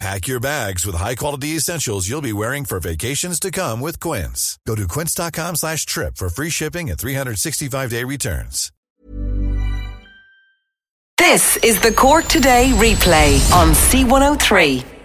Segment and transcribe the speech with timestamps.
[0.00, 4.58] Pack your bags with high-quality essentials you'll be wearing for vacations to come with Quince.
[4.66, 8.72] Go to quince.com slash trip for free shipping and 365-day returns.
[11.18, 14.99] This is the Cork Today replay on C103.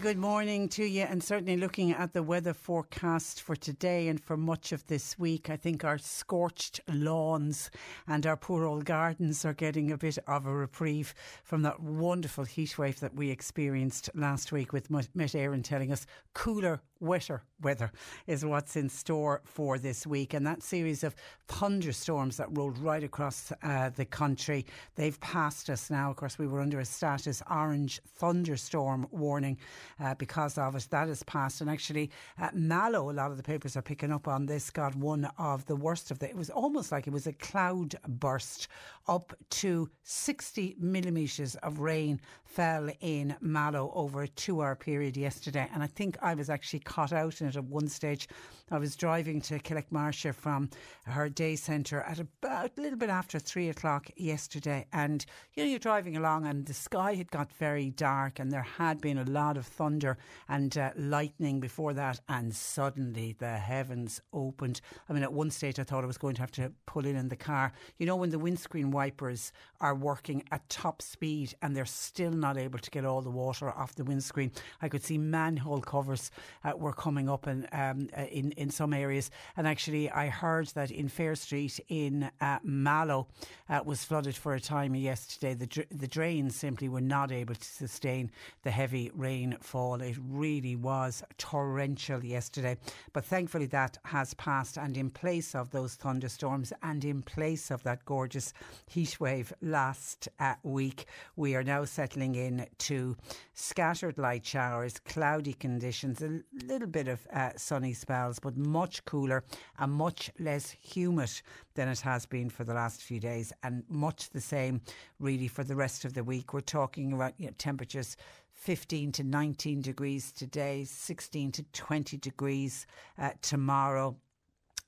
[0.00, 4.36] Good morning to you, and certainly looking at the weather forecast for today and for
[4.36, 7.70] much of this week, I think our scorched lawns
[8.06, 12.44] and our poor old gardens are getting a bit of a reprieve from that wonderful
[12.44, 17.90] heat wave that we experienced last week with Met Éireann telling us cooler, wetter weather
[18.26, 20.34] is what's in store for this week.
[20.34, 21.14] And that series of
[21.48, 26.10] thunderstorms that rolled right across uh, the country, they've passed us now.
[26.10, 29.58] Of course, we were under a status orange thunderstorm warning
[30.00, 30.86] uh, because of it.
[30.90, 31.60] That has passed.
[31.60, 34.94] And actually, uh, Mallow, a lot of the papers are picking up on this, got
[34.94, 36.28] one of the worst of the.
[36.28, 38.68] It was almost like it was a cloud burst.
[39.08, 45.68] Up to 60 millimetres of rain fell in Mallow over a two hour period yesterday.
[45.72, 48.28] And I think I was actually caught out in it at one stage.
[48.70, 50.70] I was driving to collect Marsha from
[51.04, 54.86] her day centre at about a little bit after three o'clock yesterday.
[54.92, 58.62] And, you know, you're driving along and the sky had got very dark and there
[58.62, 62.20] had been a lot of thunder and uh, lightning before that.
[62.28, 64.80] And suddenly the heavens opened.
[65.08, 67.14] I mean, at one stage I thought I was going to have to pull in
[67.14, 67.72] in the car.
[67.98, 72.58] You know, when the windscreen wipers are working at top speed and they're still not
[72.58, 74.50] able to get all the water off the windscreen,
[74.82, 76.30] I could see manhole covers
[76.64, 79.30] uh, were coming up in, um, uh, in, in some areas.
[79.56, 83.28] And actually, I heard that in Fair Street in uh, Mallow
[83.68, 85.54] uh, was flooded for a time yesterday.
[85.54, 88.30] The, dr- the drains simply were not able to sustain
[88.62, 90.00] the heavy rainfall.
[90.00, 92.76] It really was torrential yesterday.
[93.12, 94.76] But thankfully, that has passed.
[94.76, 98.52] And in place of those thunderstorms and in place of that gorgeous
[98.86, 101.06] heat wave last uh, week,
[101.36, 103.16] we are now settling in to
[103.54, 109.44] scattered light showers, cloudy conditions, a little bit of uh, sunny spells, but much cooler
[109.78, 111.30] and much less humid
[111.74, 114.80] than it has been for the last few days, and much the same
[115.20, 116.52] really for the rest of the week.
[116.52, 118.16] We're talking about you know, temperatures
[118.54, 122.86] 15 to 19 degrees today, 16 to 20 degrees
[123.18, 124.16] uh, tomorrow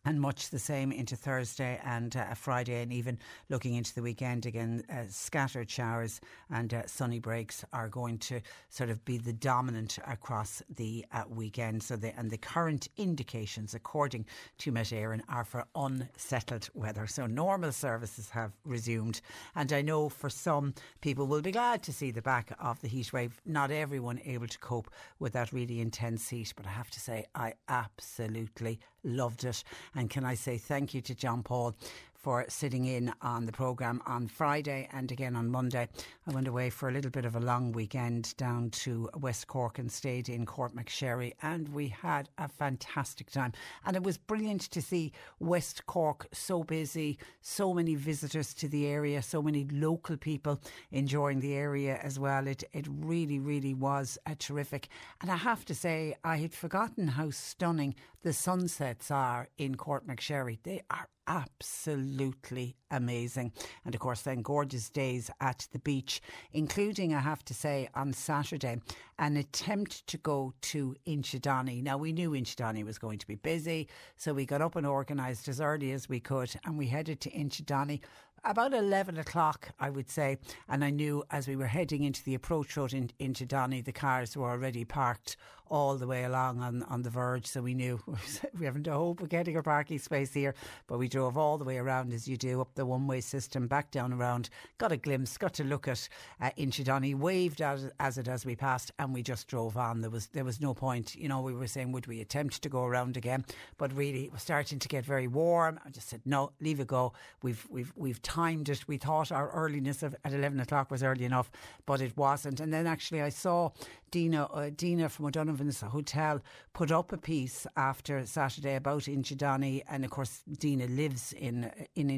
[0.05, 4.47] and much the same into Thursday and uh, Friday, and even looking into the weekend
[4.47, 4.83] again.
[4.91, 6.21] Uh, scattered showers
[6.51, 11.25] and uh, sunny breaks are going to sort of be the dominant across the uh,
[11.29, 11.83] weekend.
[11.83, 14.27] So, the, and the current indications, according
[14.59, 17.07] to Met Éireann, are for unsettled weather.
[17.07, 19.21] So, normal services have resumed,
[19.55, 22.89] and I know for some people will be glad to see the back of the
[22.89, 23.41] heat wave.
[23.45, 27.27] Not everyone able to cope with that really intense heat, but I have to say,
[27.35, 29.63] I absolutely loved it.
[29.95, 31.75] And can I say thank you to John Paul
[32.19, 35.89] for sitting in on the programme on Friday and again on Monday.
[36.27, 39.79] I went away for a little bit of a long weekend down to West Cork
[39.79, 43.53] and stayed in Courtmacsherry and we had a fantastic time.
[43.87, 48.87] And it was brilliant to see West Cork so busy, so many visitors to the
[48.87, 52.49] area, so many local people enjoying the area as well.
[52.49, 54.89] It, it really, really was a terrific.
[55.21, 60.59] And I have to say, I had forgotten how stunning the sunsets are in Courtmacsherry.
[60.65, 63.53] They are absolutely amazing.
[63.85, 66.21] And of course, then gorgeous days at the beach,
[66.53, 68.81] including, I have to say, on Saturday,
[69.19, 71.83] an attempt to go to Inchydoney.
[71.83, 75.49] Now, we knew Inchydoney was going to be busy, so we got up and organised
[75.49, 78.01] as early as we could and we headed to Inchydoney.
[78.45, 80.39] About 11 o'clock, I would say.
[80.69, 83.93] And I knew as we were heading into the approach road in, into Donny, the
[83.93, 85.37] cars were already parked
[85.71, 87.47] all the way along on, on the verge.
[87.47, 88.01] So we knew
[88.59, 90.55] we haven't a hope of getting a parking space here.
[90.87, 93.67] But we drove all the way around as you do up the one way system,
[93.67, 96.09] back down around, got a glimpse, got to look at
[96.41, 100.01] uh, Inchydoney, waved as, as it as we passed, and we just drove on.
[100.01, 101.41] There was there was no point, you know.
[101.41, 103.45] We were saying, would we attempt to go around again?
[103.77, 105.81] But really, it was starting to get very warm.
[105.85, 107.13] I just said, no, leave it go.
[107.43, 108.89] We've we've we've timed it.
[108.89, 111.51] We thought our earliness of, at eleven o'clock was early enough,
[111.87, 112.61] but it wasn't.
[112.61, 113.71] And then actually, I saw
[114.11, 116.41] Dina uh, Dina from O'Donovan's hotel
[116.73, 122.09] put up a piece after Saturday about Inchydoney, and of course, Dina lives in in.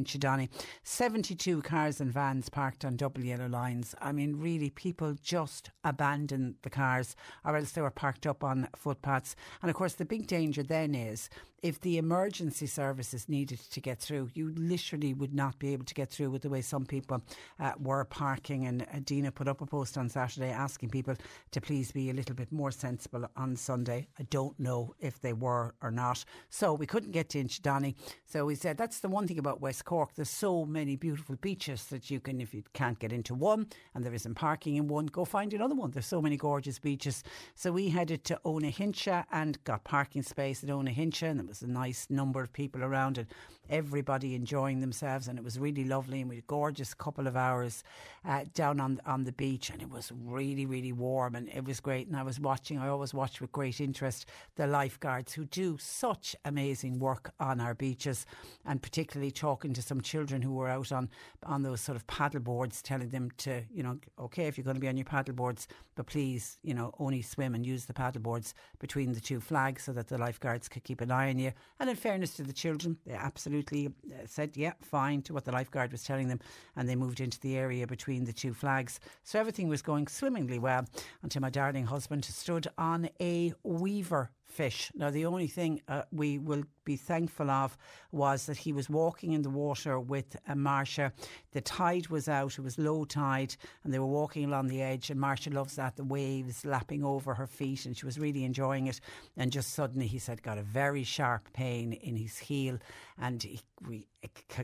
[0.83, 3.95] Seventy two cars and vans parked on double yellow lines.
[4.01, 8.69] I mean, really, people just abandon the cars, or else they were parked up on
[8.75, 9.37] footpaths.
[9.61, 11.29] And of course, the big danger then is
[11.63, 15.95] if the emergency services needed to get through, you literally would not be able to
[16.01, 17.23] get through with the way some people
[17.59, 18.67] uh, were parking.
[18.67, 21.15] And uh, Dina put up a post on Saturday asking people
[21.51, 24.09] to please be a little bit more sensible on Sunday.
[24.19, 26.25] I don't know if they were or not.
[26.49, 27.95] So we couldn't get to Inchydoney.
[28.25, 30.15] So we said that's the one thing about West Cork.
[30.15, 34.05] There's so many beautiful beaches that you can, if you can't get into one and
[34.05, 35.91] there isn't parking in one, go find another one.
[35.91, 37.23] There's so many gorgeous beaches.
[37.55, 41.67] So we headed to Owenahincha and got parking space at Owenahincha and there was a
[41.67, 43.27] nice number of people around and
[43.69, 47.37] everybody enjoying themselves and it was really lovely and we had a gorgeous couple of
[47.37, 47.85] hours
[48.27, 51.81] uh, down on on the beach and it was really really warm and it was
[51.81, 52.07] great.
[52.07, 54.27] And I was watching I always watch with great interest
[54.57, 58.25] the lifeguards who do such amazing work on our beaches
[58.65, 61.11] and particularly talking to some children who were out on
[61.45, 64.77] on those sort of paddle boards telling them to you know okay if you're going
[64.77, 67.93] to be on your paddle boards but please you know only swim and use the
[67.93, 71.39] paddle boards between the two flags so that the lifeguards could keep an eye on
[71.39, 71.53] you.
[71.79, 75.53] And in fairness to the children they absolutely uh, said, yeah, fine to what the
[75.87, 76.41] was telling them.
[76.77, 79.01] And they moved into the area between the two flags.
[79.23, 80.87] So everything was going swimmingly well
[81.23, 84.91] until my darling husband stood on a weaver fish.
[84.95, 87.77] Now, the only thing uh, we will be thankful of
[88.11, 91.13] was that he was walking in the water with uh, Marsha.
[91.53, 93.55] The tide was out, it was low tide,
[93.85, 95.11] and they were walking along the edge.
[95.11, 98.89] And Marsha loves that, the waves lapping over her feet, and she was really enjoying
[98.89, 99.01] it.
[99.37, 102.79] And just suddenly, he said, got a very sharp pain in his heel,
[103.19, 104.07] and he, we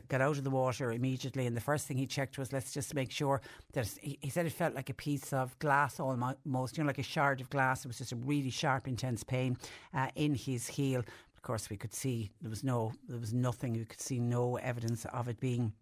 [0.09, 1.45] got out of the water immediately.
[1.47, 3.41] And the first thing he checked was, let's just make sure
[3.73, 6.99] that he, he said it felt like a piece of glass almost, you know, like
[6.99, 7.85] a shard of glass.
[7.85, 9.57] It was just a really sharp, intense pain
[9.93, 10.99] uh, in his heel.
[10.99, 13.73] Of course, we could see there was no, there was nothing.
[13.73, 15.73] We could see no evidence of it being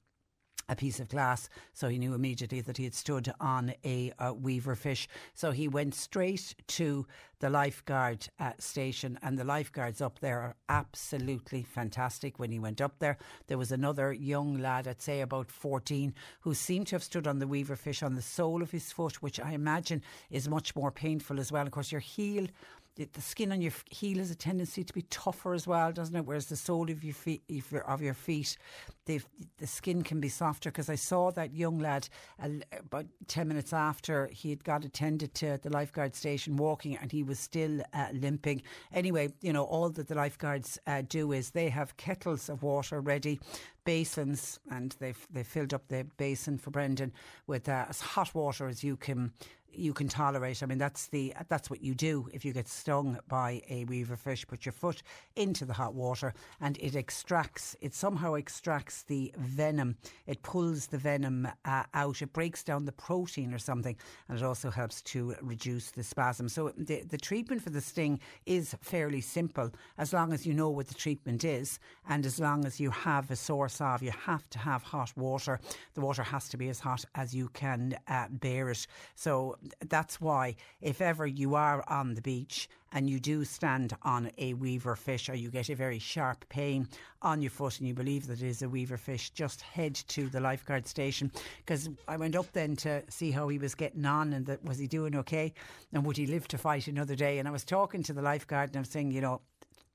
[0.67, 1.49] a piece of glass.
[1.73, 5.07] So he knew immediately that he had stood on a, a weaver fish.
[5.33, 7.05] So he went straight to
[7.39, 12.39] the lifeguard uh, station, and the lifeguards up there are absolutely fantastic.
[12.39, 16.53] When he went up there, there was another young lad, I'd say about 14, who
[16.53, 19.39] seemed to have stood on the weaver fish on the sole of his foot, which
[19.39, 20.01] I imagine
[20.31, 21.65] is much more painful as well.
[21.65, 22.47] Of course, your heel
[22.95, 26.25] the, skin on your heel has a tendency to be tougher as well, doesn't it?
[26.25, 27.43] Whereas the sole of your feet,
[27.85, 28.57] of your feet,
[29.05, 29.21] the
[29.65, 30.71] skin can be softer.
[30.71, 32.07] Because I saw that young lad
[32.39, 37.11] about ten minutes after he had got attended to at the lifeguard station walking, and
[37.11, 38.61] he was still uh, limping.
[38.93, 43.01] Anyway, you know all that the lifeguards uh, do is they have kettles of water
[43.01, 43.39] ready
[43.85, 47.13] basins and they've they filled up the basin for Brendan
[47.47, 49.31] with uh, as hot water as you can
[49.77, 50.63] you can tolerate.
[50.63, 54.15] I mean, that's the that's what you do if you get stung by a weaver
[54.15, 54.45] fish.
[54.47, 55.03] Put your foot
[55.35, 57.75] into the hot water, and it extracts.
[57.81, 59.97] It somehow extracts the venom.
[60.27, 62.21] It pulls the venom uh, out.
[62.21, 63.95] It breaks down the protein or something,
[64.27, 66.49] and it also helps to reduce the spasm.
[66.49, 70.69] So the the treatment for the sting is fairly simple, as long as you know
[70.69, 74.03] what the treatment is, and as long as you have a source of.
[74.03, 75.59] You have to have hot water.
[75.93, 78.87] The water has to be as hot as you can uh, bear it.
[79.15, 79.57] So
[79.87, 84.53] that's why, if ever you are on the beach and you do stand on a
[84.53, 86.87] weaver fish or you get a very sharp pain
[87.21, 90.29] on your foot and you believe that it is a weaver fish, just head to
[90.29, 91.31] the lifeguard station.
[91.57, 94.77] Because I went up then to see how he was getting on and that was
[94.77, 95.53] he doing okay
[95.93, 97.39] and would he live to fight another day.
[97.39, 99.41] And I was talking to the lifeguard and I'm saying, you know,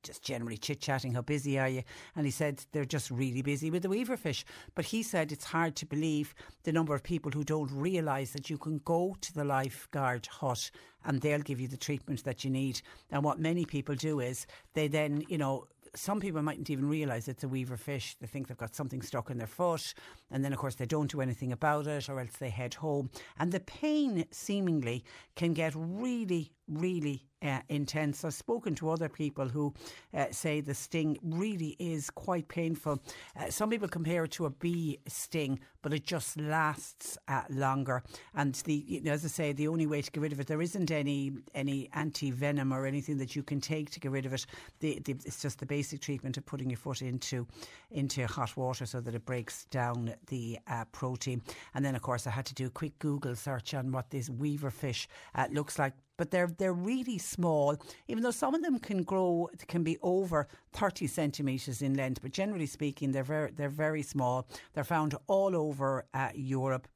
[0.02, 1.82] just generally chit chatting, how busy are you?
[2.16, 4.44] And he said they're just really busy with the weaver fish.
[4.74, 8.50] But he said it's hard to believe the number of people who don't realise that
[8.50, 10.70] you can go to the lifeguard hut
[11.04, 12.80] and they'll give you the treatment that you need.
[13.10, 17.26] And what many people do is they then, you know, some people mightn't even realise
[17.26, 18.16] it's a weaver fish.
[18.20, 19.94] They think they've got something stuck in their foot,
[20.30, 23.10] and then, of course, they don't do anything about it, or else they head home.
[23.38, 25.04] And the pain seemingly
[25.34, 28.24] can get really, really uh, intense.
[28.24, 29.74] I've spoken to other people who
[30.14, 33.00] uh, say the sting really is quite painful.
[33.38, 38.02] Uh, some people compare it to a bee sting, but it just lasts uh, longer.
[38.34, 40.46] And the, you know, as I say, the only way to get rid of it,
[40.46, 44.26] there isn't any any anti venom or anything that you can take to get rid
[44.26, 44.46] of it.
[44.80, 47.46] The, the, it's just the basic treatment of putting your foot into
[47.90, 51.42] into hot water so that it breaks down the uh, protein.
[51.74, 54.28] And then, of course, I had to do a quick Google search on what this
[54.28, 57.74] weaver fish uh, looks like but they're they're really small.
[58.06, 62.30] Even though some of them can grow, can be over thirty centimeters in length, but
[62.30, 64.46] generally speaking, they're very they're very small.
[64.74, 66.86] They're found all over uh, Europe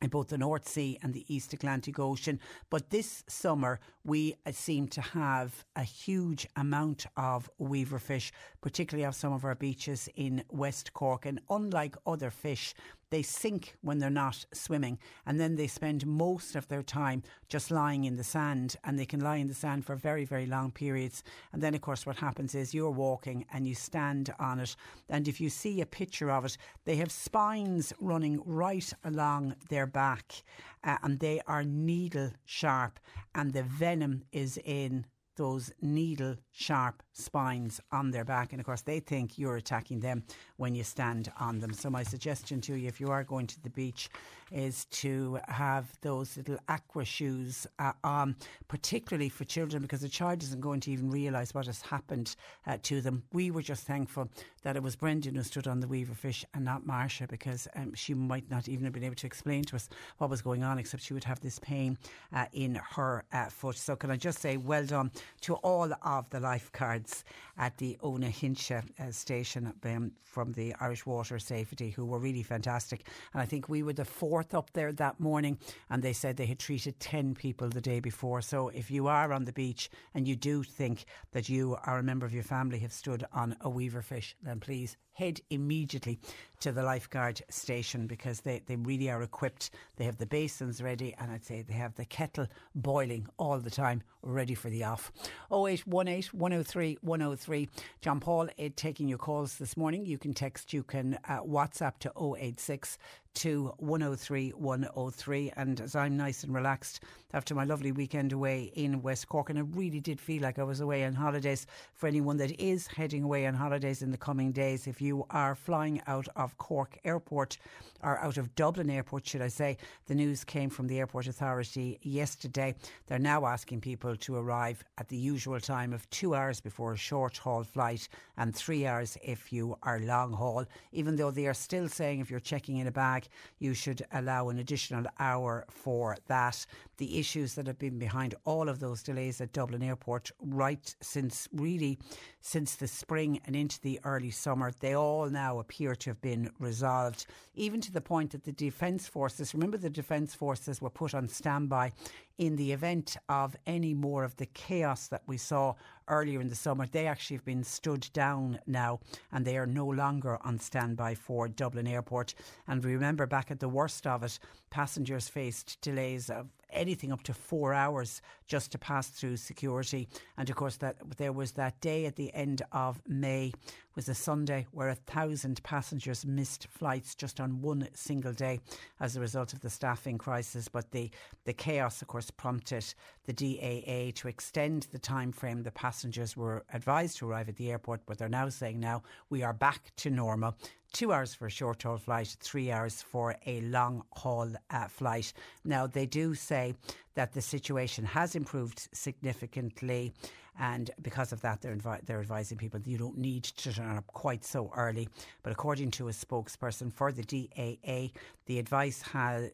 [0.00, 2.40] in both the North Sea and the East Atlantic Ocean.
[2.70, 8.32] But this summer, we uh, seem to have a huge amount of weaver fish,
[8.62, 11.26] particularly off some of our beaches in West Cork.
[11.26, 12.74] And unlike other fish,
[13.10, 17.70] they sink when they're not swimming and then they spend most of their time just
[17.70, 20.70] lying in the sand and they can lie in the sand for very very long
[20.70, 21.22] periods.
[21.52, 24.76] And then of course what happens is you're walking and you stand on it.
[25.08, 29.86] And if you see a picture of it they have spines running right along their
[29.86, 30.42] back
[30.84, 32.98] uh, and they are needle sharp
[33.34, 38.52] and the venom is in those needle sharp spines on their back.
[38.52, 40.24] And of course, they think you're attacking them
[40.56, 41.72] when you stand on them.
[41.72, 44.08] So, my suggestion to you, if you are going to the beach,
[44.52, 48.36] is to have those little aqua shoes uh, on,
[48.68, 52.36] particularly for children, because a child isn't going to even realise what has happened
[52.66, 53.24] uh, to them.
[53.32, 54.30] We were just thankful
[54.62, 57.92] that it was Brendan who stood on the weaver fish and not Marcia, because um,
[57.94, 60.78] she might not even have been able to explain to us what was going on,
[60.78, 61.98] except she would have this pain
[62.32, 63.76] uh, in her uh, foot.
[63.76, 65.10] So, can I just say, well done
[65.42, 67.24] to all of the lifeguards
[67.58, 73.08] at the Owenahincha uh, station um, from the Irish Water Safety, who were really fantastic.
[73.32, 75.58] And I think we were the fourth up there that morning,
[75.90, 78.42] and they said they had treated 10 people the day before.
[78.42, 82.02] So if you are on the beach and you do think that you or a
[82.02, 86.18] member of your family have stood on a weaver fish, then please head immediately
[86.60, 89.70] to the lifeguard station because they, they really are equipped.
[89.96, 93.70] They have the basins ready and I'd say they have the kettle boiling all the
[93.70, 95.10] time, ready for the off.
[95.50, 97.68] 0818 103 103.
[98.02, 100.04] John Paul taking your calls this morning.
[100.04, 102.98] You can text, you can uh, WhatsApp to 086
[103.36, 105.52] to 103 103.
[105.56, 107.00] And as I'm nice and relaxed
[107.32, 110.62] after my lovely weekend away in West Cork, and I really did feel like I
[110.62, 114.52] was away on holidays for anyone that is heading away on holidays in the coming
[114.52, 114.86] days.
[114.86, 117.58] If you are flying out of Cork Airport
[118.02, 119.76] or out of Dublin Airport, should I say,
[120.06, 122.74] the news came from the Airport Authority yesterday.
[123.06, 126.96] They're now asking people to arrive at the usual time of two hours before a
[126.96, 131.54] short haul flight and three hours if you are long haul, even though they are
[131.54, 133.25] still saying if you're checking in a bag,
[133.58, 136.64] you should allow an additional hour for that.
[136.98, 141.48] The issues that have been behind all of those delays at Dublin Airport right since
[141.52, 141.98] really
[142.40, 146.50] since the spring and into the early summer, they all now appear to have been
[146.60, 151.14] resolved, even to the point that the Defence Forces, remember the Defence Forces were put
[151.14, 151.92] on standby
[152.38, 155.74] in the event of any more of the chaos that we saw
[156.08, 156.86] earlier in the summer.
[156.86, 159.00] They actually have been stood down now
[159.32, 162.34] and they are no longer on standby for Dublin Airport.
[162.68, 164.38] And we remember back at the worst of it,
[164.70, 170.08] passengers faced delays of anything up to four hours just to pass through security.
[170.36, 173.52] And of course, that there was that day at the end of May
[173.94, 178.60] was a Sunday where a thousand passengers missed flights just on one single day
[179.00, 180.68] as a result of the staffing crisis.
[180.68, 181.10] But the
[181.44, 182.84] the chaos, of course, prompted
[183.24, 187.70] the DAA to extend the time frame the passengers were advised to arrive at the
[187.70, 188.02] airport.
[188.06, 190.56] But they're now saying now we are back to normal
[190.96, 195.30] two hours for a short haul flight, three hours for a long haul uh, flight.
[195.62, 196.74] Now, they do say
[197.16, 200.12] that the situation has improved significantly.
[200.58, 203.96] And because of that, they're, invi- they're advising people that you don't need to turn
[203.96, 205.08] up quite so early.
[205.42, 208.10] But according to a spokesperson for the DAA,
[208.46, 209.48] the advice ha-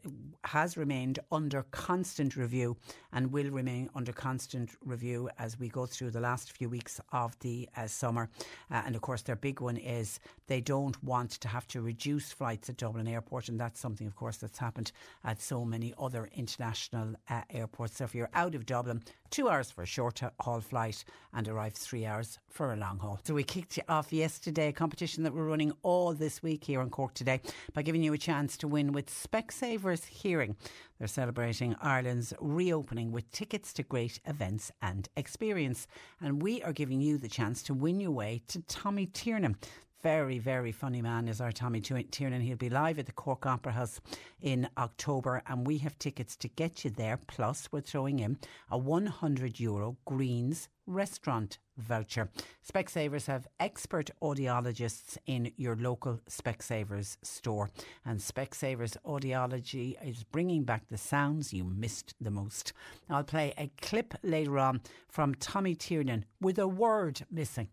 [0.44, 2.76] has remained under constant review
[3.12, 7.36] and will remain under constant review as we go through the last few weeks of
[7.40, 8.28] the uh, summer.
[8.70, 12.32] Uh, and of course, their big one is they don't want to have to reduce
[12.32, 13.48] flights at Dublin Airport.
[13.48, 14.92] And that's something, of course, that's happened
[15.24, 17.98] at so many other international uh, airports.
[17.98, 21.74] So if you're out of Dublin, two hours for a short haul flight and arrive
[21.74, 23.18] three hours for a long haul.
[23.24, 26.90] So we kicked off yesterday a competition that we're running all this week here in
[26.90, 27.40] Cork today
[27.72, 30.56] by giving you a chance to win with Specsavers Hearing.
[30.98, 35.86] They're celebrating Ireland's reopening with tickets to great events and experience.
[36.20, 39.56] And we are giving you the chance to win your way to Tommy Tiernan
[40.02, 42.40] very, very funny man is our Tommy Tiernan.
[42.40, 44.00] He'll be live at the Cork Opera House
[44.40, 47.18] in October, and we have tickets to get you there.
[47.28, 48.36] Plus, we're throwing in
[48.70, 52.28] a 100 euro Greens restaurant voucher.
[52.66, 57.70] Specsavers have expert audiologists in your local Specsavers store,
[58.04, 62.72] and Specsavers Audiology is bringing back the sounds you missed the most.
[63.08, 67.68] I'll play a clip later on from Tommy Tiernan with a word missing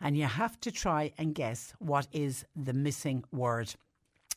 [0.00, 3.74] and you have to try and guess what is the missing word.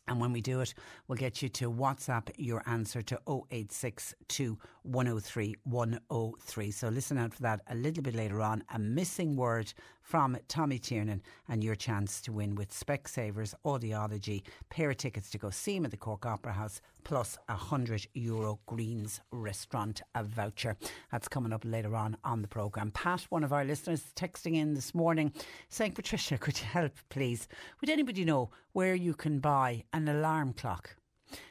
[0.08, 0.74] And when we do it,
[1.08, 6.72] we'll get you to WhatsApp your answer to 0862 103 103.
[6.72, 8.64] So listen out for that a little bit later on.
[8.74, 14.44] A missing word from Tommy Tiernan and your chance to win with Specsavers Audiology.
[14.70, 18.08] Pair of tickets to go see him at the Cork Opera House plus a 100
[18.14, 20.78] euro Greens restaurant voucher.
[21.12, 22.92] That's coming up later on on the programme.
[22.92, 25.34] Pat, one of our listeners, texting in this morning
[25.68, 27.50] saying, Patricia, could you help please?
[27.82, 30.96] Would anybody know where you can buy an alarm clock?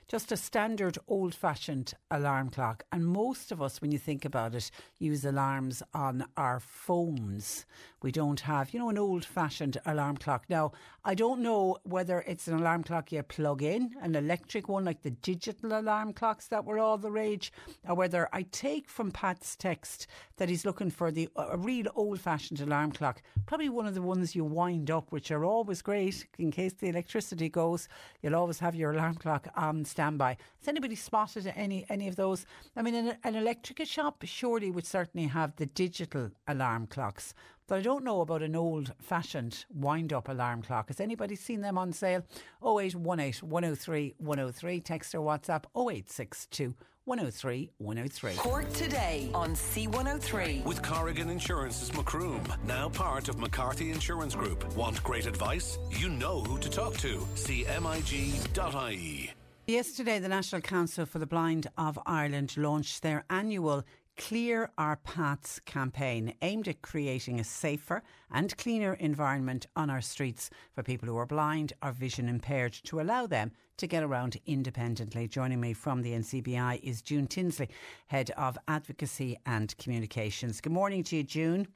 [0.09, 2.85] Just a standard old fashioned alarm clock.
[2.93, 7.67] And most of us, when you think about it, use alarms on our phones.
[8.03, 10.45] We don't have, you know, an old fashioned alarm clock.
[10.49, 10.73] Now,
[11.05, 15.03] I don't know whether it's an alarm clock you plug in, an electric one like
[15.03, 17.53] the digital alarm clocks that were all the rage,
[17.89, 22.21] or whether I take from Pat's text that he's looking for the a real old
[22.21, 26.27] fashioned alarm clock, probably one of the ones you wind up, which are always great
[26.39, 27.89] in case the electricity goes.
[28.23, 30.37] You'll always have your alarm clock on standby.
[30.61, 32.45] Has anybody spotted any any of those?
[32.77, 37.33] I mean, an, an electrical shop surely would certainly have the digital alarm clocks.
[37.67, 40.89] But I don't know about an old fashioned wind up alarm clock.
[40.89, 42.23] Has anybody seen them on sale?
[42.63, 44.81] 0818 103 103.
[44.81, 46.75] Text or WhatsApp 0862
[47.07, 48.35] 103 103.
[48.37, 50.65] Cork today on C103.
[50.65, 54.77] With Corrigan Insurance's Macroom, now part of McCarthy Insurance Group.
[54.77, 55.79] Want great advice?
[55.91, 57.19] You know who to talk to.
[57.35, 59.36] CMIG.ie.
[59.69, 63.83] Yesterday, the National Council for the Blind of Ireland launched their annual
[64.17, 70.51] Clear Our Paths campaign aimed at creating a safer and cleaner environment on our streets
[70.73, 75.27] for people who are blind or vision impaired to allow them to get around independently.
[75.27, 77.69] Joining me from the NCBI is June Tinsley,
[78.07, 80.61] Head of Advocacy and Communications.
[80.61, 81.67] Good morning to you, June.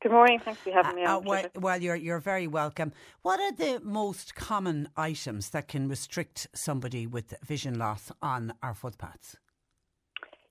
[0.00, 0.38] Good morning.
[0.38, 1.26] Thanks for having me uh, on.
[1.26, 2.92] Uh, well, well, you're you're very welcome.
[3.22, 8.74] What are the most common items that can restrict somebody with vision loss on our
[8.74, 9.36] footpaths?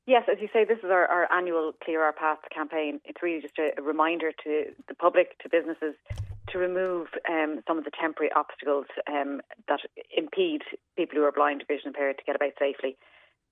[0.05, 2.99] Yes, as you say, this is our, our annual Clear Our Paths campaign.
[3.05, 5.95] It's really just a, a reminder to the public, to businesses,
[6.49, 9.79] to remove um, some of the temporary obstacles um, that
[10.15, 10.63] impede
[10.97, 12.97] people who are blind or vision impaired to get about safely.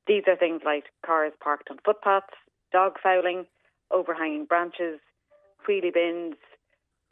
[0.07, 2.35] These are things like cars parked on footpaths,
[2.71, 3.45] dog fouling,
[3.91, 4.99] overhanging branches,
[5.67, 6.35] wheelie bins,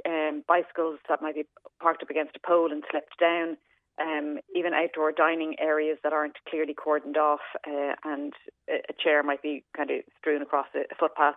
[0.07, 1.45] um, bicycles that might be
[1.81, 3.57] parked up against a pole and slipped down,
[4.01, 8.33] um, even outdoor dining areas that aren't clearly cordoned off, uh, and
[8.69, 11.35] a chair might be kind of strewn across a, a footpath.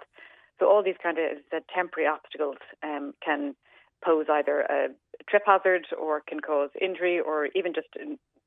[0.58, 3.54] So all these kind of the temporary obstacles um, can
[4.04, 4.88] pose either a
[5.28, 7.88] trip hazard or can cause injury or even just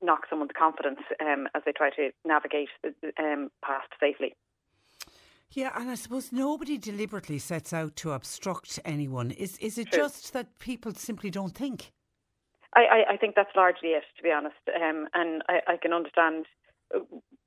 [0.02, 2.70] knock someone's confidence um, as they try to navigate
[3.20, 4.36] um, past safely.
[5.52, 9.32] Yeah, and I suppose nobody deliberately sets out to obstruct anyone.
[9.32, 10.04] Is is it True.
[10.04, 11.92] just that people simply don't think?
[12.76, 14.62] I, I, I, think that's largely it, to be honest.
[14.70, 16.46] Um, and I, I, can understand
[16.94, 17.00] uh,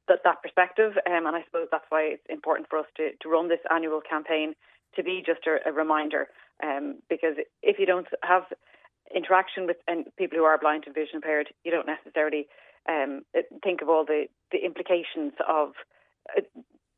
[0.09, 3.29] that that perspective, um, and I suppose that's why it's important for us to, to
[3.29, 4.55] run this annual campaign
[4.97, 6.27] to be just a, a reminder.
[6.61, 8.45] Um, because if you don't have
[9.15, 9.77] interaction with
[10.19, 12.49] people who are blind and vision impaired, you don't necessarily
[12.89, 13.23] um,
[13.63, 15.73] think of all the, the implications of
[16.37, 16.43] uh,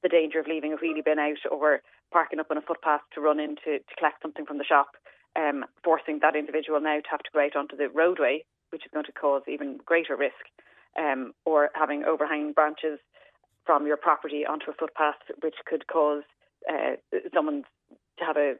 [0.04, 1.80] the danger of leaving a wheelie bin out or
[2.12, 4.90] parking up on a footpath to run in to, to collect something from the shop,
[5.34, 8.92] um, forcing that individual now to have to go out onto the roadway, which is
[8.92, 10.44] going to cause even greater risk,
[10.96, 13.00] um, or having overhanging branches
[13.64, 16.22] from your property onto a footpath, which could cause
[16.70, 16.96] uh,
[17.32, 17.64] someone
[18.18, 18.54] to have a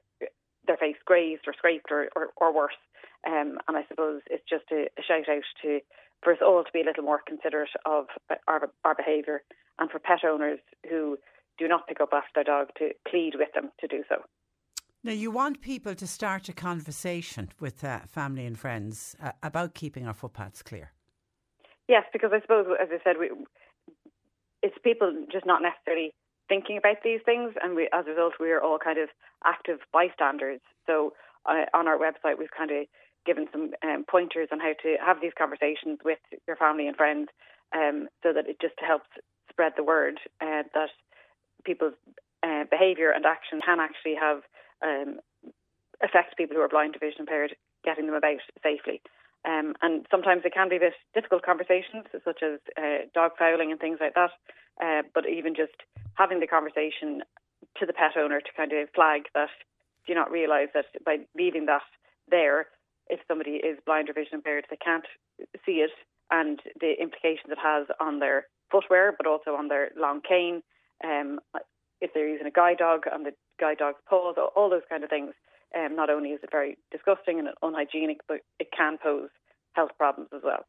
[0.67, 2.81] their face grazed or scraped or, or, or worse.
[3.27, 5.81] Um, and I suppose it's just a, a shout out to
[6.23, 8.07] for us all to be a little more considerate of
[8.49, 9.43] our, our behaviour
[9.79, 11.19] and for pet owners who
[11.59, 14.17] do not pick up after their dog to plead with them to do so.
[15.05, 19.75] Now, you want people to start a conversation with uh, family and friends uh, about
[19.75, 20.93] keeping our footpaths clear.
[21.89, 23.31] Yes, because I suppose, as I said, we,
[24.63, 26.15] it's people just not necessarily
[26.49, 29.11] thinking about these things, and we, as a result, we are all kind of
[29.45, 30.61] active bystanders.
[30.87, 31.13] So,
[31.45, 32.87] uh, on our website, we've kind of
[33.27, 37.29] given some um, pointers on how to have these conversations with your family and friends,
[37.77, 39.09] um, so that it just helps
[39.51, 40.89] spread the word uh, that
[41.65, 41.95] people's
[42.43, 44.43] uh, behaviour and action can actually have
[44.83, 45.19] um,
[46.03, 49.01] affect people who are blind or vision impaired, getting them about safely.
[49.45, 50.79] Um, and sometimes it can be
[51.15, 54.31] difficult conversations, such as uh, dog fouling and things like that.
[54.83, 55.77] Uh, but even just
[56.15, 57.23] having the conversation
[57.79, 59.51] to the pet owner to kind of flag that
[60.07, 61.83] do you not realise that by leaving that
[62.29, 62.67] there,
[63.09, 65.07] if somebody is blind or vision impaired, they can't
[65.65, 65.93] see it
[66.31, 70.63] and the implications it has on their footwear, but also on their long cane.
[71.03, 71.41] Um,
[72.01, 75.11] if they're using a guide dog, on the guide dog's paws, all those kind of
[75.11, 75.33] things.
[75.77, 79.31] Um, not only is it very disgusting and unhygienic, but it can pose
[79.73, 80.65] health problems as well.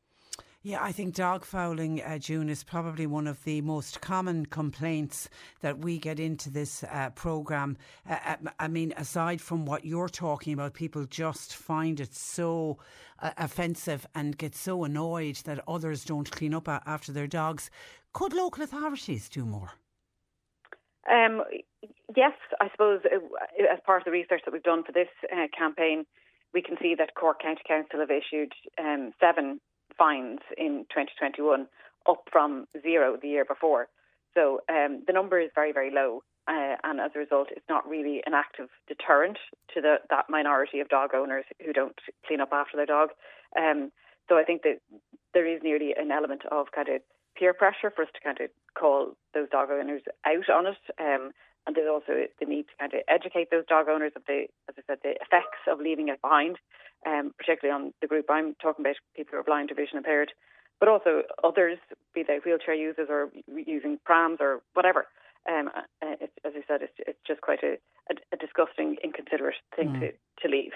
[0.65, 5.29] Yeah, I think dog fouling, uh, June, is probably one of the most common complaints
[5.59, 7.77] that we get into this uh, programme.
[8.09, 12.79] Uh, uh I mean, aside from what you're talking about, people just find it so
[13.19, 17.69] uh, offensive and get so annoyed that others don't clean up after their dogs.
[18.13, 19.73] Could local authorities do more?
[21.11, 21.43] Um,
[22.15, 23.17] yes, I suppose uh,
[23.71, 25.09] as part of the research that we've done for this
[25.57, 26.05] campaign,
[26.53, 29.59] we can see that Cork County Council have issued um, seven
[29.97, 31.67] fines in 2021,
[32.09, 33.87] up from zero the year before.
[34.33, 36.23] So um, the number is very, very low.
[36.47, 39.37] Uh, and as a result, it's not really an active deterrent
[39.73, 43.09] to the, that minority of dog owners who don't clean up after their dog.
[43.57, 43.91] Um,
[44.29, 44.79] so I think that
[45.33, 47.01] there is nearly an element of kind of
[47.37, 50.77] peer pressure for us to kind of call those dog owners out on it.
[50.99, 51.31] Um,
[51.67, 54.75] and there's also the need to kind of educate those dog owners of the, as
[54.77, 56.57] I said, the effects of leaving it behind,
[57.05, 60.31] um, particularly on the group I'm talking about, people who are blind or vision impaired,
[60.79, 61.79] but also others,
[62.13, 65.07] be they wheelchair users or using prams or whatever.
[65.49, 67.77] Um, uh, it, as I said, it's, it's just quite a,
[68.11, 69.99] a, a disgusting, inconsiderate thing mm.
[69.99, 70.73] to, to leave.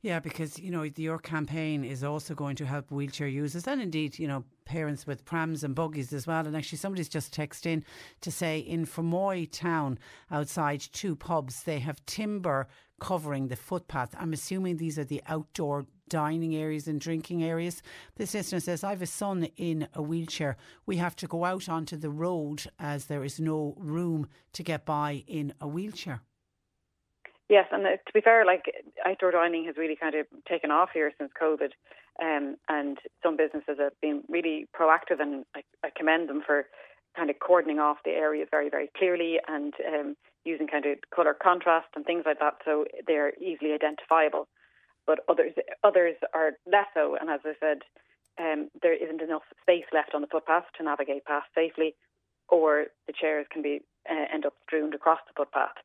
[0.00, 4.16] Yeah, because you know your campaign is also going to help wheelchair users and indeed
[4.16, 6.46] you know parents with prams and buggies as well.
[6.46, 7.84] And actually, somebody's just texted in
[8.20, 9.98] to say in Fermoy town
[10.30, 12.68] outside two pubs they have timber
[13.00, 14.14] covering the footpath.
[14.18, 17.82] I'm assuming these are the outdoor dining areas and drinking areas.
[18.16, 20.56] This listener says, I have a son in a wheelchair.
[20.86, 24.84] We have to go out onto the road as there is no room to get
[24.84, 26.22] by in a wheelchair.
[27.48, 28.64] Yes, and uh, to be fair, like
[29.06, 31.70] outdoor dining has really kind of taken off here since COVID,
[32.22, 36.66] um, and some businesses have been really proactive, and I, I, commend them for
[37.16, 41.34] kind of cordoning off the areas very, very clearly and um, using kind of colour
[41.34, 44.46] contrast and things like that, so they're easily identifiable.
[45.06, 47.78] But others, others are less so, and as I said,
[48.38, 51.94] um, there isn't enough space left on the footpath to navigate past safely,
[52.48, 53.80] or the chairs can be
[54.10, 55.76] uh, end up strewn across the footpath.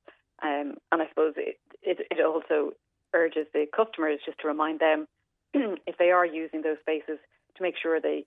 [0.43, 2.71] Um, and I suppose it, it, it also
[3.13, 5.08] urges the customers just to remind them
[5.53, 7.19] if they are using those spaces
[7.56, 8.25] to make sure they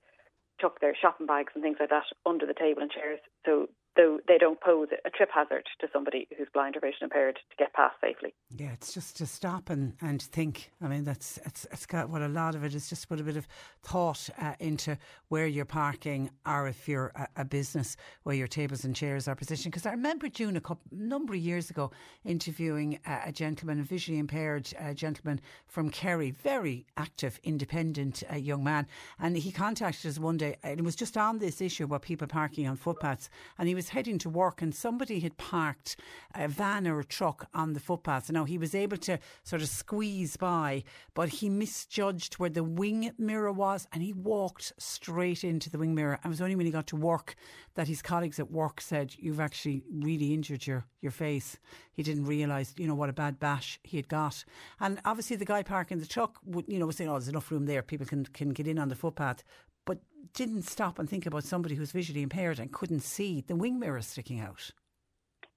[0.61, 3.18] tuck their shopping bags and things like that under the table and chairs.
[3.44, 7.37] So though they don't pose a trip hazard to somebody who's blind or vision impaired
[7.37, 8.35] to get past safely.
[8.56, 10.70] Yeah, it's just to stop and, and think.
[10.82, 13.20] I mean, that's it's, it's got what well, a lot of it is just put
[13.20, 13.46] a bit of
[13.82, 18.85] thought uh, into where you're parking or if you're a, a, business where your tables
[18.85, 19.72] and chairs are positioned.
[19.72, 21.90] Because I remember June a couple, number of years ago
[22.24, 28.37] interviewing a, a gentleman, a visually impaired uh, gentleman from Kerry, very active, independent uh,
[28.37, 28.87] young man.
[29.18, 32.26] And he contacted us one day and it was just on this issue about people
[32.26, 33.28] parking on footpaths.
[33.59, 35.96] And he was was heading to work and somebody had parked
[36.35, 38.29] a van or a truck on the footpath.
[38.33, 40.83] Now he was able to sort of squeeze by,
[41.14, 45.94] but he misjudged where the wing mirror was and he walked straight into the wing
[45.94, 46.18] mirror.
[46.25, 47.37] And it was only when he got to work
[47.77, 51.59] that his colleagues at work said, You've actually really injured your, your face.
[51.92, 54.44] He didn't realise, you know, what a bad bash he had got.
[54.81, 57.51] And obviously the guy parking the truck, would, you know, was saying, Oh, there's enough
[57.53, 57.83] room there.
[57.83, 59.44] People can, can get in on the footpath
[59.87, 59.99] but
[60.35, 64.03] didn't stop and think about somebody who's visually impaired and couldn't see the wing mirror
[64.03, 64.70] sticking out.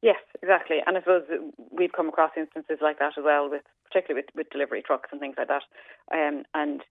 [0.02, 0.78] Yes, exactly.
[0.86, 1.24] And I suppose
[1.72, 5.20] we've come across instances like that as well, with particularly with, with delivery trucks and
[5.20, 5.64] things like that.
[6.14, 6.82] Um, and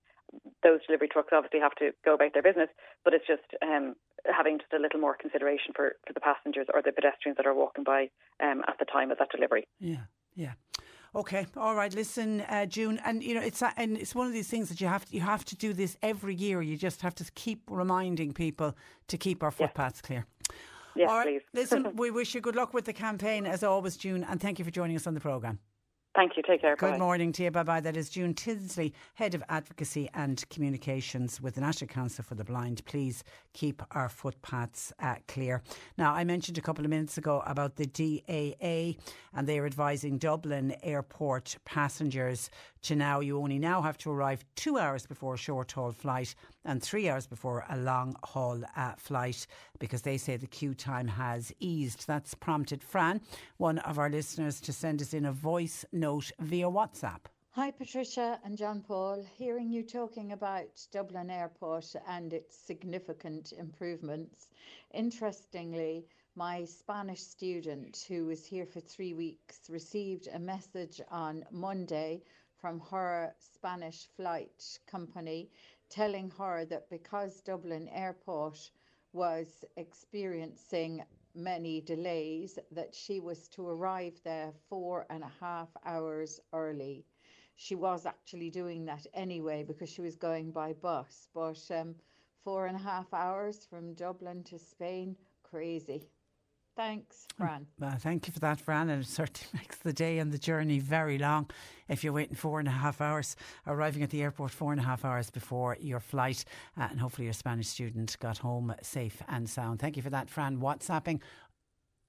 [0.63, 2.69] those delivery trucks obviously have to go about their business,
[3.05, 3.95] but it's just um,
[4.27, 7.55] having just a little more consideration for, for the passengers or the pedestrians that are
[7.55, 8.11] walking by
[8.43, 9.67] um, at the time of that delivery.
[9.81, 10.53] Yeah, yeah.
[11.15, 11.93] Okay, all right.
[11.95, 14.81] Listen, uh, June, and you know it's uh, and it's one of these things that
[14.81, 16.61] you have to, you have to do this every year.
[16.61, 18.77] You just have to keep reminding people
[19.09, 20.27] to keep our footpaths clear.
[20.95, 21.43] Yes, all right, please.
[21.55, 24.65] listen, we wish you good luck with the campaign as always, June, and thank you
[24.65, 25.59] for joining us on the programme.
[26.19, 26.43] Thank you.
[26.43, 26.75] Take care.
[26.75, 26.99] Good bye.
[26.99, 27.53] morning to you.
[27.53, 27.79] Bye bye.
[27.79, 32.43] That is June Tinsley, Head of Advocacy and Communications with the National Council for the
[32.43, 32.85] Blind.
[32.87, 35.63] Please keep our footpaths uh, clear.
[35.97, 38.97] Now, I mentioned a couple of minutes ago about the DAA,
[39.33, 42.51] and they are advising Dublin airport passengers
[42.83, 46.35] to now you only now have to arrive two hours before a short haul flight
[46.69, 49.47] and three hours before a long haul uh, flight
[49.79, 52.07] because they say the queue time has eased.
[52.07, 53.23] That's prompted Fran,
[53.57, 57.21] one of our listeners, to send us in a voice note via WhatsApp.
[57.53, 59.25] Hi, Patricia and John Paul.
[59.37, 64.49] Hearing you talking about Dublin Airport and its significant improvements.
[64.93, 66.05] Interestingly,
[66.37, 72.23] my Spanish student who was here for three weeks received a message on Monday
[72.61, 75.49] from her Spanish flight company
[75.89, 78.71] telling her that because Dublin Airport
[79.13, 86.41] was experiencing many delays, that she was to arrive there four and a half hours
[86.53, 87.05] early.
[87.57, 91.95] She was actually doing that anyway because she was going by bus, but um,
[92.45, 96.09] four and a half hours from Dublin to Spain, crazy.
[96.79, 97.67] Thanks, Fran.
[97.81, 98.89] Well, thank you for that, Fran.
[98.89, 101.51] And it certainly makes the day and the journey very long
[101.89, 103.35] if you're waiting four and a half hours,
[103.67, 106.45] arriving at the airport four and a half hours before your flight.
[106.81, 109.81] Uh, and hopefully, your Spanish student got home safe and sound.
[109.81, 110.59] Thank you for that, Fran.
[110.59, 111.21] WhatsApping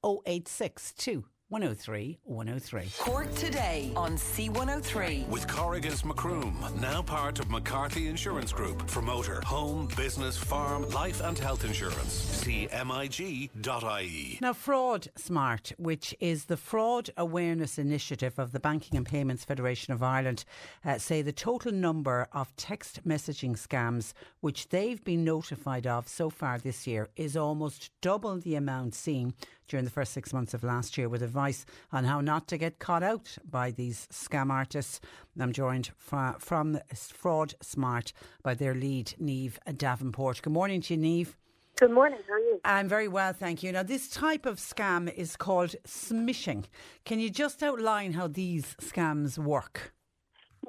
[0.06, 2.90] 0862 103 103.
[3.00, 5.28] Cork today on C103.
[5.30, 8.88] With Corrigan's Macroom, now part of McCarthy Insurance Group.
[8.88, 12.44] For motor, home, business, farm, life and health insurance.
[12.46, 14.38] CMIG.ie.
[14.42, 19.92] Now, Fraud Smart, which is the fraud awareness initiative of the Banking and Payments Federation
[19.92, 20.46] of Ireland,
[20.86, 26.30] uh, say the total number of text messaging scams which they've been notified of so
[26.30, 29.34] far this year is almost double the amount seen
[29.70, 32.80] during the first six months of last year with advice on how not to get
[32.80, 35.00] caught out by these scam artists.
[35.40, 38.12] I'm joined fra- from Fraud Smart
[38.44, 40.42] by their lead, Niamh Davenport.
[40.42, 41.36] Good morning to you, Niamh.
[41.80, 42.20] Good morning.
[42.28, 42.60] How are you?
[42.66, 43.72] I'm very well, thank you.
[43.72, 46.66] Now, this type of scam is called smishing.
[47.06, 49.94] Can you just outline how these scams work?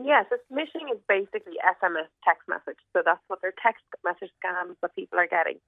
[0.00, 2.78] Yes, so smishing is basically SMS text message.
[2.92, 5.58] So that's what their text message scams that people are getting.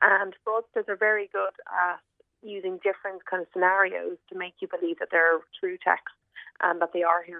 [0.00, 2.00] And fraudsters are very good at
[2.42, 6.16] using different kind of scenarios to make you believe that they're true texts
[6.62, 7.34] and that they are who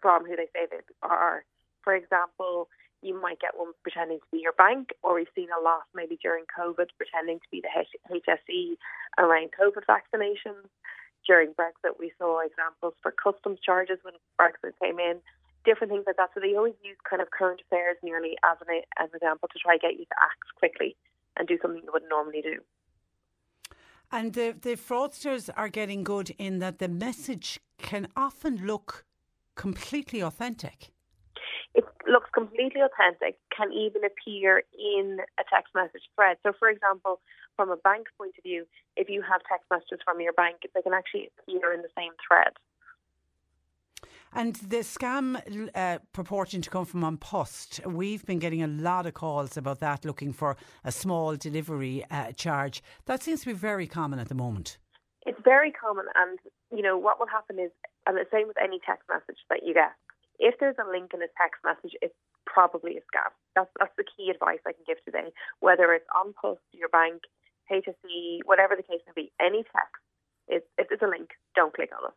[0.00, 1.44] from who they say they are.
[1.82, 2.68] For example,
[3.02, 6.18] you might get one pretending to be your bank, or we've seen a lot maybe
[6.22, 7.70] during COVID pretending to be the
[8.10, 8.76] HSE
[9.18, 10.66] around COVID vaccinations.
[11.26, 15.20] During Brexit, we saw examples for customs charges when Brexit came in,
[15.64, 16.30] different things like that.
[16.34, 19.58] So they always use kind of current affairs nearly as an, as an example to
[19.58, 20.96] try to get you to act quickly
[21.36, 22.58] and do something you wouldn't normally do.
[24.10, 29.04] And the, the fraudsters are getting good in that the message can often look
[29.54, 30.90] completely authentic.
[31.74, 36.38] It looks completely authentic, can even appear in a text message thread.
[36.42, 37.20] So, for example,
[37.56, 38.66] from a bank point of view,
[38.96, 42.12] if you have text messages from your bank, they can actually appear in the same
[42.26, 42.54] thread.
[44.34, 45.40] And the scam
[45.74, 49.80] uh, purporting to come from An Post, we've been getting a lot of calls about
[49.80, 52.82] that, looking for a small delivery uh, charge.
[53.06, 54.78] That seems to be very common at the moment.
[55.26, 56.38] It's very common, and
[56.70, 57.70] you know what will happen is,
[58.06, 59.92] and the same with any text message that you get.
[60.38, 62.14] If there's a link in a text message, it's
[62.46, 63.32] probably a scam.
[63.56, 65.32] That's that's the key advice I can give today.
[65.60, 67.22] Whether it's An Post, your bank,
[67.72, 70.00] HSE, whatever the case may be, any text,
[70.48, 72.16] if it's a link, don't click on it.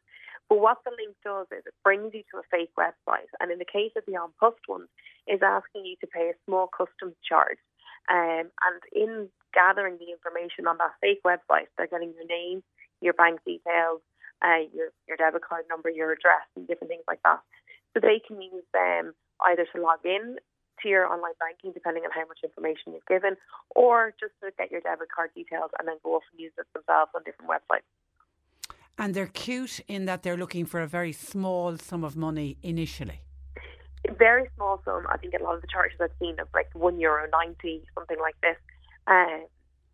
[0.51, 3.57] But what the link does is it brings you to a fake website, and in
[3.63, 4.91] the case of the An Post one,
[5.23, 7.55] is asking you to pay a small customs charge.
[8.11, 12.67] Um, and in gathering the information on that fake website, they're getting your name,
[12.99, 14.03] your bank details,
[14.43, 17.39] uh, your your debit card number, your address, and different things like that.
[17.95, 19.15] So they can use them
[19.47, 23.39] either to log in to your online banking, depending on how much information you've given,
[23.71, 26.67] or just to get your debit card details and then go off and use it
[26.75, 27.87] themselves on different websites.
[29.01, 33.21] And they're cute in that they're looking for a very small sum of money initially.
[34.19, 35.07] Very small sum.
[35.09, 38.19] I think a lot of the charges I've seen of like one euro ninety, something
[38.21, 38.57] like this.
[39.07, 39.49] Uh,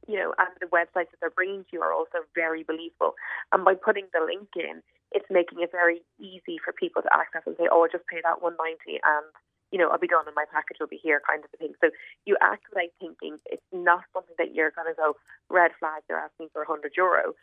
[0.10, 3.15] you know, and the websites that they're bringing to you are also very believable.
[3.54, 7.43] And by putting the link in, it's making it very easy for people to access
[7.46, 9.26] and say, "Oh, I'll just pay that one ninety, and
[9.72, 11.76] you know, I'll be done, and my package will be here," kind of a thing.
[11.80, 11.91] So
[12.26, 13.39] you act without thinking.
[13.46, 15.15] It's not something that you're going to go
[15.48, 16.04] red flag.
[16.10, 17.36] They're asking for a hundred euro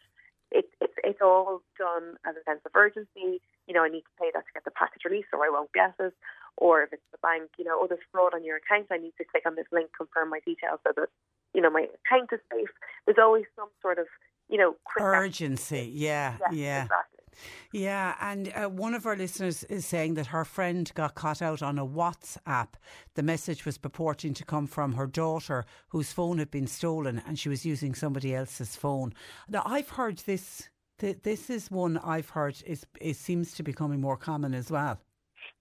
[0.50, 3.40] it, it's it's all done as a sense of urgency.
[3.66, 5.72] You know, I need to pay that to get the package released, or I won't
[5.72, 6.14] get it.
[6.56, 9.14] Or if it's the bank, you know, oh, there's fraud on your account, I need
[9.18, 11.08] to click on this link, confirm my details, so that
[11.54, 12.70] you know my account is safe.
[13.06, 14.06] There's always some sort of
[14.48, 15.90] you know urgency.
[15.92, 16.82] Yeah, yeah, yeah.
[16.84, 17.23] Exactly.
[17.72, 21.62] Yeah, and uh, one of our listeners is saying that her friend got caught out
[21.62, 22.68] on a WhatsApp.
[23.14, 27.38] The message was purporting to come from her daughter, whose phone had been stolen, and
[27.38, 29.12] she was using somebody else's phone.
[29.48, 30.68] Now, I've heard this.
[30.98, 34.70] Th- this is one I've heard is it seems to be becoming more common as
[34.70, 35.00] well.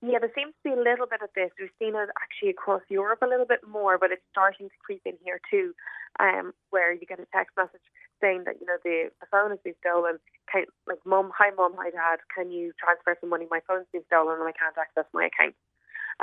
[0.02, 1.50] Yeah, there seems to be a little bit of this.
[1.60, 5.02] We've seen it actually across Europe a little bit more, but it's starting to creep
[5.06, 5.74] in here too,
[6.20, 7.82] um, where you get a text message
[8.24, 10.24] saying that you know the, the phone has been stolen.
[10.48, 13.48] can, like, mom, hi, mom, hi, dad, can you transfer some money?
[13.52, 15.56] My phone's been stolen and I can't access my account.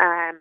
[0.00, 0.40] Um,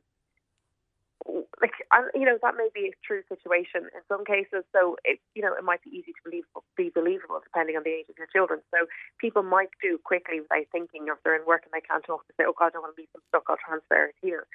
[1.61, 1.75] like
[2.15, 5.53] you know that may be a true situation in some cases so it you know
[5.53, 8.61] it might be easy to believe be believable depending on the age of your children
[8.71, 8.87] so
[9.19, 12.33] people might do quickly without thinking if they're in work and they can't talk to
[12.39, 14.47] say oh god I want to leave them stuck I'll transfer it here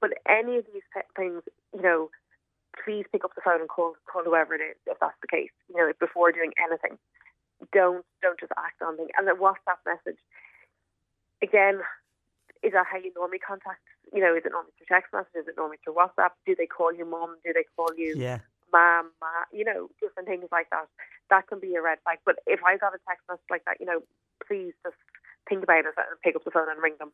[0.00, 0.84] but any of these
[1.16, 1.42] things
[1.74, 2.10] you know
[2.72, 5.52] please pick up the phone and call call whoever it is if that's the case
[5.68, 6.98] you know before doing anything
[7.72, 10.18] don't don't just act on things and the WhatsApp message
[11.42, 11.80] again
[12.62, 15.36] is that how you normally contact you know, is it normally through text message?
[15.36, 16.32] Is it normally through WhatsApp?
[16.46, 17.36] Do they call you mom?
[17.44, 18.38] Do they call you yeah.
[18.72, 19.10] mom?
[19.20, 19.44] Ma?
[19.52, 20.88] You know, different things like that.
[21.30, 22.18] That can be a red flag.
[22.24, 24.00] But if I got a text message like that, you know,
[24.46, 24.96] please just
[25.48, 27.12] think about it and pick up the phone and ring them.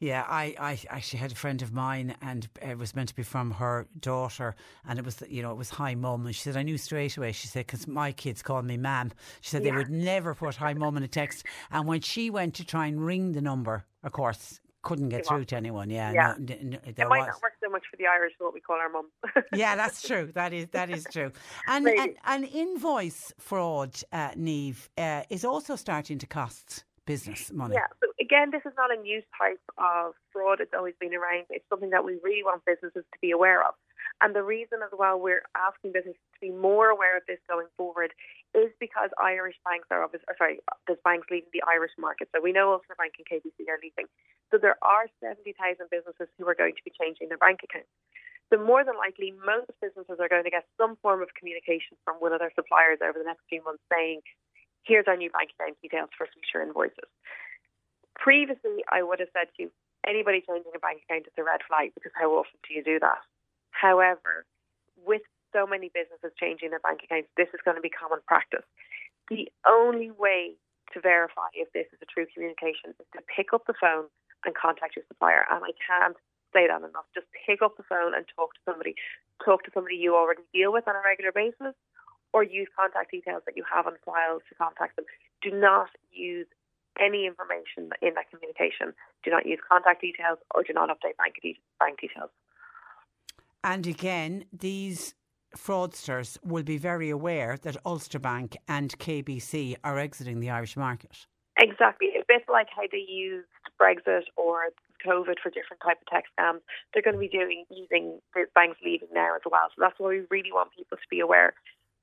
[0.00, 3.22] Yeah, I, I actually had a friend of mine, and it was meant to be
[3.22, 6.56] from her daughter, and it was you know it was hi mum, and she said
[6.56, 7.32] I knew straight away.
[7.32, 9.12] She said because my kids call me mam.
[9.40, 9.70] She said yeah.
[9.70, 12.86] they would never put hi mum in a text, and when she went to try
[12.86, 15.90] and ring the number, of course couldn't get through to anyone.
[15.90, 16.34] Yeah, yeah.
[16.38, 17.28] No, n- n- it might was.
[17.28, 19.10] not work so much for the Irish, what we call our mum.
[19.54, 20.30] yeah, that's true.
[20.34, 21.32] That is that is true.
[21.66, 27.74] And and, and, invoice fraud, uh, Niamh, uh, is also starting to cost business money.
[27.74, 27.88] Yeah.
[28.00, 30.60] So again, this is not a new type of fraud.
[30.60, 31.46] It's always been around.
[31.50, 33.74] It's something that we really want businesses to be aware of.
[34.22, 37.66] And the reason as well we're asking businesses to be more aware of this going
[37.76, 38.12] forward
[38.54, 42.28] is because Irish banks are obviously, sorry, there's banks leaving the Irish market.
[42.30, 44.06] So we know Ulster Bank and KBC are leaving.
[44.50, 45.58] So there are 70,000
[45.90, 47.90] businesses who are going to be changing their bank accounts.
[48.52, 52.22] So more than likely, most businesses are going to get some form of communication from
[52.22, 54.22] one of their suppliers over the next few months saying,
[54.84, 57.08] here's our new bank account details for future invoices.
[58.14, 59.70] Previously, I would have said to you,
[60.06, 63.00] anybody changing a bank account is a red flag because how often do you do
[63.00, 63.20] that?
[63.72, 64.46] However,
[65.02, 68.64] with so many businesses changing their bank accounts, this is going to be common practice.
[69.28, 70.54] The only way
[70.92, 74.06] to verify if this is a true communication is to pick up the phone
[74.44, 75.48] and contact your supplier.
[75.50, 76.16] And I can't
[76.52, 77.08] say that enough.
[77.16, 78.94] Just pick up the phone and talk to somebody.
[79.42, 81.74] Talk to somebody you already deal with on a regular basis
[82.34, 85.06] or use contact details that you have on file to contact them.
[85.40, 86.48] Do not use
[87.00, 88.92] any information in that communication.
[89.24, 92.30] Do not use contact details or do not update bank, de- bank details.
[93.62, 95.14] And again, these
[95.56, 101.26] fraudsters will be very aware that Ulster Bank and KBC are exiting the Irish market.
[101.56, 102.08] Exactly.
[102.18, 103.46] A bit like how they used
[103.80, 104.70] Brexit or
[105.06, 106.60] COVID for different type of tech scams.
[106.92, 109.68] They're going to be doing using the banks leaving now as well.
[109.68, 111.54] So that's why we really want people to be aware.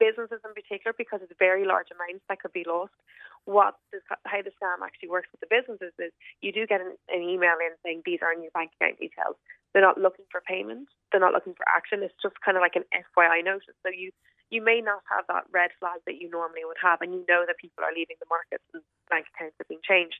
[0.02, 2.98] Businesses in particular, because it's very large amounts that could be lost.
[3.46, 6.10] What this, how the scam actually works with the businesses is
[6.42, 9.38] you do get an, an email in saying these are new bank account details.
[9.74, 10.90] They're not looking for payment.
[11.10, 12.02] They're not looking for action.
[12.02, 13.78] It's just kind of like an FYI notice.
[13.86, 14.10] So you
[14.52, 17.48] you may not have that red flag that you normally would have, and you know
[17.48, 20.20] that people are leaving the market and bank accounts are being changed.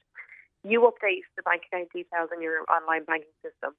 [0.64, 3.76] You update the bank account details in your online banking system,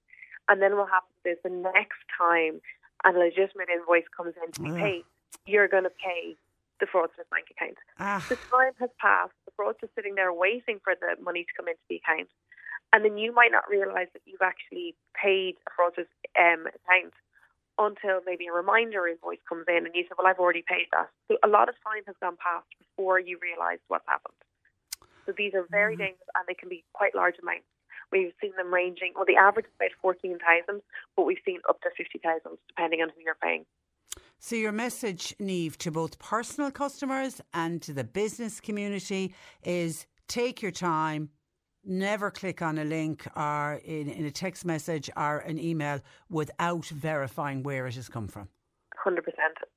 [0.51, 2.61] and then what happens is the next time
[3.03, 5.05] a legitimate invoice comes in to be paid,
[5.47, 6.37] you're going to pay
[6.81, 7.79] the fraudster's bank account.
[7.99, 8.25] Ah.
[8.29, 9.35] The time has passed.
[9.47, 12.29] The fraudster's sitting there waiting for the money to come into the account
[12.93, 17.17] and then you might not realise that you've actually paid a fraudster's um, account
[17.81, 21.09] until maybe a reminder invoice comes in and you say, well, I've already paid that.
[21.29, 24.37] So a lot of time has gone past before you realise what's happened.
[25.25, 26.21] So these are very mm-hmm.
[26.21, 27.65] dangerous and they can be quite large amounts.
[28.13, 30.37] We've seen them ranging, well, the average is about 14,000,
[31.17, 32.21] but we've seen up to 50,000
[32.69, 33.65] depending on who you're paying.
[34.45, 40.61] So, your message, Niamh, to both personal customers and to the business community is take
[40.61, 41.31] your time,
[41.85, 46.87] never click on a link or in, in a text message or an email without
[46.87, 48.49] verifying where it has come from.
[49.07, 49.21] 100%.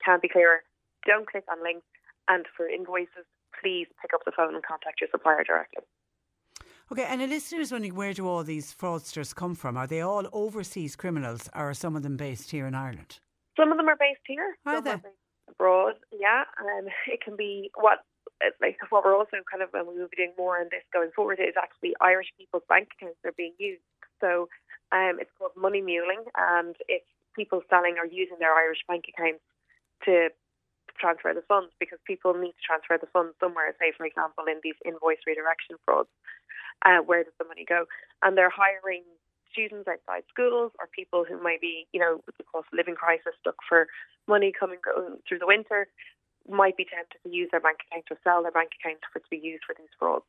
[0.03, 0.63] Can't be clearer.
[1.05, 1.85] Don't click on links.
[2.27, 3.27] And for invoices,
[3.61, 5.83] please pick up the phone and contact your supplier directly.
[6.91, 9.77] Okay, and a listener is wondering where do all these fraudsters come from?
[9.77, 13.19] Are they all overseas criminals or are some of them based here in Ireland?
[13.57, 14.55] Some of them are based here.
[14.65, 14.91] Are they?
[14.91, 15.01] Are
[15.49, 16.43] abroad, yeah.
[16.59, 17.99] Um, it can be what
[18.59, 21.11] like what we're also kind of when we will be doing more on this going
[21.15, 23.85] forward is actually Irish people's bank accounts are being used.
[24.19, 24.49] So
[24.91, 29.43] um, it's called money muling, and it's people selling or using their Irish bank accounts
[30.03, 30.29] to
[30.99, 33.71] transfer the funds because people need to transfer the funds somewhere.
[33.79, 36.11] Say, for example, in these invoice redirection frauds,
[36.83, 37.85] uh, where does the money go?
[38.23, 39.03] And they're hiring
[39.51, 42.95] students outside schools or people who might be, you know, with the cost of living
[42.95, 43.87] crisis, stuck for
[44.27, 44.79] money coming
[45.27, 45.87] through the winter
[46.47, 49.29] might be tempted to use their bank account or sell their bank account for to
[49.29, 50.25] be used for these frauds,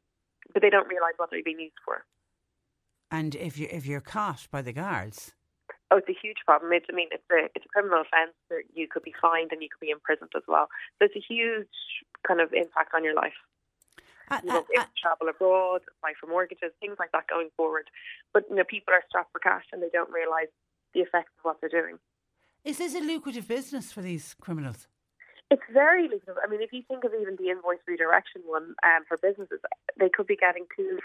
[0.52, 2.04] but they don't realise what they're being used for.
[3.10, 5.32] And if you if you're caught by the guards,
[5.90, 6.72] oh, it's a huge problem.
[6.72, 8.34] It's, I mean, it's a it's a criminal offence.
[8.50, 10.68] That you could be fined and you could be imprisoned as well.
[10.98, 11.68] So it's a huge
[12.26, 13.36] kind of impact on your life.
[14.30, 17.88] Uh, you know, uh, travel abroad, apply for mortgages, things like that going forward.
[18.32, 20.48] But you know, people are strapped for cash and they don't realise
[20.94, 21.98] the effects of what they're doing.
[22.64, 24.88] Is this a lucrative business for these criminals?
[25.50, 26.42] It's very lucrative.
[26.42, 29.60] I mean, if you think of even the invoice redirection one um, for businesses,
[29.96, 30.98] they could be getting two,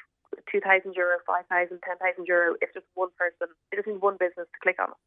[0.51, 4.17] two thousand euro, five thousand, ten thousand euro if just one person, it just one
[4.17, 5.01] business to click on it.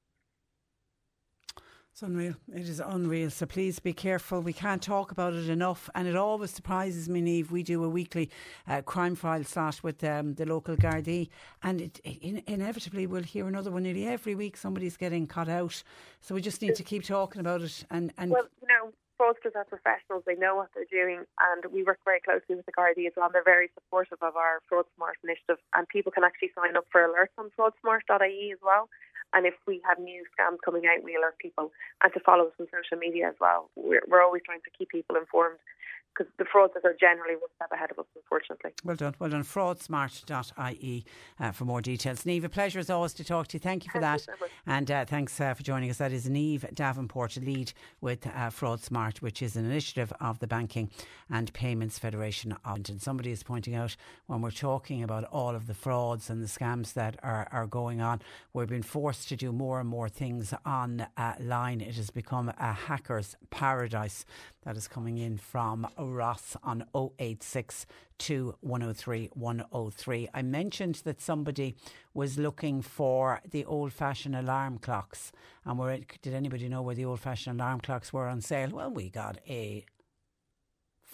[1.94, 2.34] It's unreal.
[2.52, 3.30] It is unreal.
[3.30, 4.40] So please be careful.
[4.40, 5.88] We can't talk about it enough.
[5.94, 7.52] And it always surprises me, Niamh.
[7.52, 8.30] We do a weekly
[8.66, 11.28] uh, crime file slot with um, the local Gardaí,
[11.62, 13.84] and it, it, inevitably we'll hear another one.
[13.84, 15.84] Nearly every week somebody's getting cut out.
[16.20, 17.84] So we just need to keep talking about it.
[17.92, 20.24] And, and well, you know, fraudsters are professionals.
[20.26, 21.22] They know what they're doing,
[21.52, 23.30] and we work very closely with the Gardaí as well.
[23.32, 27.06] They're very supportive of our Fraud Smart initiative, and people can actually sign up for
[27.06, 28.88] alerts on fraudsmart.ie as well.
[29.34, 31.72] And if we have new scams coming out, we alert people
[32.02, 33.68] and to follow us on social media as well.
[33.74, 35.58] We're, we're always trying to keep people informed
[36.14, 38.72] because the fraudsters are generally one step ahead of us, unfortunately.
[38.84, 39.14] Well done.
[39.18, 39.42] Well done.
[39.42, 41.04] Fraudsmart.ie
[41.40, 42.24] uh, for more details.
[42.24, 43.60] Niamh, a pleasure as always to talk to you.
[43.60, 44.38] Thank you for Thank that.
[44.40, 45.98] You and uh, thanks uh, for joining us.
[45.98, 50.90] That is Niamh Davenport, lead with uh, FraudSmart, which is an initiative of the Banking
[51.30, 53.96] and Payments Federation of And somebody is pointing out
[54.26, 58.00] when we're talking about all of the frauds and the scams that are, are going
[58.00, 58.20] on,
[58.52, 61.80] we're being forced to do more and more things online.
[61.80, 64.24] It has become a hacker's paradise
[64.64, 66.84] that is coming in from Ross on
[67.18, 67.86] 086
[68.60, 70.28] 103 103.
[70.32, 71.74] I mentioned that somebody
[72.14, 75.32] was looking for the old fashioned alarm clocks.
[75.64, 78.70] And where did anybody know where the old fashioned alarm clocks were on sale?
[78.70, 79.84] Well, we got a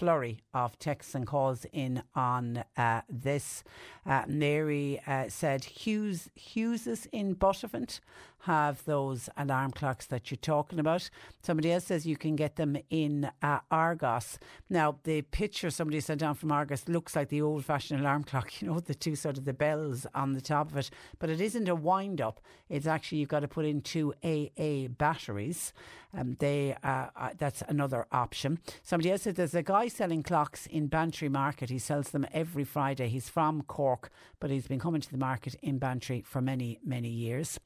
[0.01, 3.63] flurry of texts and calls in on uh, this.
[4.07, 8.01] Uh, Mary uh, said Hughes Hughes's in Buttevant
[8.45, 11.11] have those alarm clocks that you're talking about.
[11.43, 14.39] Somebody else says you can get them in uh, Argos.
[14.69, 18.51] Now, the picture somebody sent down from Argos looks like the old fashioned alarm clock,
[18.61, 21.41] you know, the two sort of the bells on the top of it, but it
[21.41, 22.41] isn't a wind up.
[22.69, 25.73] It's actually, you've got to put in two AA batteries.
[26.17, 28.59] Um, they uh, uh, that's another option.
[28.83, 31.71] Somebody else said there's a guy selling clocks in Bantry Market.
[31.71, 33.09] He sells them every Friday.
[33.09, 34.11] He's from Cork,
[34.41, 37.61] but he's been coming to the market in Bantry for many many years.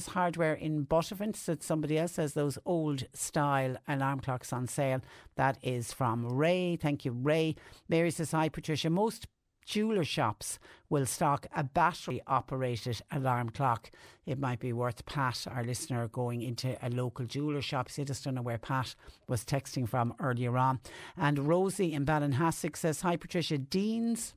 [0.00, 5.02] Hutch's Hardware in Buttevant said somebody else has those old style alarm clocks on sale.
[5.36, 6.76] That is from Ray.
[6.76, 7.54] Thank you, Ray.
[7.86, 8.88] Mary says hi, Patricia.
[8.88, 9.26] Most
[9.66, 13.90] jeweler shops will stock a battery operated alarm clock.
[14.24, 17.90] It might be worth Pat, our listener, going into a local jeweler shop.
[17.90, 18.94] See, I just don't know where Pat
[19.28, 20.80] was texting from earlier on.
[21.14, 24.32] And Rosie in Ballinhassig says, Hi Patricia, Dean's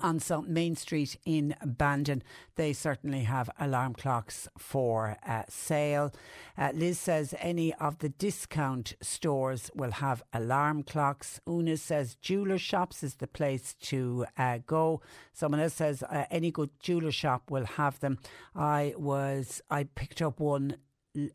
[0.00, 2.22] on St Main Street in Bandon.
[2.56, 6.12] They certainly have alarm clocks for uh, sale.
[6.56, 11.40] Uh, Liz says any of the discount stores will have alarm clocks.
[11.48, 15.00] Una says jeweler shops is the place to uh, go.
[15.32, 18.18] Someone else says uh, any good jeweler shop will have them.
[18.54, 20.76] I was I picked up one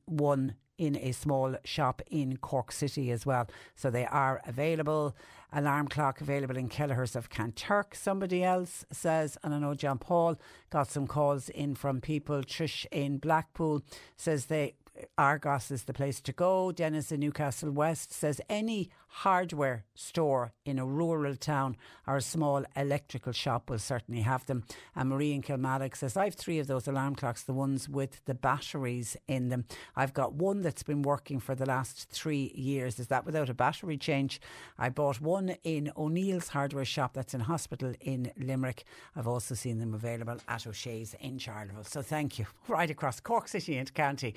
[0.05, 3.47] one in a small shop in Cork City as well.
[3.75, 5.15] So they are available.
[5.55, 7.95] Alarm clock available in Kelleher's of Kanturk.
[7.95, 10.39] Somebody else says, and I know John Paul
[10.71, 12.41] got some calls in from people.
[12.41, 13.83] Trish in Blackpool
[14.17, 14.73] says they
[15.17, 16.71] Argos is the place to go.
[16.71, 21.77] Dennis in Newcastle West says any hardware store in a rural town
[22.07, 24.63] or a small electrical shop will certainly have them.
[24.95, 28.25] And Marie in Kilmallock says, I have three of those alarm clocks, the ones with
[28.25, 29.65] the batteries in them.
[29.95, 32.99] I've got one that's been working for the last three years.
[32.99, 34.41] Is that without a battery change?
[34.79, 38.83] I bought one in O'Neill's hardware shop that's in hospital in Limerick.
[39.15, 41.85] I've also seen them available at O'Shea's in Charleville.
[41.85, 42.45] So thank you.
[42.67, 44.33] Right across Cork City and County,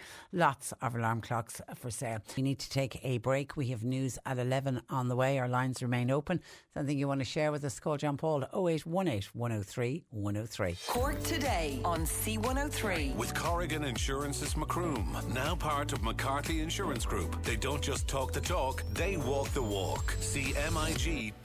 [0.80, 2.20] of alarm clocks for sale.
[2.36, 3.57] We need to take a break.
[3.57, 5.38] We have news at 11 on the way.
[5.38, 6.40] Our lines remain open.
[6.72, 10.76] Something you want to share with us, call John Paul 0818 103 103.
[10.86, 13.16] Cork today on C103.
[13.16, 17.42] With Corrigan Insurance's Macroom, now part of McCarthy Insurance Group.
[17.42, 20.14] They don't just talk the talk, they walk the walk.
[20.20, 21.42] CMIG.ie.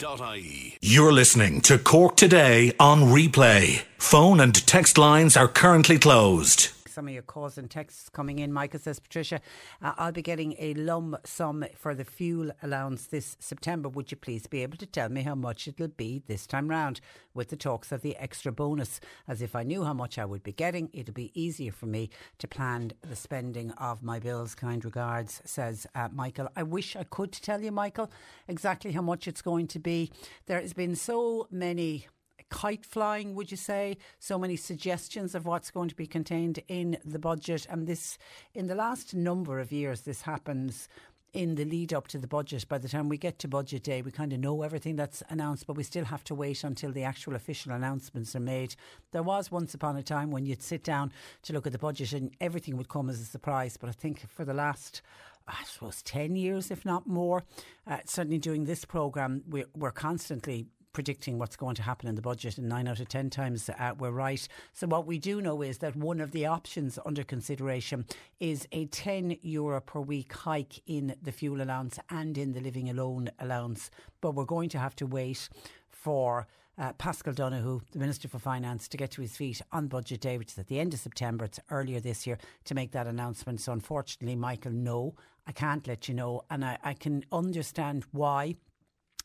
[0.82, 3.84] You're listening to Cork Today on replay.
[3.97, 8.52] Phone and text lines are currently closed some of your calls and texts coming in.
[8.54, 9.42] Michael says, Patricia,
[9.82, 13.89] uh, I'll be getting a lump sum for the fuel allowance this September.
[13.89, 17.02] Would you please be able to tell me how much it'll be this time round?
[17.34, 20.44] With the talks of the extra bonus, as if I knew how much I would
[20.44, 24.54] be getting, it'll be easier for me to plan the spending of my bills.
[24.54, 26.50] Kind regards, says uh, Michael.
[26.58, 28.12] I wish I could tell you, Michael,
[28.48, 30.12] exactly how much it's going to be.
[30.48, 32.08] There has been so many
[32.52, 33.97] kite flying, would you say?
[34.20, 37.66] So many suggestions of what's going to be contained in the budget.
[37.70, 38.20] And this,
[38.54, 40.88] in the last number of years, this happens
[41.34, 42.68] in the lead up to the budget.
[42.68, 45.66] By the time we get to budget day, we kind of know everything that's announced,
[45.66, 48.76] but we still have to wait until the actual official announcements are made.
[49.12, 52.12] There was once upon a time when you'd sit down to look at the budget
[52.12, 55.02] and everything would come as a surprise, but I think for the last
[55.47, 57.43] I suppose 10 years, if not more.
[57.88, 62.22] Uh, certainly during this programme, we're, we're constantly predicting what's going to happen in the
[62.22, 64.48] budget, and nine out of ten times uh, we're right.
[64.74, 68.06] So, what we do know is that one of the options under consideration
[68.39, 72.89] is a 10 euro per week hike in the fuel allowance and in the living
[72.89, 73.89] alone allowance.
[74.22, 75.50] But we're going to have to wait
[75.89, 80.22] for uh, Paschal Donohoe, the Minister for Finance, to get to his feet on budget
[80.22, 81.46] day, which is at the end of September.
[81.46, 83.62] It's earlier this year to make that announcement.
[83.62, 85.16] So, unfortunately, Michael, no,
[85.48, 86.42] I can't let you know.
[86.50, 88.56] And I, I can understand why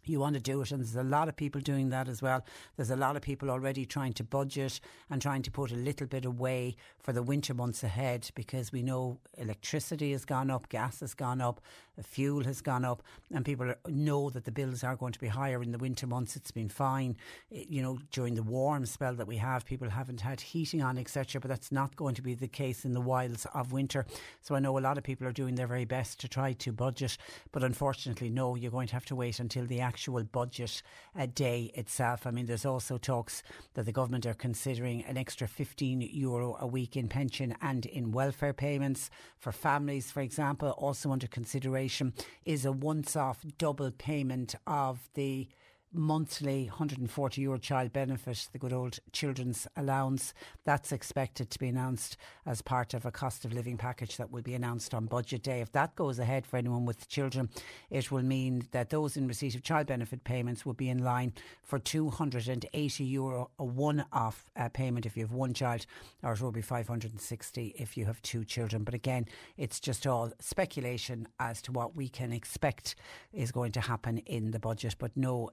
[0.08, 0.70] you want to do it.
[0.70, 2.44] And there's a lot of people doing that as well.
[2.76, 4.80] There's a lot of people already trying to budget
[5.10, 8.82] and trying to put a little bit away for the winter months ahead because we
[8.82, 11.60] know electricity has gone up, gas has gone up,
[12.02, 13.02] fuel has gone up,
[13.32, 16.36] and people know that the bills are going to be higher in the winter months.
[16.36, 17.16] It's been fine,
[17.52, 20.98] eh, you know, during the warm spell that we have, people haven't had heating on,
[20.98, 21.40] etc.
[21.40, 24.06] But that's not going to be the case in the wilds of winter.
[24.42, 26.72] So I know a lot of people are doing their very best to try to
[26.72, 27.16] budget,
[27.52, 29.95] but unfortunately, no, you're going to have to wait until the actual
[30.32, 30.82] budget
[31.18, 32.26] uh, day itself.
[32.26, 33.42] I mean, there's also talks
[33.74, 38.12] that the government are considering an extra 15 euro a week in pension and in
[38.12, 42.12] welfare payments for families, for example, also under consideration
[42.44, 45.48] is a once off double payment of the
[45.96, 50.34] monthly 140 euro child benefit, the good old children's allowance.
[50.64, 54.42] That's expected to be announced as part of a cost of living package that will
[54.42, 55.60] be announced on budget day.
[55.60, 57.48] If that goes ahead for anyone with children,
[57.90, 61.32] it will mean that those in receipt of child benefit payments will be in line
[61.62, 65.86] for 280 euro a one off uh, payment if you have one child,
[66.22, 68.84] or it will be 560 if you have two children.
[68.84, 69.26] But again,
[69.56, 72.96] it's just all speculation as to what we can expect
[73.32, 75.50] is going to happen in the budget, but no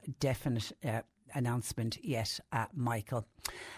[0.86, 1.02] uh,
[1.36, 3.26] announcement yet, uh, Michael.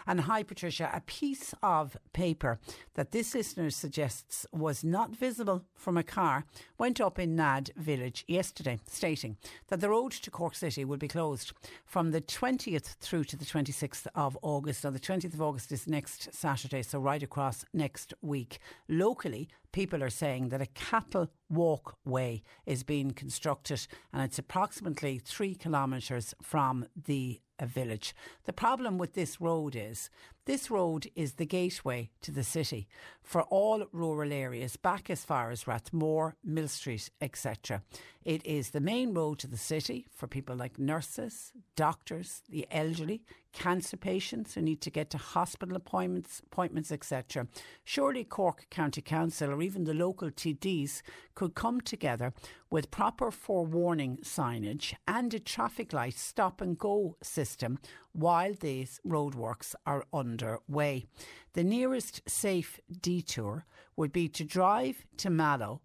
[0.06, 0.90] And hi, Patricia.
[0.94, 2.60] A piece of paper
[2.94, 6.46] that this listener suggests was not visible from a car
[6.78, 9.38] went up in Nad village yesterday, stating
[9.68, 11.54] that the road to Cork City will be closed
[11.86, 14.84] from the 20th through to the 26th of August.
[14.84, 18.60] Now, the 20th of August is next Saturday, so right across next week.
[18.88, 25.56] Locally, people are saying that a cattle walkway is being constructed and it's approximately three
[25.56, 28.14] kilometres from the village.
[28.46, 30.10] The problem with this road is
[30.46, 32.88] this road is the gateway to the city
[33.24, 37.82] for all rural areas back as far as Rathmore, Millstreet, etc.
[38.24, 43.24] It is the main road to the city for people like nurses, doctors, the elderly,
[43.54, 47.48] cancer patients who need to get to hospital appointments, appointments, etc.
[47.84, 51.02] Surely Cork County Council or even the local TDs
[51.34, 52.34] could come together
[52.70, 57.80] with proper forewarning signage and a traffic light stop and go system
[58.16, 61.06] while these roadworks are underway.
[61.54, 65.82] The nearest safe detour would be to drive to Mallow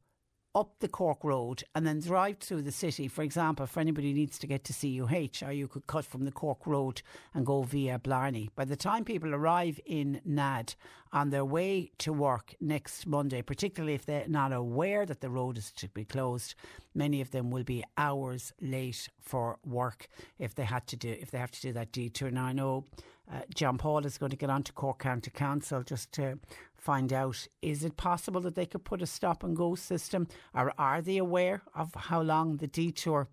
[0.54, 3.08] up the Cork Road and then drive through the city.
[3.08, 6.32] For example, if anybody needs to get to CUH, or you could cut from the
[6.32, 7.02] Cork Road
[7.34, 8.50] and go via Blarney.
[8.54, 10.74] By the time people arrive in NAD
[11.12, 15.58] on their way to work next Monday, particularly if they're not aware that the road
[15.58, 16.54] is to be closed,
[16.94, 21.30] many of them will be hours late for work if they had to do if
[21.30, 22.30] they have to do that detour.
[22.30, 22.48] Now oh.
[22.48, 22.84] I know
[23.32, 26.38] uh, John Paul is going to get on to Cork County Council just to
[26.76, 30.26] find out is it possible that they could put a stop and go system?
[30.54, 33.28] Or are they aware of how long the detour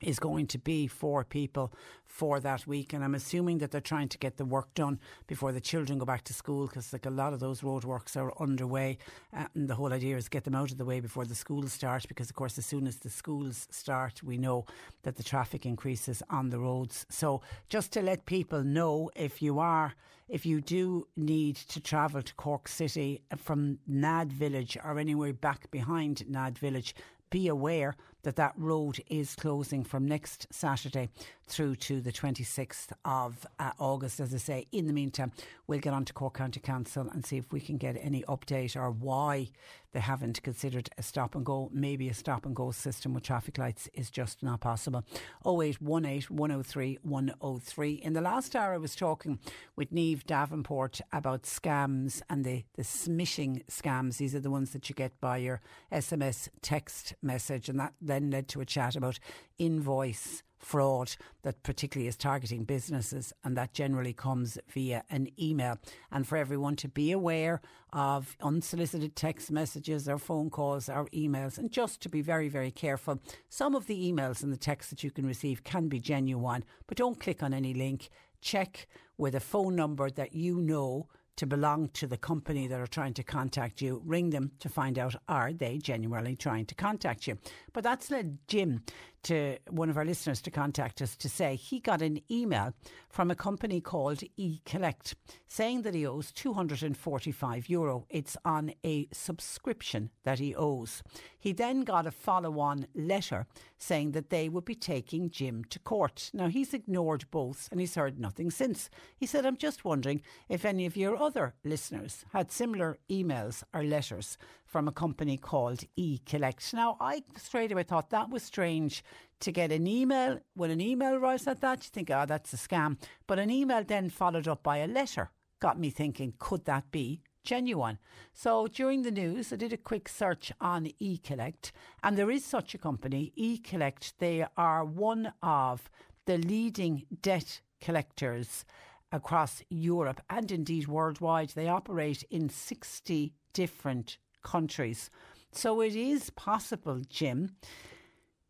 [0.00, 1.72] is going to be for people
[2.04, 2.92] for that week.
[2.92, 6.04] And I'm assuming that they're trying to get the work done before the children go
[6.04, 8.98] back to school because like a lot of those roadworks are underway.
[9.36, 11.72] Uh, and the whole idea is get them out of the way before the schools
[11.72, 14.64] start because, of course, as soon as the schools start, we know
[15.02, 17.06] that the traffic increases on the roads.
[17.08, 19.94] So just to let people know if you are,
[20.28, 25.70] if you do need to travel to Cork City from Nad Village or anywhere back
[25.70, 26.94] behind Nad Village,
[27.30, 31.08] be aware that that road is closing from next Saturday
[31.46, 34.20] through to the 26th of uh, August.
[34.20, 35.32] As I say, in the meantime,
[35.66, 38.76] we'll get on to Cork County Council and see if we can get any update
[38.76, 39.48] or why
[39.92, 41.70] they haven't considered a stop and go.
[41.72, 45.04] Maybe a stop and go system with traffic lights is just not possible.
[45.46, 47.92] 0818 103 103.
[47.92, 49.38] In the last hour, I was talking
[49.76, 54.16] with Niamh Davenport about scams and the, the smishing scams.
[54.16, 55.60] These are the ones that you get by your
[55.92, 59.18] SMS text message, and that then led to a chat about
[59.58, 65.78] invoice fraud that particularly is targeting businesses, and that generally comes via an email.
[66.10, 67.60] And for everyone to be aware
[67.92, 72.70] of unsolicited text messages or phone calls or emails, and just to be very, very
[72.70, 73.20] careful.
[73.48, 76.96] Some of the emails and the texts that you can receive can be genuine, but
[76.96, 78.08] don't click on any link.
[78.40, 78.88] Check
[79.18, 83.14] with a phone number that you know to belong to the company that are trying
[83.14, 87.38] to contact you, ring them to find out are they genuinely trying to contact you.
[87.72, 88.82] But that's led Jim
[89.24, 92.74] to one of our listeners to contact us to say he got an email
[93.08, 95.14] from a company called eCollect
[95.48, 98.04] saying that he owes 245 euro.
[98.10, 101.02] It's on a subscription that he owes.
[101.44, 105.78] He then got a follow on letter saying that they would be taking Jim to
[105.78, 106.30] court.
[106.32, 108.88] Now he's ignored both and he's heard nothing since.
[109.14, 113.84] He said, I'm just wondering if any of your other listeners had similar emails or
[113.84, 116.72] letters from a company called eCollect.
[116.72, 119.04] Now, I straight away thought that was strange
[119.40, 120.40] to get an email.
[120.54, 122.96] When an email arrives at that, you think, oh, that's a scam.
[123.26, 125.30] But an email then followed up by a letter
[125.60, 127.98] got me thinking, could that be genuine.
[128.32, 131.70] So during the news, I did a quick search on eCollect,
[132.02, 134.14] and there is such a company, eCollect.
[134.18, 135.90] They are one of
[136.26, 138.64] the leading debt collectors
[139.12, 141.50] across Europe and indeed worldwide.
[141.50, 145.10] They operate in 60 different countries.
[145.52, 147.56] So it is possible, Jim,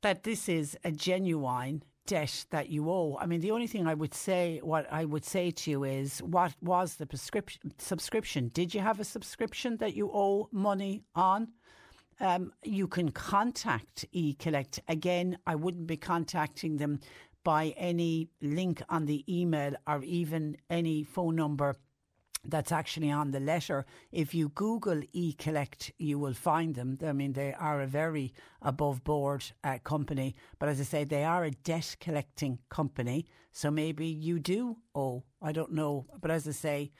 [0.00, 3.16] that this is a genuine debt that you owe.
[3.20, 6.22] I mean, the only thing I would say, what I would say to you is,
[6.22, 8.48] what was the prescription subscription?
[8.48, 11.48] Did you have a subscription that you owe money on?
[12.20, 14.78] Um, you can contact eCollect.
[14.88, 17.00] Again, I wouldn't be contacting them
[17.42, 21.76] by any link on the email or even any phone number
[22.44, 23.86] that's actually on the letter.
[24.12, 26.98] If you Google eCollect, you will find them.
[27.04, 28.32] I mean, they are a very
[28.62, 33.26] above board uh, company, but as I say, they are a debt collecting company.
[33.52, 35.22] So maybe you do owe.
[35.40, 36.90] I don't know, but as I say,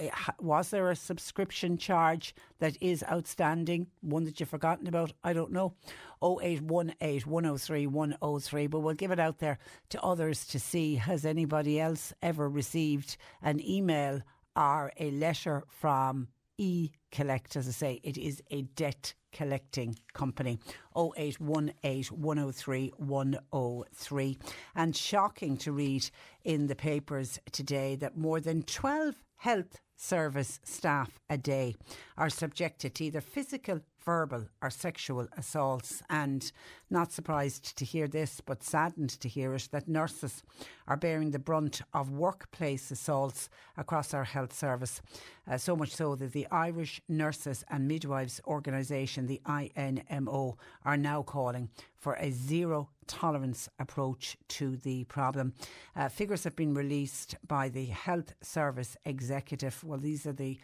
[0.00, 0.08] uh,
[0.40, 3.88] was there a subscription charge that is outstanding?
[4.00, 5.12] One that you've forgotten about?
[5.22, 5.74] I don't know.
[6.22, 9.58] 0818 103 103, but we'll give it out there
[9.90, 10.96] to others to see.
[10.96, 14.22] Has anybody else ever received an email?
[14.58, 16.26] Are a letter from
[16.58, 17.54] E Collect.
[17.54, 20.58] As I say, it is a debt collecting company
[20.96, 24.38] 0818 103 103
[24.74, 26.10] and shocking to read
[26.44, 31.76] in the papers today that more than 12 health service staff a day
[32.16, 36.02] are subjected to either physical verbal or sexual assaults.
[36.08, 36.50] And
[36.88, 40.42] not surprised to hear this, but saddened to hear it, that nurses
[40.86, 45.02] are bearing the brunt of workplace assaults across our health service.
[45.46, 50.56] Uh, so much so that the Irish Nurses and Midwives Organisation, the INMO,
[50.86, 55.52] are now calling for a zero tolerance approach to the problem.
[55.94, 59.84] Uh, figures have been released by the Health Service Executive.
[59.84, 60.58] Well, these are the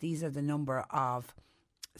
[0.00, 1.34] these are the number of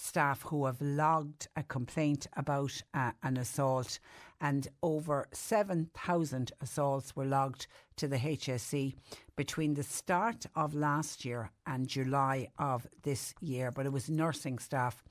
[0.01, 3.99] staff who have logged a complaint about uh, an assault,
[4.41, 8.95] and over 7,000 assaults were logged to the HSE
[9.37, 13.71] between the start of last year and July of this year.
[13.71, 15.05] But it was nursing staff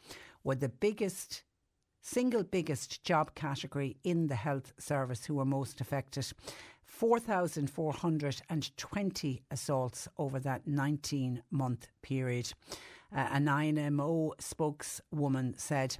[0.43, 1.43] were the biggest
[2.01, 6.25] single biggest job category in the health service who were most affected.
[6.85, 12.51] 4,420 assaults over that 19 month period.
[13.15, 15.97] Uh, an INMO spokeswoman said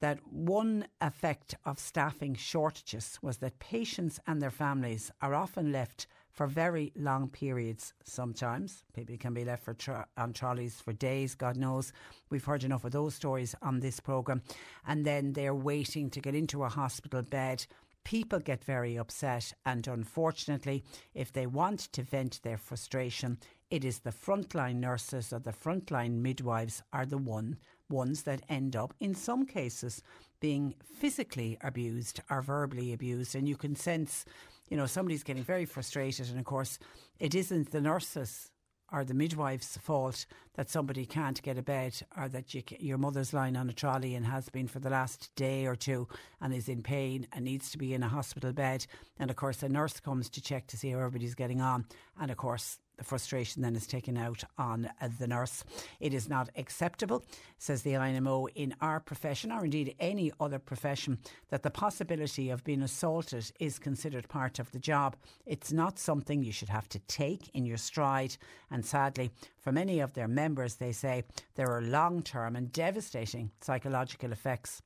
[0.00, 6.06] that one effect of staffing shortages was that patients and their families are often left
[6.30, 8.84] for very long periods sometimes.
[8.94, 11.92] People can be left for on trolleys for days, God knows.
[12.28, 14.42] We've heard enough of those stories on this programme.
[14.86, 17.66] And then they're waiting to get into a hospital bed
[18.06, 23.36] people get very upset, and unfortunately, if they want to vent their frustration,
[23.68, 27.56] it is the frontline nurses or the frontline midwives are the one
[27.90, 30.04] ones that end up, in some cases,
[30.38, 34.24] being physically abused or verbally abused, and you can sense,
[34.68, 36.78] you know, somebody's getting very frustrated, and of course,
[37.18, 38.52] it isn't the nurses
[38.92, 43.32] or the midwife's fault that somebody can't get a bed or that you, your mother's
[43.32, 46.08] lying on a trolley and has been for the last day or two
[46.40, 48.86] and is in pain and needs to be in a hospital bed.
[49.18, 51.84] And of course, a nurse comes to check to see how everybody's getting on.
[52.20, 55.64] And of course, the frustration then is taken out on uh, the nurse.
[56.00, 57.24] It is not acceptable,
[57.58, 61.18] says the INMO, in our profession or indeed any other profession,
[61.50, 65.16] that the possibility of being assaulted is considered part of the job.
[65.44, 68.36] It's not something you should have to take in your stride.
[68.70, 69.30] And sadly,
[69.60, 71.24] for many of their members, they say
[71.54, 74.82] there are long term and devastating psychological effects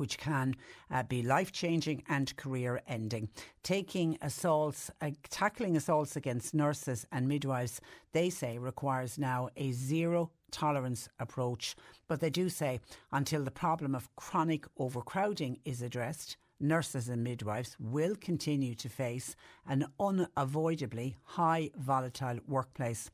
[0.00, 0.56] which can
[0.90, 3.28] uh, be life changing and career ending.
[3.62, 7.82] Taking assaults, uh, tackling assaults against nurses and midwives,
[8.12, 11.76] they say, requires now a zero tolerance approach.
[12.08, 12.80] But they do say
[13.12, 19.36] until the problem of chronic overcrowding is addressed, nurses and midwives will continue to face
[19.66, 23.10] an unavoidably high volatile workplace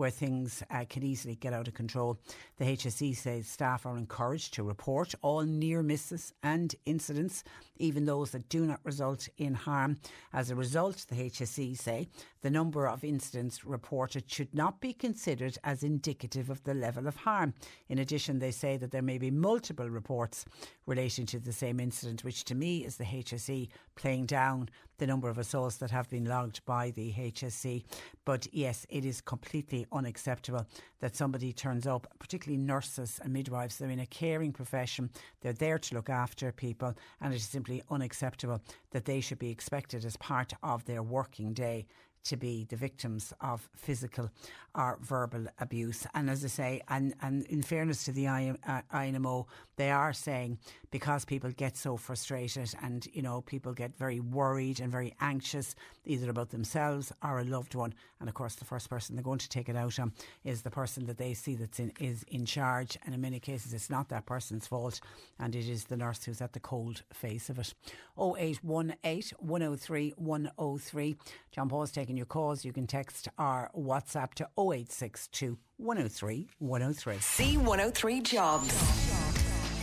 [0.00, 2.18] where things uh, can easily get out of control.
[2.56, 7.44] The HSE says staff are encouraged to report all near misses and incidents,
[7.76, 9.98] even those that do not result in harm.
[10.32, 12.08] As a result, the HSE say
[12.42, 17.16] the number of incidents reported should not be considered as indicative of the level of
[17.16, 17.54] harm.
[17.88, 20.44] In addition, they say that there may be multiple reports
[20.86, 24.68] relating to the same incident, which to me is the HSE playing down
[24.98, 27.82] the number of assaults that have been logged by the HSE.
[28.24, 30.66] But yes, it is completely unacceptable
[31.00, 33.78] that somebody turns up, particularly nurses and midwives.
[33.78, 35.10] They're in a caring profession,
[35.40, 38.60] they're there to look after people, and it is simply unacceptable
[38.90, 41.86] that they should be expected as part of their working day
[42.24, 44.30] to be the victims of physical
[44.74, 46.06] or verbal abuse.
[46.14, 49.44] And as I say, and, and in fairness to the INMO, uh,
[49.76, 50.58] they are saying
[50.90, 55.74] because people get so frustrated and, you know, people get very worried and very anxious,
[56.04, 57.94] either about themselves or a loved one.
[58.18, 60.12] And of course, the first person they're going to take it out on
[60.44, 62.98] is the person that they see that's in, is in charge.
[63.04, 65.00] And in many cases, it's not that person's fault
[65.38, 67.74] and it is the nurse who's at the cold face of it.
[68.18, 71.16] 0818 103 103.
[71.52, 72.64] John Paul's taking your calls.
[72.64, 77.14] You can text our WhatsApp to 0862 103 103.
[77.16, 79.19] C103 Jobs.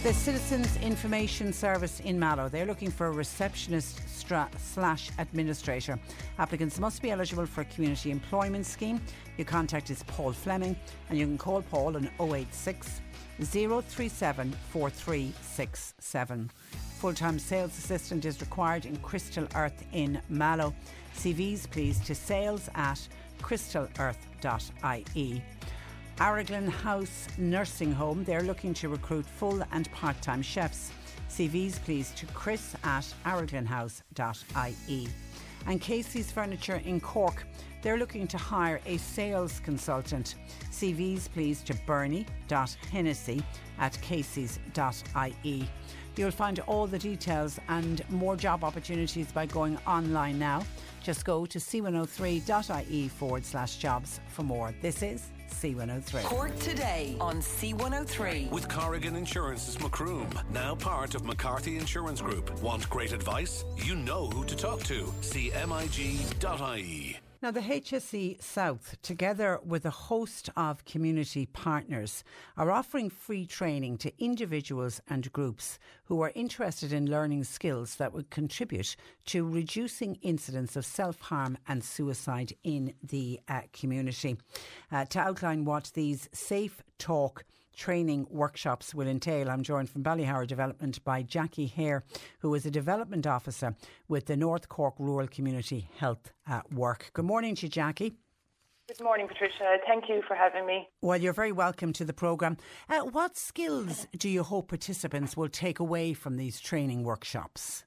[0.04, 2.48] The Citizens Information Service in Mallow.
[2.48, 6.00] They're looking for a receptionist stra- slash administrator.
[6.40, 9.02] Applicants must be eligible for a community employment scheme.
[9.38, 10.76] Your contact is Paul Fleming
[11.10, 13.02] and you can call Paul on 086
[13.42, 16.52] 037 4367.
[17.00, 20.74] Full time sales assistant is required in Crystal Earth in Mallow.
[21.16, 23.06] CVs please to sales at
[23.42, 25.42] crystalerth.ie.
[26.20, 30.92] Araglin House Nursing Home, they're looking to recruit full and part time chefs.
[31.30, 35.08] CVs please to chris at araglinhouse.ie.
[35.68, 37.46] And Casey's Furniture in Cork,
[37.84, 40.36] they're looking to hire a sales consultant.
[40.72, 43.44] CVs please to bernie.hennessy
[43.78, 45.70] at caseys.ie.
[46.16, 50.66] You'll find all the details and more job opportunities by going online now.
[51.04, 54.74] Just go to c103.ie forward slash jobs for more.
[54.82, 56.24] This is C103.
[56.24, 58.52] Cork today on C103.
[58.52, 62.52] With Corrigan Insurance's Macroom, now part of McCarthy Insurance Group.
[62.62, 63.66] Want great advice?
[63.78, 65.06] You know who to talk to.
[65.22, 67.07] CMIG.ie.
[67.40, 72.24] Now, the HSE South, together with a host of community partners,
[72.58, 78.12] are offering free training to individuals and groups who are interested in learning skills that
[78.12, 84.38] would contribute to reducing incidents of self harm and suicide in the uh, community.
[84.92, 87.46] Uh, to outline what these Safe Talk
[87.78, 89.50] training workshops will entail.
[89.50, 92.04] I'm joined from Ballyhoura Development by Jackie Hare,
[92.40, 93.76] who is a development officer
[94.08, 97.12] with the North Cork Rural Community Health at Work.
[97.14, 98.16] Good morning to you, Jackie.
[98.88, 99.78] Good morning, Patricia.
[99.86, 100.88] Thank you for having me.
[101.02, 102.58] Well, you're very welcome to the programme.
[102.90, 107.84] Uh, what skills do you hope participants will take away from these training workshops?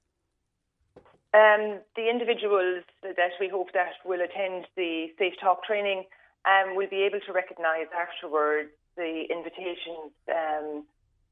[1.32, 6.05] Um, the individuals that we hope that will attend the Safe Talk training
[6.45, 10.84] um, will be able to recognise afterwards the invitations um,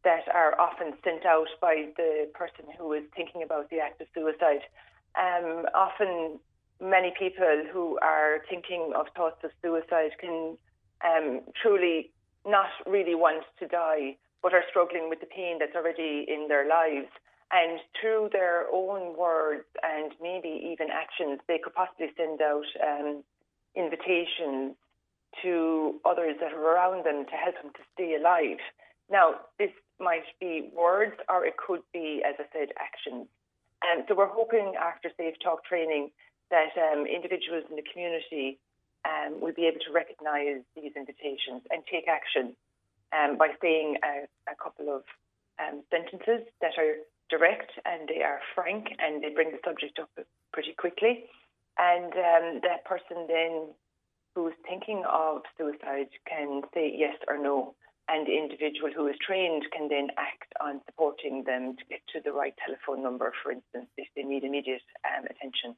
[0.05, 4.07] that are often sent out by the person who is thinking about the act of
[4.15, 4.63] suicide.
[5.19, 6.39] Um, often,
[6.81, 10.57] many people who are thinking of thoughts of suicide can
[11.05, 12.11] um, truly
[12.47, 16.69] not really want to die, but are struggling with the pain that's already in their
[16.69, 17.09] lives.
[17.51, 23.25] And through their own words and maybe even actions, they could possibly send out um,
[23.75, 24.77] invitations
[25.43, 28.59] to others that are around them to help them to stay alive.
[29.11, 29.71] Now, this
[30.01, 33.27] might be words or it could be, as I said, actions.
[33.83, 36.11] And so we're hoping after Safe Talk training
[36.51, 38.59] that um, individuals in the community
[39.05, 42.57] um, will be able to recognise these invitations and take action
[43.13, 45.03] um, by saying a, a couple of
[45.61, 46.97] um, sentences that are
[47.31, 50.11] direct and they are frank and they bring the subject up
[50.53, 51.25] pretty quickly.
[51.79, 53.71] And um, that person then
[54.35, 57.75] who is thinking of suicide can say yes or no,
[58.09, 62.21] and the individual who is trained can then act on supporting them to get to
[62.25, 65.77] the right telephone number, for instance, if they need immediate um, attention.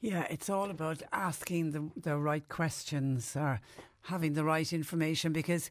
[0.00, 3.60] Yeah, it's all about asking the, the right questions or
[4.02, 5.70] having the right information because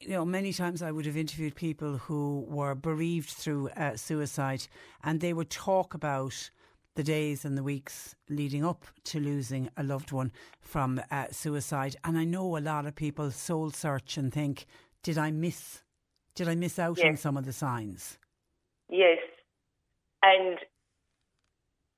[0.00, 4.66] you know, many times I would have interviewed people who were bereaved through uh, suicide,
[5.02, 6.50] and they would talk about
[6.98, 11.94] the days and the weeks leading up to losing a loved one from uh, suicide.
[12.02, 14.66] And I know a lot of people soul search and think,
[15.04, 15.84] did I miss,
[16.34, 17.06] did I miss out Yes.
[17.06, 18.18] on some of the signs?
[18.88, 19.20] Yes.
[20.24, 20.58] And,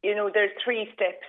[0.03, 1.25] you know, there's three steps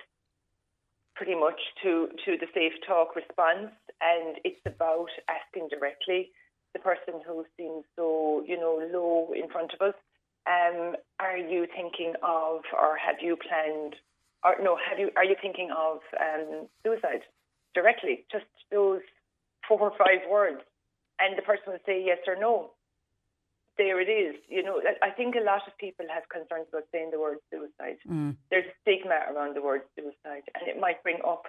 [1.16, 3.72] pretty much to, to the Safe Talk response.
[4.02, 6.30] And it's about asking directly
[6.74, 9.94] the person who seems so, you know, low in front of us,
[10.46, 13.96] um, are you thinking of, or have you planned,
[14.44, 17.22] or no, have you, are you thinking of um, suicide
[17.74, 18.24] directly?
[18.30, 19.02] Just those
[19.66, 20.60] four or five words.
[21.20, 22.72] And the person will say yes or no
[23.78, 24.36] there it is.
[24.48, 27.98] You know, I think a lot of people have concerns about saying the word suicide.
[28.08, 28.36] Mm.
[28.50, 31.44] There's a stigma around the word suicide, and it might bring up.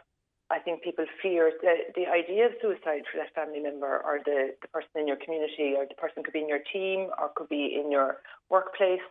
[0.53, 4.53] I think people fear the the idea of suicide for that family member or the,
[4.61, 7.49] the person in your community or the person could be in your team or could
[7.49, 9.01] be in your workplace.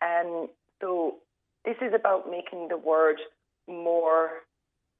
[0.00, 0.48] Um,
[0.80, 1.20] so
[1.66, 3.20] this is about making the word
[3.68, 4.48] more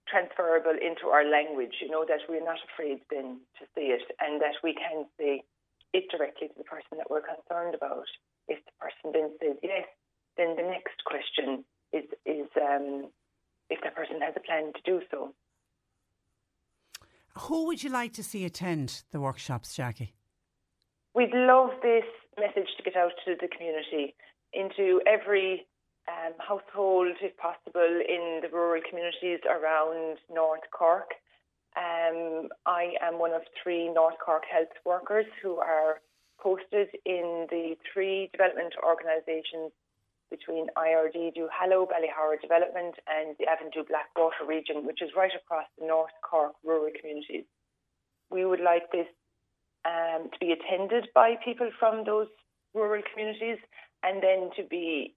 [0.07, 1.81] transferable into our language.
[1.81, 5.43] You know that we're not afraid then to say it, and that we can say
[5.95, 8.05] it directly to the person that we're concerned about.
[8.49, 9.89] If the person then says yes,
[10.37, 13.09] then the next question is is um,
[13.71, 15.33] if that person has a plan to do so.
[17.39, 20.15] Who would you like to see attend the workshops, Jackie?
[21.15, 22.05] We'd love this
[22.39, 24.15] message to get out to the community,
[24.53, 25.67] into every
[26.09, 31.11] um, household, if possible, in the rural communities around North Cork.
[31.77, 36.01] Um, I am one of three North Cork health workers who are
[36.41, 39.73] posted in the three development organisations
[40.31, 45.67] between IRD Do Hallow, Ballyhoura Development, and the Avondhu Blackwater region, which is right across
[45.79, 47.45] the North Cork rural communities.
[48.31, 49.07] We would like this
[49.85, 52.29] um, to be attended by people from those
[52.75, 53.59] rural communities
[54.03, 55.15] and then to be,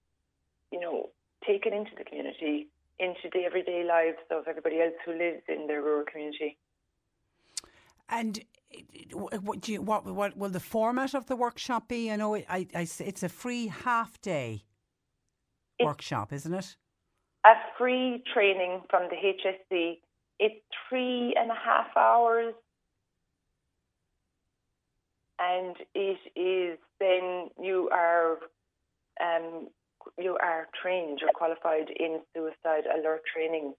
[0.72, 1.10] you know,
[1.46, 5.82] taken into the community, into the everyday lives of everybody else who lives in their
[5.82, 6.58] rural community.
[8.08, 8.44] And
[9.12, 12.10] what, do you, what, what will the format of the workshop be?
[12.10, 14.64] I know I, I, it's a free half day
[15.80, 16.76] workshop, isn't it?
[17.44, 19.98] A free training from the HSE.
[20.38, 20.54] It's
[20.88, 22.54] three and a half hours
[25.38, 28.38] and it is then you are
[29.20, 29.68] um,
[30.18, 33.74] you are trained, you're qualified in suicide alert training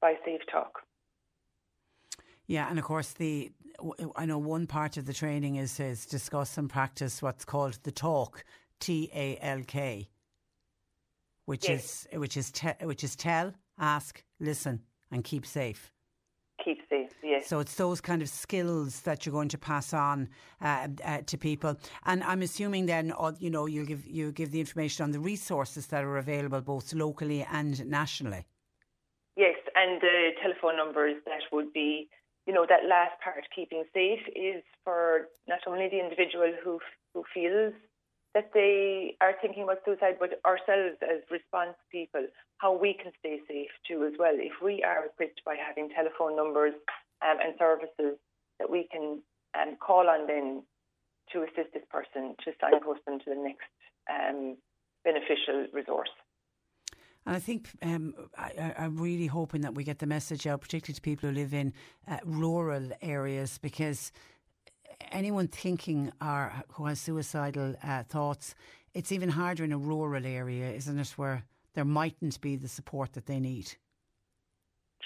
[0.00, 0.80] by Safe Talk.
[2.46, 3.52] Yeah, and of course the
[4.16, 7.92] I know one part of the training is is discuss and practice what's called the
[7.92, 8.44] talk,
[8.80, 10.08] T A L K,
[11.46, 12.06] which Yes.
[12.12, 15.90] is which is te- which is tell, ask, listen, and keep safe.
[16.64, 17.46] Keep safe, yes.
[17.46, 20.28] So it's those kind of skills that you're going to pass on
[20.62, 21.76] uh, uh, to people,
[22.06, 25.20] and I'm assuming then, uh, you know, you'll give you give the information on the
[25.20, 28.46] resources that are available both locally and nationally.
[29.36, 32.08] Yes, and the telephone numbers that would be,
[32.46, 36.78] you know, that last part, keeping safe, is for not only the individual who
[37.12, 37.74] who feels
[38.34, 42.26] that they are thinking about suicide, but ourselves as response people,
[42.58, 44.34] how we can stay safe too as well.
[44.34, 46.74] If we are equipped by having telephone numbers
[47.22, 48.18] um, and services
[48.58, 49.22] that we can
[49.54, 50.62] um, call on then
[51.32, 53.70] to assist this person to signpost them to the next
[54.10, 54.56] um,
[55.04, 56.10] beneficial resource.
[57.26, 60.94] And I think um, I, I'm really hoping that we get the message out, particularly
[60.94, 61.72] to people who live in
[62.06, 64.12] uh, rural areas, because
[65.12, 68.54] anyone thinking or who has suicidal uh, thoughts,
[68.94, 73.12] it's even harder in a rural area, isn't it, where there mightn't be the support
[73.14, 73.74] that they need.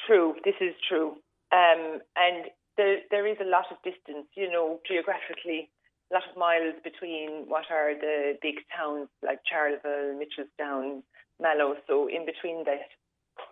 [0.07, 1.16] True, this is true.
[1.53, 5.70] Um, and there, there is a lot of distance, you know, geographically,
[6.11, 11.03] a lot of miles between what are the big towns like Charleville, Mitchelstown,
[11.41, 11.74] Mallow.
[11.86, 12.89] So in between that,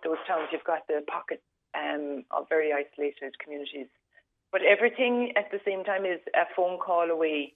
[0.04, 1.42] those towns, you've got the pockets
[1.74, 3.88] um, of very isolated communities.
[4.56, 7.52] But everything at the same time is a phone call away.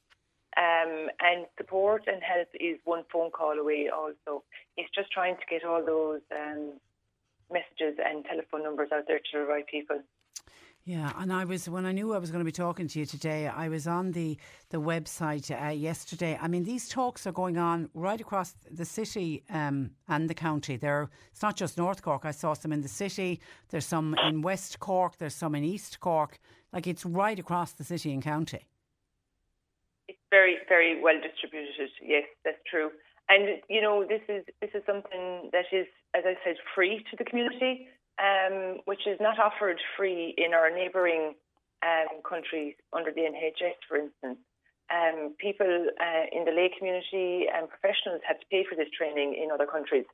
[0.59, 4.44] Um, and support and help is one phone call away also.
[4.76, 6.72] It's just trying to get all those um,
[7.51, 10.03] messages and telephone numbers out there to the right people.
[10.84, 13.07] Yeah, and I was when I knew I was going to be talking to you
[13.07, 13.46] today.
[13.46, 14.38] I was on the
[14.70, 16.38] the website uh, yesterday.
[16.40, 20.76] I mean, these talks are going on right across the city um, and the county.
[20.76, 22.24] There, it's not just North Cork.
[22.24, 23.40] I saw some in the city.
[23.68, 25.18] There's some in West Cork.
[25.18, 26.38] There's some in East Cork.
[26.72, 28.66] Like it's right across the city and county.
[30.08, 31.90] It's very, very well distributed.
[32.02, 32.90] Yes, that's true.
[33.28, 37.16] And you know, this is this is something that is, as I said, free to
[37.16, 41.34] the community, um, which is not offered free in our neighbouring
[41.82, 44.38] um, countries under the NHS, for instance.
[44.90, 49.38] um, people uh, in the lay community and professionals had to pay for this training
[49.38, 50.04] in other countries.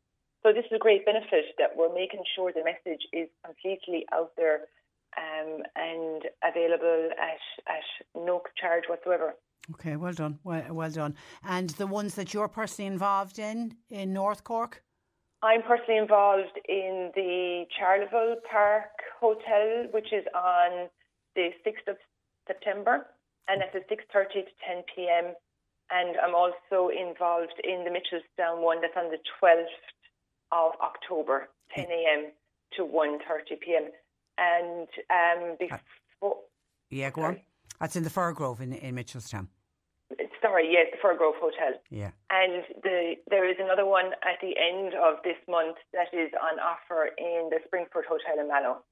[0.45, 4.33] So this is a great benefit that we're making sure the message is completely out
[4.37, 4.69] there
[5.17, 9.35] um, and available at, at no charge whatsoever.
[9.73, 11.15] Okay, well done, well, well done.
[11.43, 14.83] And the ones that you're personally involved in in North Cork?
[15.43, 18.91] I'm personally involved in the Charleville Park
[19.21, 20.89] Hotel, which is on
[21.35, 21.97] the 6th of
[22.47, 23.07] September,
[23.49, 25.35] and that's at 6.30 to 10 p.m.
[25.91, 29.67] And I'm also involved in the Mitchelstown one that's on the 12th
[30.53, 32.33] of October, 10 a.m.
[32.77, 33.91] to 1.30 p.m.
[34.39, 36.37] And um, before...
[36.91, 37.41] Yeah, go on.
[37.81, 39.49] That's in the Firgrove in, in Mitchelstown.
[40.41, 41.81] Sorry, yes, the Firgrove Hotel.
[41.91, 42.11] Yeah.
[42.31, 46.61] And the, there is another one at the end of this month that is on
[46.61, 48.83] offer in the Springford Hotel in Mallow.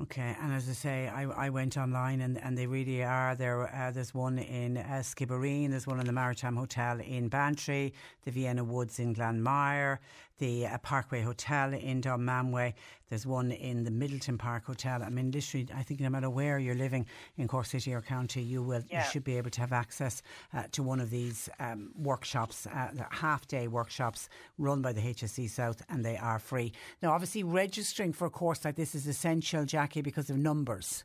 [0.00, 3.34] Okay, and as I say, I, I went online and, and they really are.
[3.34, 7.92] There, uh, there's one in uh, Skibbereen, there's one in the Maritime Hotel in Bantry,
[8.24, 9.98] the Vienna Woods in Glanmire,
[10.38, 12.74] the uh, Parkway Hotel in Dunmanway.
[13.08, 15.02] There's one in the Midleton Park Hotel.
[15.02, 18.42] I mean, literally, I think no matter where you're living in Cork City or County,
[18.42, 19.04] you will yeah.
[19.04, 20.22] you should be able to have access
[20.52, 24.28] uh, to one of these um, workshops, uh, half day workshops
[24.58, 26.72] run by the HSE South, and they are free.
[27.02, 31.04] Now, obviously, registering for a course like this is essential, Jackie, because of numbers.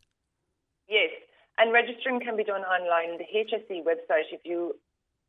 [0.90, 1.12] Yes,
[1.58, 3.18] and registering can be done online.
[3.18, 4.76] The HSE website, if you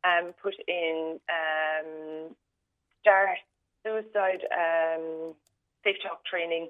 [0.03, 2.35] um, put in um,
[3.01, 3.37] start
[3.85, 5.37] suicide um,
[5.85, 6.69] safe talk training,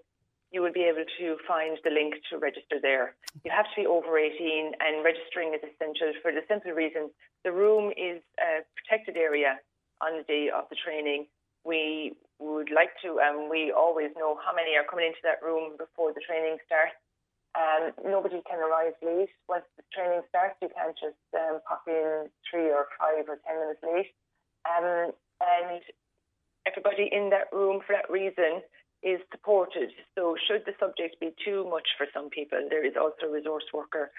[0.52, 3.16] you will be able to find the link to register there.
[3.44, 7.10] You have to be over 18, and registering is essential for the simple reason
[7.44, 9.62] the room is a protected area
[10.02, 11.28] on the day of the training.
[11.64, 15.46] We would like to, and um, we always know how many are coming into that
[15.46, 16.98] room before the training starts.
[17.56, 19.32] Um, nobody can arrive late.
[19.48, 23.56] Once the training starts, you can't just um, pop in three or five or ten
[23.62, 24.12] minutes late.
[24.68, 25.80] Um, and
[26.68, 28.62] everybody in that room for that reason
[29.04, 29.90] is supported.
[30.18, 33.66] So, should the subject be too much for some people, there is also a resource
[33.74, 34.12] worker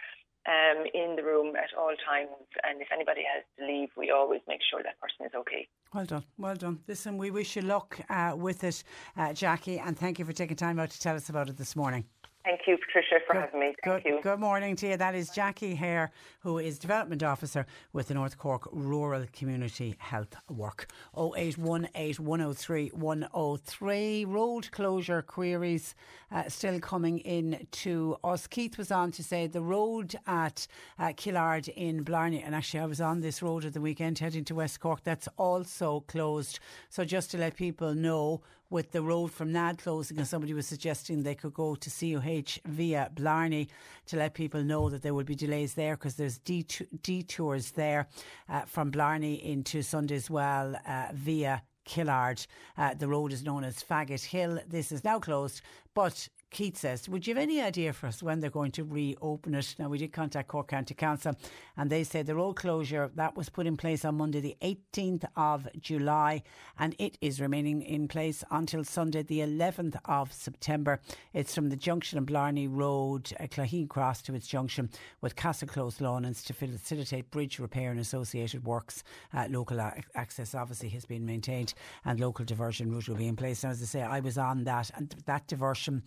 [0.46, 2.30] um, in the room at all times.
[2.62, 5.68] And if anybody has to leave, we always make sure that person is okay.
[5.92, 6.80] Well done, well done.
[6.86, 8.84] Listen, we wish you luck uh, with it,
[9.16, 11.74] uh, Jackie, and thank you for taking time out to tell us about it this
[11.74, 12.04] morning.
[12.46, 13.74] Thank you, Patricia, for good, having me.
[13.82, 14.20] Thank good, you.
[14.22, 14.96] Good morning to you.
[14.96, 20.36] That is Jackie Hare, who is Development Officer with the North Cork Rural Community Health
[20.48, 20.86] Work.
[21.18, 24.24] 0818 103 103.
[24.26, 25.96] Road closure queries
[26.30, 28.46] uh, still coming in to us.
[28.46, 30.68] Keith was on to say the road at
[31.00, 34.44] uh, Killard in Blarney, and actually I was on this road at the weekend heading
[34.44, 36.60] to West Cork, that's also closed.
[36.90, 40.66] So just to let people know, with the road from Nad closing, and somebody was
[40.66, 43.68] suggesting they could go to CUH via Blarney
[44.06, 48.08] to let people know that there will be delays there because there's detours there
[48.48, 52.44] uh, from Blarney into Sunday's-Well uh, via Killard.
[52.76, 54.58] Uh, the road is known as Faggot Hill.
[54.66, 55.62] This is now closed,
[55.94, 59.54] but Keith says, Would you have any idea for us when they're going to reopen
[59.54, 59.74] it?
[59.78, 61.34] Now, we did contact Cork County Council
[61.76, 65.24] and they said the road closure that was put in place on Monday, the 18th
[65.36, 66.42] of July,
[66.78, 71.00] and it is remaining in place until Sunday, the 11th of September.
[71.34, 74.88] It's from the junction of Blarney Road, uh, Clogheen Cross to its junction
[75.20, 79.02] with Castle Close Lawnings to facilitate bridge repair and associated works.
[79.34, 79.80] Uh, local
[80.14, 81.74] access obviously has been maintained
[82.04, 83.64] and local diversion route will be in place.
[83.64, 86.02] Now, as I say, I was on that, and that diversion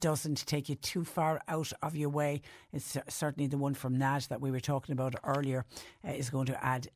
[0.00, 2.42] doesn't take you too far out of your way.
[2.72, 5.64] It's certainly the one from Nad that we were talking about earlier
[6.06, 6.88] uh, is going to add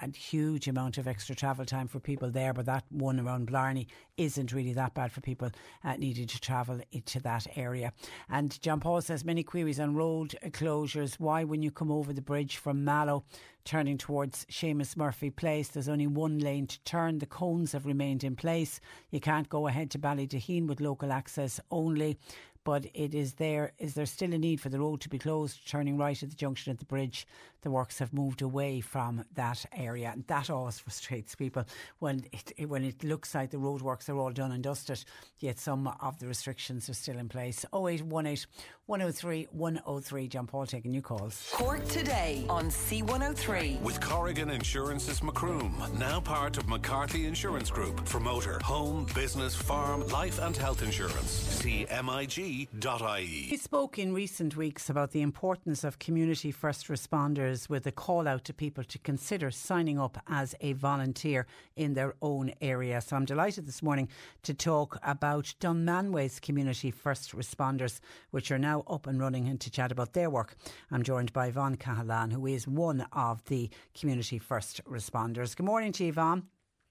[0.00, 2.52] a huge amount of extra travel time for people there.
[2.52, 3.86] But that one around Blarney
[4.16, 5.50] isn't really that bad for people
[5.84, 7.92] uh, needing to travel into that area.
[8.28, 11.18] And John Paul says many queries on road closures.
[11.18, 13.24] Why, when you come over the bridge from Mallow,
[13.64, 15.68] turning towards Seamus Murphy Place.
[15.68, 17.18] There's only one lane to turn.
[17.18, 18.80] The cones have remained in place.
[19.10, 22.18] You can't go ahead to Ballydaheen with local access only
[22.64, 23.72] but it is there.
[23.78, 26.36] Is there still a need for the road to be closed, turning right at the
[26.36, 27.26] junction at the bridge?
[27.62, 31.64] The works have moved away from that area, and that always frustrates people
[31.98, 35.04] when it when it looks like the roadworks are all done and dusted,
[35.38, 37.64] yet some of the restrictions are still in place.
[37.74, 38.46] 0818
[38.92, 40.28] 103 103.
[40.28, 41.48] John Paul taking your calls.
[41.50, 48.20] Cork today on C103 with Corrigan Insurance's Macroom, now part of McCarthy Insurance Group for
[48.20, 51.62] motor, home, business, farm, life, and health insurance.
[51.62, 53.48] CMIG mige.ie.
[53.50, 58.28] We spoke in recent weeks about the importance of community first responders with a call
[58.28, 63.00] out to people to consider signing up as a volunteer in their own area.
[63.00, 64.08] So I'm delighted this morning
[64.42, 69.70] to talk about Dunmanway's community first responders, which are now up and running, and to
[69.70, 70.54] chat about their work.
[70.90, 75.56] I'm joined by Yvonne Cahalan, who is one of the community first responders.
[75.56, 76.44] Good morning to you, Yvonne.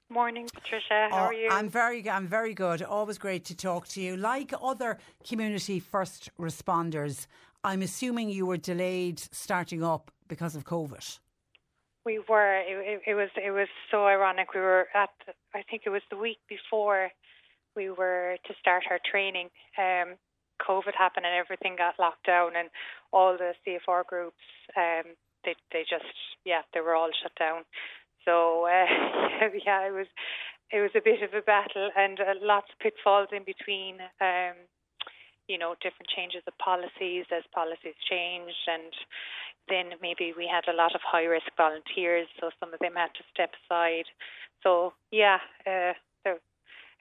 [0.10, 1.08] Morning, Patricia.
[1.10, 1.48] How Oh, are you?
[1.50, 2.82] I'm very, I'm very good.
[2.84, 4.18] Always great to talk to you.
[4.18, 7.28] Like other community first responders,
[7.64, 11.20] I'm assuming you were delayed starting up because of COVID.
[12.06, 12.58] we were.
[12.58, 13.30] It, it, it was.
[13.38, 14.54] It was so ironic.
[14.54, 15.12] We were at.
[15.54, 17.10] I think it was the week before
[17.76, 19.50] we were to start our training.
[19.78, 20.16] Um,
[20.62, 22.70] COVID happened and everything got locked down, and
[23.12, 24.44] all the CFR groups.
[24.78, 26.06] Um, they they just
[26.46, 27.64] yeah they were all shut down.
[28.26, 28.86] So uh,
[29.66, 30.08] yeah, it was
[30.72, 33.98] it was a bit of a battle and uh, lots of pitfalls in between.
[34.22, 34.56] Um,
[35.48, 38.94] you know, different changes of policies as policies changed, and
[39.68, 43.12] then maybe we had a lot of high risk volunteers, so some of them had
[43.16, 44.06] to step aside.
[44.64, 45.94] So yeah, uh,
[46.24, 46.40] so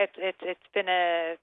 [0.01, 1.37] it, it it's been a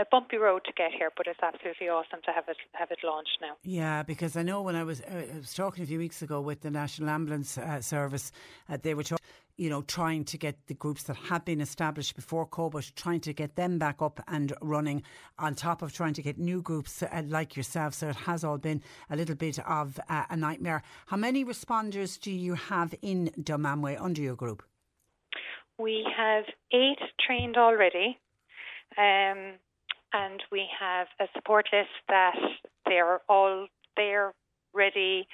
[0.00, 2.98] a bumpy road to get here, but it's absolutely awesome to have it have it
[3.04, 3.54] launched now.
[3.62, 6.40] Yeah, because I know when I was uh, I was talking a few weeks ago
[6.40, 8.32] with the National Ambulance uh, Service,
[8.68, 9.26] uh, they were talking,
[9.56, 13.34] you know, trying to get the groups that had been established before COVID, trying to
[13.34, 15.02] get them back up and running,
[15.38, 17.92] on top of trying to get new groups uh, like yourself.
[17.92, 20.82] So it has all been a little bit of uh, a nightmare.
[21.06, 24.62] How many responders do you have in Dunmanway under your group?
[25.78, 28.18] We have eight trained already.
[28.98, 29.58] Um,
[30.12, 32.36] and we have a support list that
[32.86, 34.32] they're all there,
[34.74, 35.26] ready.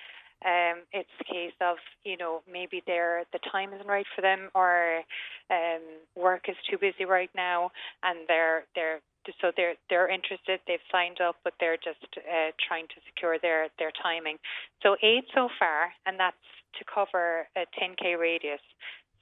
[0.44, 5.02] Um, it's a case of you know maybe the time isn't right for them or
[5.50, 5.80] um,
[6.14, 7.70] work is too busy right now,
[8.02, 9.00] and they're they're
[9.40, 10.60] so they're they're interested.
[10.66, 14.36] They've signed up, but they're just uh, trying to secure their their timing.
[14.82, 16.36] So eight so far, and that's
[16.78, 18.60] to cover a 10k radius.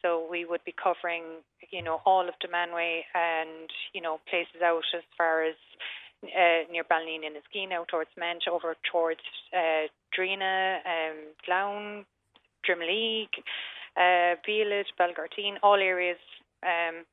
[0.04, 1.40] So we would be covering,
[1.70, 5.54] you know, all of Dunmanway and, you know, places out as far as
[6.22, 9.20] uh, near Ballineen and out towards Manch, over towards
[9.56, 12.04] uh, Drinagh, um, Glown,
[12.68, 13.40] Drimoleague,
[13.96, 16.18] uh, Village, Belgartine, all areas
[16.62, 17.06] um,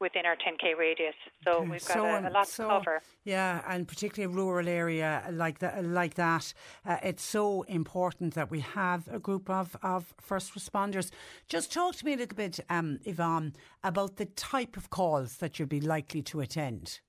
[0.00, 1.14] within our 10k radius.
[1.44, 3.02] So we've got so, a, a lot so- to cover.
[3.24, 5.84] Yeah, and particularly a rural area like that.
[5.84, 6.52] Like that,
[6.86, 11.10] uh, it's so important that we have a group of, of first responders.
[11.48, 15.58] Just talk to me a little bit, um, Yvonne, about the type of calls that
[15.58, 17.00] you'd be likely to attend.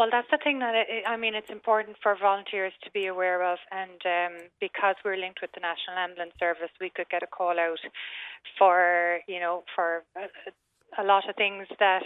[0.00, 3.42] Well, that's the thing that I I mean, it's important for volunteers to be aware
[3.44, 7.26] of, and um, because we're linked with the National Ambulance Service, we could get a
[7.26, 7.84] call out
[8.56, 10.24] for you know for a,
[10.98, 12.02] a lot of things that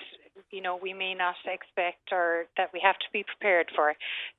[0.51, 3.95] you know we may not expect or that we have to be prepared for.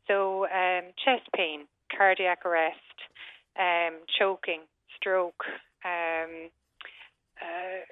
[0.08, 1.62] So, um, chest pain,
[1.96, 2.98] cardiac arrest,
[3.60, 4.62] um, choking,
[4.98, 5.44] stroke.
[5.84, 6.50] Um,
[7.42, 7.84] uh,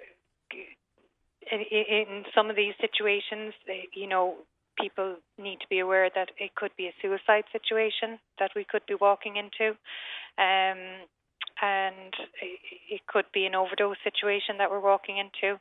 [1.51, 4.35] in, some of these situations, eh, you know,
[4.79, 8.81] people need to be aware that it could be a suicide situation that we could
[8.87, 9.71] be walking into.
[10.37, 11.05] Um,
[11.61, 12.13] and
[12.89, 15.59] it could be an overdose situation that we're walking into.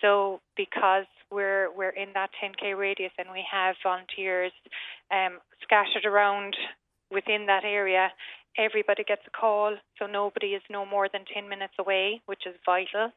[0.00, 4.52] So because we're we're in that 10k radius and we have volunteers
[5.10, 6.56] um, scattered around
[7.10, 8.08] within that area,
[8.58, 9.76] everybody gets a call.
[9.98, 13.12] So nobody is no more than 10 minutes away, which is vital.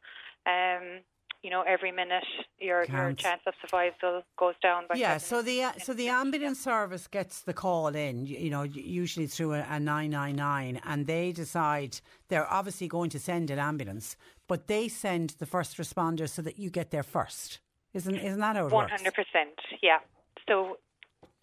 [0.46, 1.02] Um,
[1.44, 2.24] you know, every minute
[2.60, 6.60] your your chance of survival goes down by Yeah, so the uh, so the ambulance
[6.60, 12.00] service gets the call in, you, know, usually through a, a 999 and they decide
[12.28, 14.18] they're obviously going to send an ambulance,
[14.48, 17.60] but they send the first responders so that you get there first.
[17.94, 20.00] Isn't isn't that how it hundred percent, yeah.
[20.48, 20.78] So,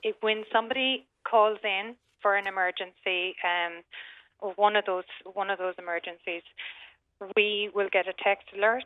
[0.02, 3.82] if, when somebody calls in for an emergency, um,
[4.40, 6.42] or one of those one of those emergencies,
[7.36, 8.84] we will get a text alert.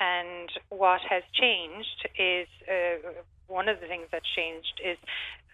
[0.00, 4.98] And what has changed is uh, one of the things that's changed is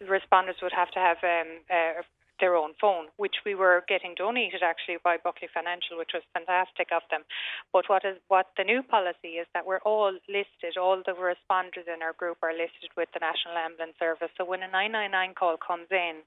[0.03, 2.03] responders would have to have um, uh,
[2.41, 6.89] their own phone, which we were getting donated actually by Buckley Financial, which was fantastic
[6.91, 7.23] of them.
[7.73, 11.87] But what is what the new policy is that we're all listed, all the responders
[11.87, 14.33] in our group are listed with the National Ambulance Service.
[14.37, 16.25] So when a 999 call comes in,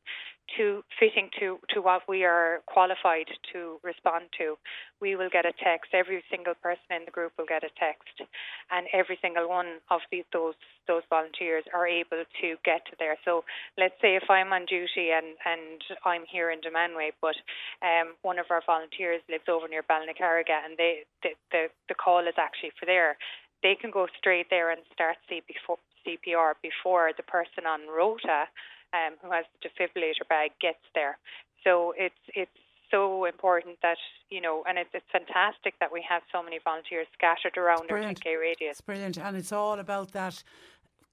[0.58, 4.56] to fitting to to what we are qualified to respond to,
[5.04, 5.92] we will get a text.
[5.92, 8.24] Every single person in the group will get a text,
[8.72, 10.56] and every single one of the, those
[10.88, 13.20] those volunteers are able to get to there.
[13.28, 13.44] So
[13.78, 17.36] let's say if I'm on duty and and I'm here in Dunmanway, but
[17.84, 22.24] um, one of our volunteers lives over near Ballynacarriga, and they the, the the call
[22.24, 23.20] is actually for there.
[23.62, 28.48] They can go straight there and start CPR before the person on rota
[28.94, 31.18] um, who has the defibrillator bag gets there.
[31.64, 32.63] So it's it's
[32.94, 33.98] so important that
[34.30, 37.98] you know, and it's, it's fantastic that we have so many volunteers scattered around our
[37.98, 38.72] 10k radius.
[38.72, 40.44] It's brilliant, and it's all about that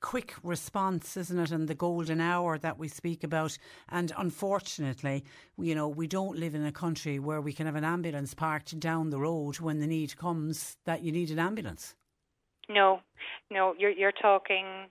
[0.00, 1.50] quick response, isn't it?
[1.50, 3.56] And the golden hour that we speak about.
[3.88, 5.24] And unfortunately,
[5.58, 8.78] you know, we don't live in a country where we can have an ambulance parked
[8.80, 11.94] down the road when the need comes that you need an ambulance.
[12.68, 13.00] No,
[13.50, 14.86] no, you're you're talking.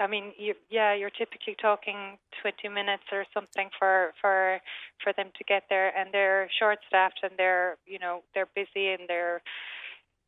[0.00, 4.58] I mean, you, yeah, you're typically talking 20 minutes or something for for
[5.02, 8.88] for them to get there, and they're short staffed and they're you know they're busy
[8.88, 9.42] and they're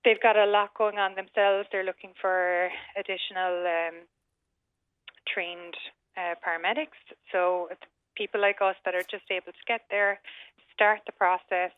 [0.05, 1.69] they've got a lot going on themselves.
[1.70, 3.94] They're looking for additional um,
[5.32, 5.74] trained
[6.16, 7.01] uh, paramedics.
[7.31, 7.69] So
[8.16, 10.20] people like us that are just able to get there,
[10.74, 11.73] start the process,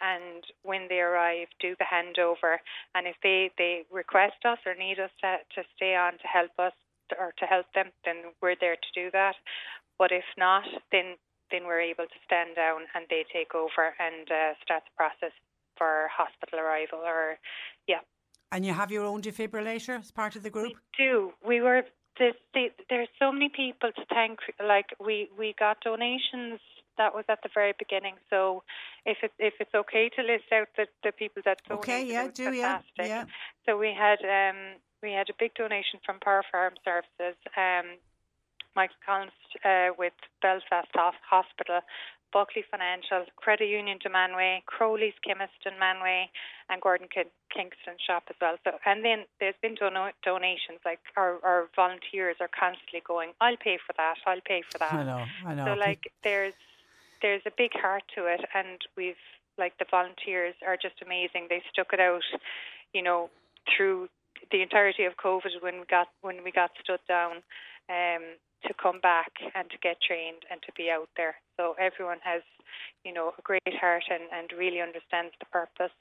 [0.00, 2.58] and when they arrive, do the handover.
[2.94, 6.50] And if they, they request us or need us to, to stay on to help
[6.58, 6.72] us
[7.18, 9.36] or to help them, then we're there to do that.
[9.98, 11.16] But if not, then
[11.50, 15.32] then we're able to stand down and they take over and uh, start the process
[15.76, 17.38] for hospital arrival or
[17.86, 18.00] yeah.
[18.50, 20.72] And you have your own defibrillator as part of the group?
[20.72, 21.32] We do.
[21.46, 21.82] We were
[22.18, 22.34] there's,
[22.88, 24.38] there's so many people to thank.
[24.64, 26.60] Like we we got donations.
[26.96, 28.14] That was at the very beginning.
[28.30, 28.62] So
[29.04, 32.28] if it, if it's okay to list out the, the people that donated, okay, yeah,
[32.32, 32.90] do fantastic.
[32.98, 33.24] yeah, yeah.
[33.66, 37.36] So we had um we had a big donation from Power Farm Services.
[37.56, 38.00] Um,
[38.74, 41.80] Michael Collins uh, with Belfast Hospital
[42.32, 46.24] Buckley Financial, Credit Union Dunmanway, Crowley's Chemist in Manway,
[46.68, 48.56] and Gordon Kingston shop as well.
[48.64, 50.80] So, and then there's been dono- donations.
[50.84, 54.16] Like our, our volunteers are constantly going, "I'll pay for that.
[54.26, 55.24] I'll pay for that." I know.
[55.46, 55.64] I know.
[55.66, 56.54] So like there's
[57.22, 59.22] there's a big heart to it, and we've
[59.56, 61.46] like the volunteers are just amazing.
[61.48, 62.24] They stuck it out,
[62.92, 63.30] you know,
[63.70, 64.08] through
[64.50, 67.42] the entirety of COVID when we got when we got stood down.
[67.88, 71.34] Um, to come back and to get trained and to be out there.
[71.58, 72.42] So everyone has,
[73.04, 75.94] you know, a great heart and, and really understands the purpose.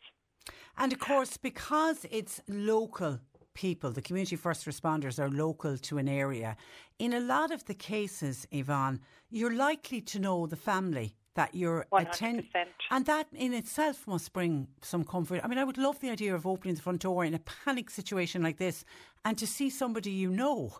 [0.78, 3.20] And of course, because it's local
[3.54, 6.56] people, the community first responders are local to an area,
[7.00, 9.00] in a lot of the cases, Yvonne,
[9.30, 12.48] you're likely to know the family that you're attending.
[12.92, 15.42] And that in itself must bring some comfort.
[15.44, 17.90] I mean, I would love the idea of opening the front door in a panic
[17.90, 18.86] situation like this
[19.26, 20.78] and to see somebody you know.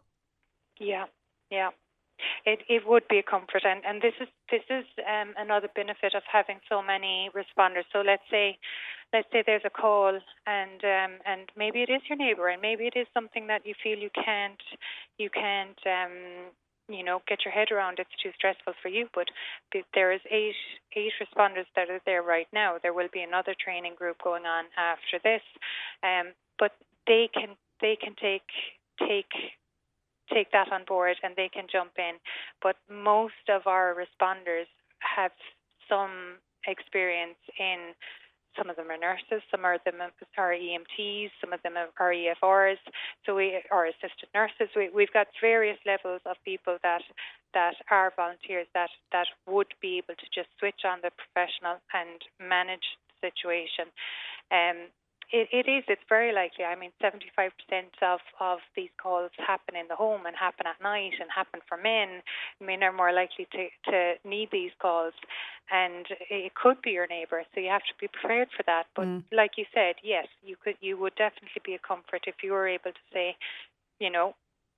[0.80, 1.06] Yeah,
[1.50, 1.70] yeah.
[2.46, 6.14] It it would be a comfort, and, and this is this is um, another benefit
[6.14, 7.84] of having so many responders.
[7.92, 8.58] So let's say,
[9.12, 12.86] let's say there's a call, and um, and maybe it is your neighbour, and maybe
[12.86, 14.62] it is something that you feel you can't
[15.18, 16.52] you can't um,
[16.90, 18.00] you know get your head around.
[18.00, 19.08] It's too stressful for you.
[19.14, 19.28] But
[19.94, 20.56] there is eight
[20.96, 22.78] eight responders that are there right now.
[22.82, 25.42] There will be another training group going on after this,
[26.04, 26.72] um, but
[27.08, 28.48] they can they can take
[29.00, 29.32] take
[30.34, 32.16] take that on board and they can jump in.
[32.62, 34.68] But most of our responders
[35.00, 35.32] have
[35.90, 37.94] some experience in
[38.58, 42.78] some of them are nurses, some of them are EMTs, some of them are EFRs,
[43.26, 44.70] so we are assistant nurses.
[44.76, 47.02] We, we've got various levels of people that
[47.54, 52.22] that are volunteers that that would be able to just switch on the professional and
[52.42, 53.92] manage the situation.
[54.52, 54.90] Um,
[55.34, 55.84] it, it is.
[55.88, 56.64] It's very likely.
[56.64, 57.50] I mean, 75%
[58.04, 61.76] of, of these calls happen in the home and happen at night and happen for
[61.76, 62.22] men.
[62.62, 65.14] Men are more likely to, to need these calls,
[65.72, 67.42] and it could be your neighbour.
[67.54, 68.86] So you have to be prepared for that.
[68.96, 69.24] But mm.
[69.32, 70.76] like you said, yes, you could.
[70.82, 73.36] You would definitely be a comfort if you were able to say,
[74.00, 74.36] you know,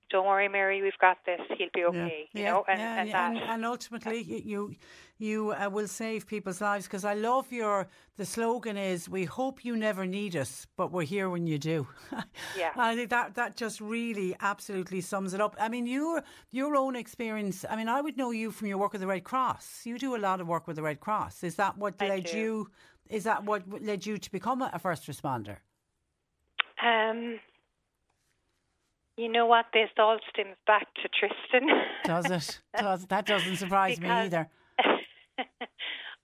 [0.08, 1.40] don't worry, Mary, we've got this.
[1.58, 2.28] He'll be okay.
[2.32, 4.74] Yeah, you know, and, yeah, and, and, and, ultimately, you
[5.18, 7.88] you uh, will save people's lives because I love your.
[8.16, 11.88] The slogan is, "We hope you never need us, but we're here when you do."
[12.56, 15.56] yeah, I think that that just really absolutely sums it up.
[15.58, 16.22] I mean, your
[16.52, 17.64] your own experience.
[17.68, 19.82] I mean, I would know you from your work with the Red Cross.
[19.84, 21.42] You do a lot of work with the Red Cross.
[21.42, 22.38] Is that what I led do.
[22.38, 22.70] you?
[23.08, 25.56] Is that what led you to become a, a first responder?
[26.80, 27.40] Um
[29.16, 29.66] you know what?
[29.72, 31.68] This all stems back to Tristan.
[32.04, 32.60] Does it?
[32.78, 34.48] Does that doesn't surprise me either.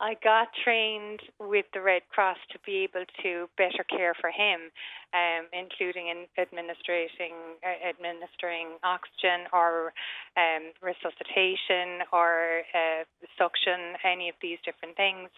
[0.03, 4.75] I got trained with the Red Cross to be able to better care for him,
[5.15, 9.95] um, including in administrating uh, administering oxygen or
[10.35, 13.07] um, resuscitation or uh,
[13.39, 15.31] suction, any of these different things.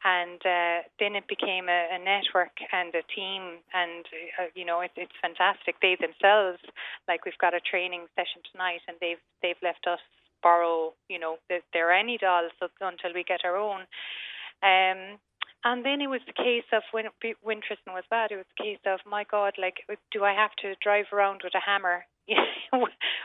[0.00, 4.08] And uh, then it became a, a, network and a team, and
[4.40, 5.76] uh, you know it, it's fantastic.
[5.84, 6.64] They themselves,
[7.04, 10.00] like we've got a training session tonight, and they've they've left us
[10.42, 11.36] borrow, you know,
[11.72, 13.80] their Annie dolls until we get our own.
[14.62, 15.18] Um,
[15.64, 17.06] and then it was the case of when
[17.42, 19.76] when Tristan was bad, it was the case of my God, like,
[20.12, 22.04] do I have to drive around with a hammer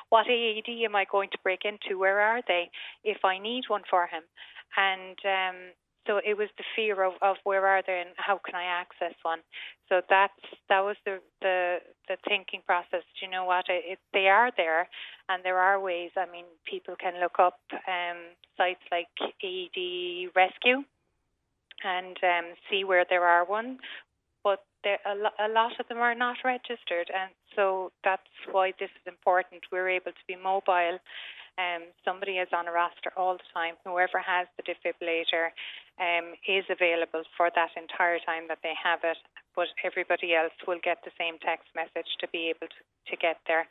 [0.09, 1.99] what AED am I going to break into?
[1.99, 2.69] Where are they?
[3.03, 4.23] If I need one for him,
[4.77, 5.55] and um,
[6.07, 9.13] so it was the fear of, of where are they and how can I access
[9.21, 9.39] one.
[9.89, 10.33] So that's
[10.69, 13.03] that was the the, the thinking process.
[13.19, 13.65] Do you know what?
[13.69, 14.87] It, it, they are there,
[15.29, 16.11] and there are ways.
[16.17, 18.17] I mean, people can look up um,
[18.57, 19.07] sites like
[19.43, 20.83] AED Rescue
[21.83, 23.77] and um, see where there are one.
[24.43, 28.73] But there, a, lo- a lot of them are not registered, and so that's why
[28.79, 29.61] this is important.
[29.71, 30.97] We're able to be mobile
[31.57, 33.75] um, somebody is on a roster all the time.
[33.83, 35.51] Whoever has the defibrillator
[35.99, 39.17] um, is available for that entire time that they have it,
[39.55, 42.81] but everybody else will get the same text message to be able to,
[43.11, 43.67] to get there.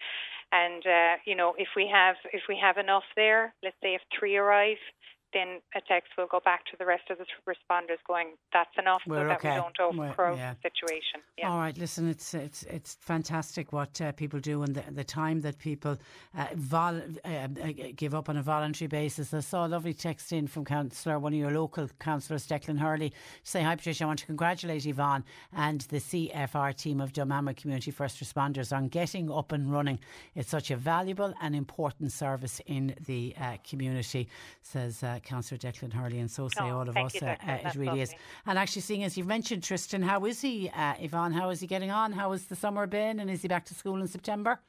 [0.52, 4.02] And uh, you know, if we have if we have enough there, let's say if
[4.18, 4.82] three arrive,
[5.32, 9.02] then a text will go back to the rest of the responders going, that's enough
[9.06, 9.50] We're so that okay.
[9.50, 10.54] we don't overcrowd yeah.
[10.54, 11.20] the situation.
[11.38, 11.50] Yeah.
[11.50, 15.40] All right, listen, it's it's it's fantastic what uh, people do and the, the time
[15.42, 15.96] that people
[16.36, 17.48] uh, vol- uh, uh,
[17.96, 19.32] give up on a voluntary basis.
[19.32, 23.12] I saw a lovely text in from Councillor, one of your local councillors, Declan Hurley,
[23.42, 27.90] say, Hi Patricia, I want to congratulate Yvonne and the CFR team of Dunmanway Community
[27.90, 29.98] First Responders on getting up and running.
[30.34, 34.28] It's such a valuable and important service in the uh, community,
[34.62, 37.14] says uh, Councillor Declan Hurley, and so say Oh, all of us.
[37.14, 38.14] you, uh, it really is.
[38.46, 41.32] And actually, seeing as you've mentioned Tristan, how is he, uh, Yvonne?
[41.32, 42.12] How is he getting on?
[42.12, 43.20] How has the summer been?
[43.20, 44.60] And is he back to school in September?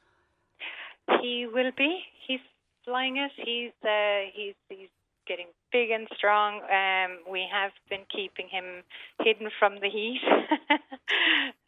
[1.21, 1.99] He will be.
[2.27, 2.39] He's
[2.85, 3.31] flying it.
[3.35, 4.89] He's uh, he's he's
[5.27, 6.61] getting big and strong.
[6.69, 8.83] Um, we have been keeping him
[9.23, 10.19] hidden from the heat.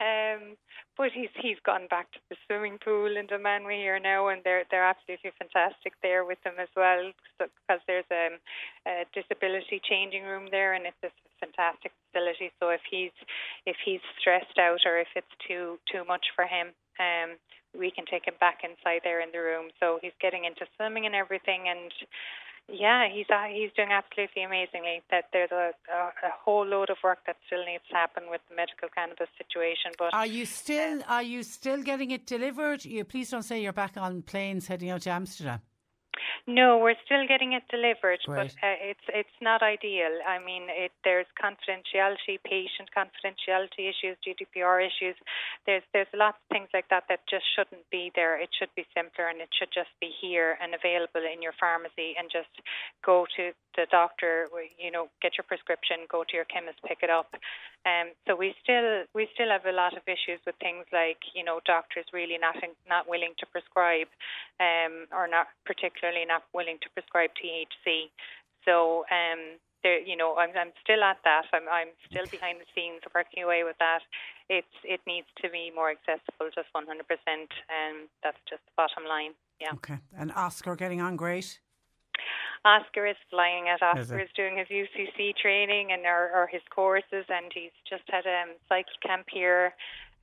[0.02, 0.56] um,
[0.98, 4.64] but he's he's gone back to the swimming pool in Dunmanway here now, and they're
[4.70, 8.38] they're absolutely fantastic there with him as well, because there's um,
[8.88, 12.52] a disability changing room there, and it's a fantastic facility.
[12.60, 13.16] So if he's
[13.66, 17.38] if he's stressed out or if it's too too much for him, um,
[17.78, 19.70] we can take him back inside there in the room.
[19.80, 21.92] So he's getting into swimming and everything, and
[22.72, 25.02] yeah, he's uh, he's doing absolutely amazingly.
[25.12, 28.42] That there's a, a a whole load of work that still needs to happen with
[28.50, 29.92] the medical cannabis situation.
[29.98, 32.86] But Are you still are you still getting it delivered?
[32.86, 35.62] You please don't say you're back on planes heading out to Amsterdam.
[36.46, 38.52] No, we're still getting it delivered, Great.
[38.52, 40.12] but uh, it's it's not ideal.
[40.28, 45.16] I mean, it, there's confidentiality, patient confidentiality issues, GDPR issues.
[45.66, 48.40] There's there's lots of things like that that just shouldn't be there.
[48.40, 52.14] It should be simpler, and it should just be here and available in your pharmacy,
[52.20, 52.52] and just
[53.06, 54.48] go to the doctor.
[54.78, 57.34] You know, get your prescription, go to your chemist, pick it up.
[57.86, 61.44] Um, so we still we still have a lot of issues with things like you
[61.44, 62.56] know doctors really not
[62.88, 64.08] not willing to prescribe,
[64.60, 68.08] um, or not particularly not willing to prescribe THC.
[68.64, 71.46] So um, there, you know, I'm I'm still at that.
[71.52, 74.00] I'm I'm still behind the scenes working away with that.
[74.50, 79.36] It's it needs to be more accessible, just 100%, and that's just the bottom line.
[79.60, 79.76] Yeah.
[79.76, 80.00] Okay.
[80.18, 81.60] And Oscar getting on great.
[82.66, 83.76] Oscar is flying it.
[83.76, 88.04] Is Oscar is doing his UCC training and or, or his courses, and he's just
[88.08, 89.74] had a um, cycle camp here.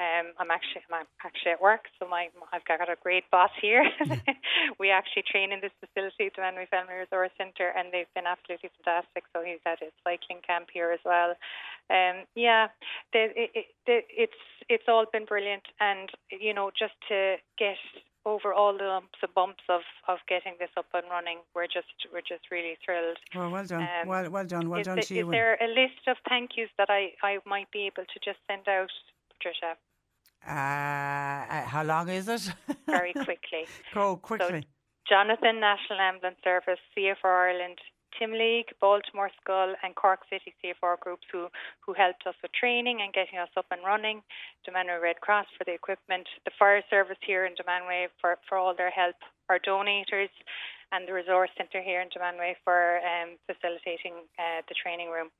[0.00, 3.84] Um, I'm actually I'm actually at work, so my I've got a great boss here.
[4.80, 8.70] we actually train in this facility, the Manly Family Resource Centre, and they've been absolutely
[8.80, 9.24] fantastic.
[9.36, 11.36] So he's at his cycling camp here as well.
[11.92, 12.68] Um, yeah,
[13.12, 17.76] the, it, it, it's it's all been brilliant, and you know just to get
[18.26, 21.38] over all the lumps and bumps of, of getting this up and running.
[21.54, 23.18] We're just we're just really thrilled.
[23.34, 23.82] Well, well done.
[23.82, 24.68] Um, well, well done.
[24.68, 25.26] Well is done the- to you.
[25.26, 28.38] Is there a list of thank yous that I, I might be able to just
[28.46, 28.90] send out,
[29.32, 29.76] Patricia,
[30.46, 32.52] uh, uh, how long is it?
[32.86, 33.66] very quickly?
[33.94, 34.64] Go quickly.
[35.08, 37.78] Jonathan National Ambulance Service, CFR Ireland,
[38.18, 41.48] Timoleague, Baltimore Schull, and Cork City CFR groups who,
[41.84, 44.22] who helped us with training and getting us up and running.
[44.66, 48.74] Dunmanway Red Cross for the equipment, the fire service here in Dunmanway for, for all
[48.76, 49.16] their help,
[49.48, 50.30] our donators,
[50.92, 55.30] and the resource centre here in Dunmanway for um, facilitating uh, the training room.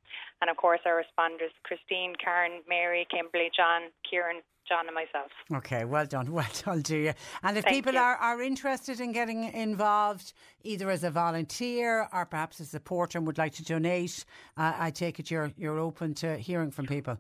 [0.41, 5.31] And of course, our responders Christine, Karen, Mary, Kimberly, John, Kieran, John, and myself.
[5.53, 7.13] Okay, well done, well done to you.
[7.43, 7.99] And if Thank people you.
[7.99, 10.33] are, are interested in getting involved,
[10.63, 14.25] either as a volunteer or perhaps as a supporter and would like to donate,
[14.57, 17.19] uh, I take it you're you're open to hearing from people.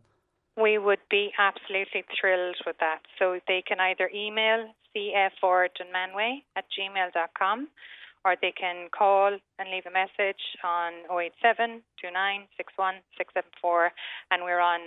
[0.56, 3.01] We would be absolutely thrilled with that.
[3.18, 7.68] So they can either email cfordonmanway at gmail.com
[8.24, 13.93] or they can call and leave a message on 087 2961 674
[14.31, 14.81] and we're on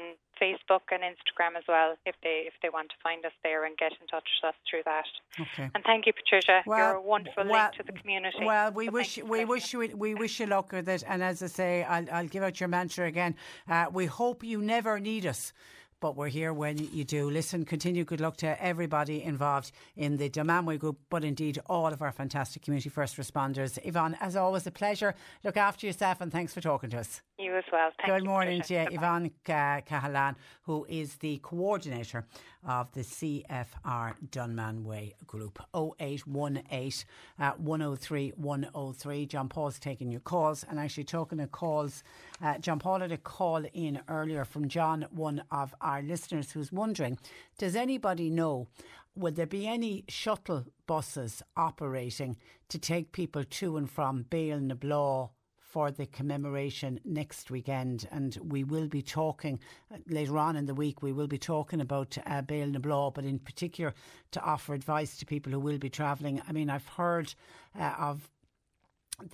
[0.43, 3.77] Facebook and Instagram as well if they if they want to find us there and
[3.77, 5.05] get in touch with us through that.
[5.39, 5.67] Okay.
[5.73, 6.57] And thank you Patricia.
[6.65, 8.43] Well, You're a wonderful well- link to the community.
[8.45, 11.03] Well, we So wish thank you we wish you we wish you luck with it.
[11.07, 13.35] And as I say, I'll, I'll give out your mantra again.
[13.69, 15.53] Uh, we hope you never need us.
[16.03, 17.29] But we're here when you do.
[17.29, 22.01] Listen, continue good luck to everybody involved in the Dunmanway group, but indeed all of
[22.01, 23.79] our fantastic community first responders.
[23.85, 25.15] Yvonne, as always, a pleasure.
[25.45, 27.21] Look after yourself and thanks for talking to us.
[27.39, 27.89] You as well.
[27.97, 28.85] Thank Good you, morning Patricia.
[28.87, 32.25] to you, Yvonne Ca- Cahalan, who is the coordinator
[32.65, 35.59] of the CFR Dunmanway Group.
[35.75, 37.05] 0818
[37.39, 39.25] uh, 103 103.
[39.25, 42.03] John Paul's taking your calls and actually talking of calls.
[42.41, 46.71] Uh, John Paul had a call in earlier from John, one of our listeners, who's
[46.71, 47.17] wondering
[47.57, 48.67] Does anybody know?
[49.15, 52.37] Would there be any shuttle buses operating
[52.69, 55.29] to take people to and from Béal na Bláth
[55.73, 58.07] for the commemoration next weekend.
[58.11, 59.59] And we will be talking
[59.91, 63.15] uh, later on in the week, we will be talking about uh, Béal na Bláth,
[63.15, 63.95] but in particular
[64.33, 66.43] to offer advice to people who will be travelling.
[66.47, 67.33] I mean, I've heard
[67.79, 68.29] uh, of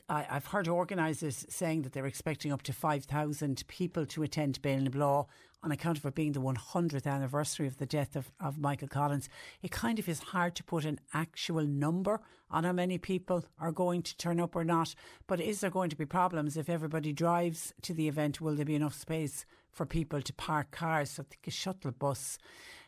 [0.07, 4.81] I, I've heard organisers saying that they're expecting up to 5,000 people to attend Bale
[4.81, 5.25] Nablaw
[5.61, 9.29] on account of it being the 100th anniversary of the death of, of Michael Collins.
[9.61, 13.71] It kind of is hard to put an actual number on how many people are
[13.71, 14.95] going to turn up or not.
[15.27, 18.39] But is there going to be problems if everybody drives to the event?
[18.39, 21.11] Will there be enough space for people to park cars?
[21.11, 22.37] So I think a shuttle bus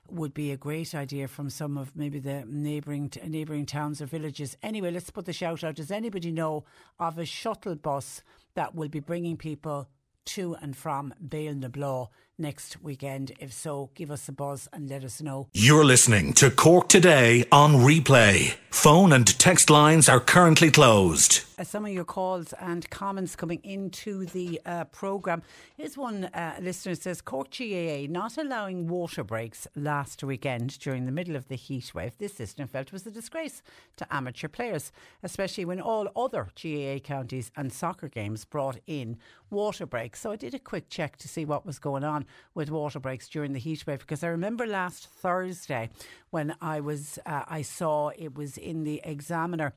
[0.10, 4.58] would be a great idea from some of maybe the neighbouring neighbouring towns or villages.
[4.64, 5.76] Anyway, let's put the shout out.
[5.76, 6.66] Does anybody know
[7.00, 8.24] of a shuttle bus
[8.56, 9.88] that will be bringing people
[10.24, 13.32] to and from Béal na Bláth next weekend?
[13.40, 15.48] If so, give us a buzz and let us know.
[15.54, 18.56] You're listening to Cork Today on replay.
[18.72, 21.44] Phone and text lines are currently closed.
[21.60, 25.44] Uh, some of your calls and comments coming into the uh, programme.
[25.76, 31.12] Here's one uh, listener says Cork GAA not allowing water breaks last weekend during the
[31.12, 32.18] middle of the heat wave.
[32.18, 33.62] This listener felt was a disgrace
[33.98, 34.92] to amateur players,
[35.22, 39.18] especially when all other GAA counties and soccer games brought in
[39.50, 40.22] water breaks.
[40.22, 42.21] So I did a quick check to see what was going on
[42.54, 45.90] with water breaks during the heat wave because I remember last Thursday
[46.30, 49.74] when I was uh, I saw it was in the Examiner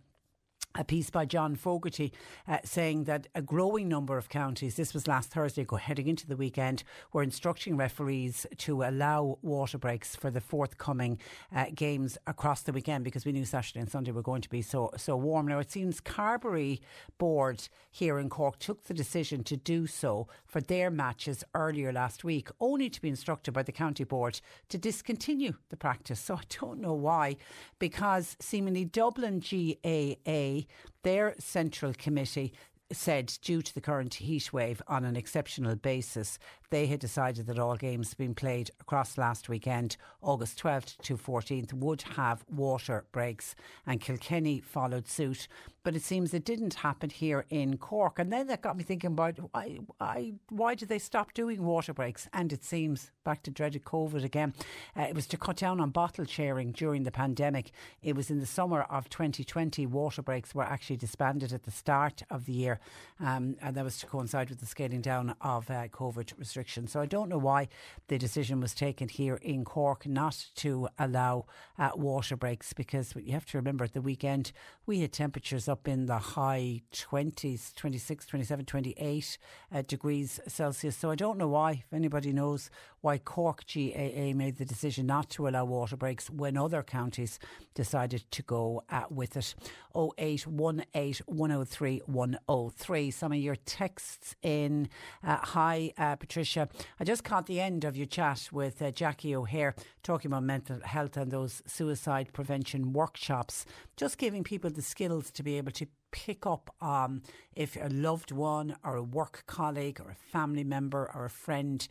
[0.77, 2.13] a piece by John Fogarty
[2.49, 6.27] uh, saying that a growing number of counties, this was last Thursday, go heading into
[6.27, 6.83] the weekend,
[7.13, 11.19] were instructing referees to allow water breaks for the forthcoming
[11.55, 14.63] uh, games across the weekend because we knew Saturday and Sunday were going to be
[14.63, 15.47] so so warm.
[15.47, 16.81] Now it seems Carbery
[17.19, 22.25] board here in Cork took the decision to do so for their matches earlier last
[22.25, 26.19] week, only to be instructed by the county board to discontinue the practice.
[26.19, 27.37] So I don't know why,
[27.79, 30.64] because seemingly Dublin GAA
[31.03, 32.53] their central committee
[32.93, 36.39] said due to the current heat wave on an exceptional basis
[36.75, 41.73] they had decided that all games being played across last weekend August 12th to 14th
[41.73, 43.55] would have water breaks
[43.87, 45.47] and Kilkenny followed suit.
[45.85, 48.19] But it seems it didn't happen here in Cork.
[48.19, 51.93] And then that got me thinking about why, why, why did they stop doing water
[51.93, 52.27] breaks?
[52.33, 54.55] And it seems back to dreaded COVID again.
[54.97, 57.71] Uh, it was to cut down on bottle sharing during the pandemic.
[58.03, 62.23] It was in the summer of 2020 water breaks were actually disbanded at the start
[62.31, 62.81] of the year
[63.21, 67.01] um, and that was to coincide with the scaling down of uh, COVID restrictions so
[67.01, 67.69] I don't know why
[68.09, 71.47] the decision was taken here in Cork not to allow
[71.79, 74.53] uh, water breaks because you have to remember at the weekend
[74.87, 79.39] we had temperatures up in the high 20s 26 27 28
[79.73, 80.97] uh, degrees Celsius.
[80.97, 82.71] So I don't know why if anybody knows
[83.01, 87.39] why Cork GAA made the decision not to allow water breaks when other counties
[87.75, 89.55] decided to go uh, with it.
[89.95, 94.89] 0818 103 103 some of your texts in
[95.23, 96.69] uh, hi uh, Patricia
[97.01, 100.79] I just caught the end of your chat with uh, Jackie O'Hare talking about mental
[100.85, 103.65] health and those suicide prevention workshops.
[103.97, 107.23] Just giving people the skills to be able to pick up um,
[107.57, 111.89] if a loved one or a work colleague or a family member or a friend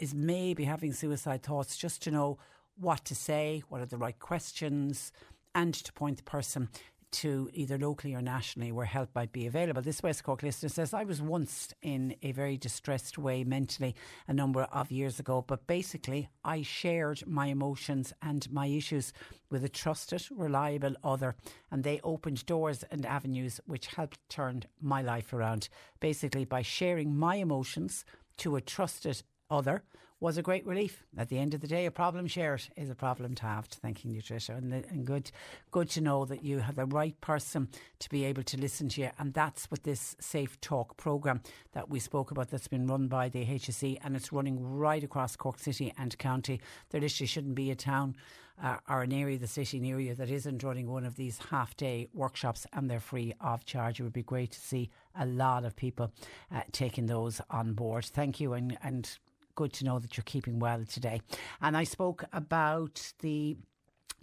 [0.00, 2.38] is maybe having suicide thoughts, just to know
[2.76, 5.12] what to say, what are the right questions,
[5.54, 6.68] and to point the person
[7.12, 9.82] to either locally or nationally where help might be available.
[9.82, 13.94] This West Cork listener says, I was once in a very distressed way mentally
[14.26, 19.12] a number of years ago, but basically I shared my emotions and my issues
[19.50, 21.36] with a trusted, reliable other,
[21.70, 25.68] and they opened doors and avenues which helped turn my life around.
[26.00, 28.04] Basically, by sharing my emotions
[28.38, 29.82] to a trusted other
[30.22, 31.02] was a great relief.
[31.18, 33.64] At the end of the day, a problem shared is a problem to have.
[33.64, 35.32] Thanking you, Tricia, and, and good,
[35.72, 37.68] good to know that you have the right person
[37.98, 41.42] to be able to listen to you, and that's what this Safe Talk program
[41.72, 45.34] that we spoke about that's been run by the HSE, and it's running right across
[45.34, 46.60] Cork City and County.
[46.90, 48.14] There literally shouldn't be a town.
[48.62, 51.74] Uh, or an area the city near you that isn't running one of these half
[51.76, 53.98] day workshops and they're free of charge.
[53.98, 56.12] It would be great to see a lot of people
[56.54, 58.04] uh, taking those on board.
[58.04, 59.18] Thank you and, and
[59.54, 61.20] good to know that you're keeping well today.
[61.60, 63.56] And I spoke about the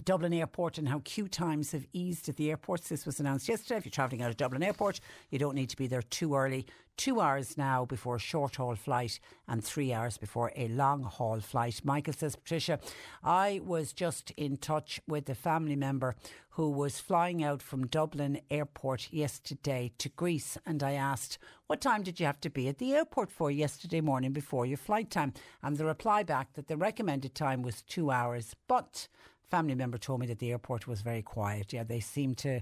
[0.04, 2.90] Dublin Airport and how queue times have eased at the airports.
[2.90, 3.78] This was announced yesterday.
[3.78, 5.00] If you're travelling out of Dublin Airport,
[5.30, 6.66] you don't need to be there too early.
[6.98, 11.40] Two hours now before a short haul flight and three hours before a long haul
[11.40, 11.80] flight.
[11.86, 12.80] Michael says, Patricia,
[13.24, 16.16] I was just in touch with a family member
[16.60, 20.58] who was flying out from Dublin Airport yesterday to Greece.
[20.66, 24.02] And I asked, What time did you have to be at the airport for yesterday
[24.02, 25.32] morning before your flight time?
[25.64, 28.58] And the reply back that the recommended time was two hours.
[28.68, 29.08] But
[29.50, 31.74] family member told me that the airport was very quiet.
[31.74, 32.62] Yeah, they seem to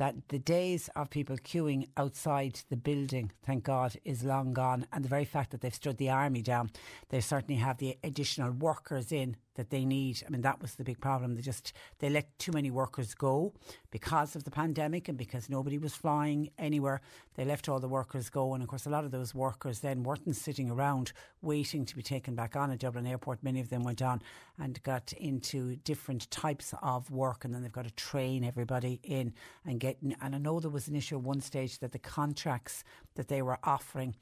[0.00, 4.86] that the days of people queuing outside the building, thank God, is long gone.
[4.94, 6.70] And the very fact that they've stood the army down,
[7.10, 10.22] they certainly have the additional workers in that they need.
[10.26, 11.34] I mean, that was the big problem.
[11.34, 13.52] They just they let too many workers go
[13.90, 17.00] because of the pandemic and because nobody was flying anywhere.
[17.34, 20.02] They left all the workers go, and of course, a lot of those workers then
[20.02, 21.12] weren't sitting around
[21.42, 23.42] waiting to be taken back on at Dublin Airport.
[23.42, 24.22] Many of them went on
[24.58, 29.32] and got into different types of work, and then they've got to train everybody in
[29.64, 29.98] and get.
[30.02, 33.42] And I know there was an issue at one stage that the contracts that they
[33.42, 34.14] were offering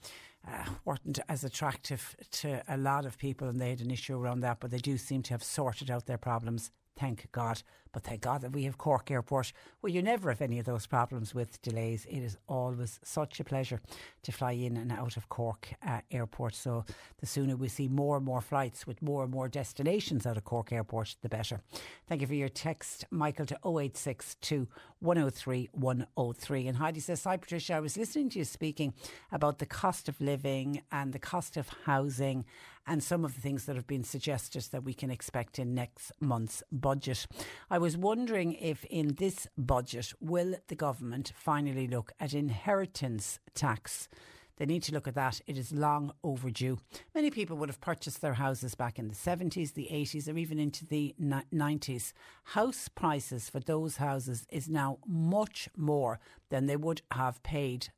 [0.46, 4.40] uh, weren't as attractive to a lot of people, and they had an issue around
[4.40, 4.60] that.
[4.60, 6.70] But they do seem to have sorted out their problems.
[6.98, 7.62] Thank God.
[7.92, 10.86] But thank God that we have Cork Airport, where you never have any of those
[10.86, 12.06] problems with delays.
[12.06, 13.80] It is always such a pleasure
[14.22, 16.54] to fly in and out of Cork uh, Airport.
[16.54, 16.84] So
[17.18, 20.44] the sooner we see more and more flights with more and more destinations out of
[20.44, 21.60] Cork Airport, the better.
[22.06, 24.68] Thank you for your text, Michael, to 0862
[25.00, 26.66] 103 103.
[26.66, 27.74] And Heidi says, Hi, Patricia.
[27.74, 28.92] I was listening to you speaking
[29.32, 32.44] about the cost of living and the cost of housing
[32.88, 36.10] and some of the things that have been suggested that we can expect in next
[36.20, 37.26] month's budget.
[37.70, 44.08] I was wondering if in this budget will the government finally look at inheritance tax.
[44.56, 45.40] They need to look at that.
[45.46, 46.78] It is long overdue.
[47.14, 50.58] Many people would have purchased their houses back in the 70s, the 80s, or even
[50.58, 52.12] into the 90s.
[52.42, 56.18] House prices for those houses is now much more
[56.50, 57.88] than they would have paid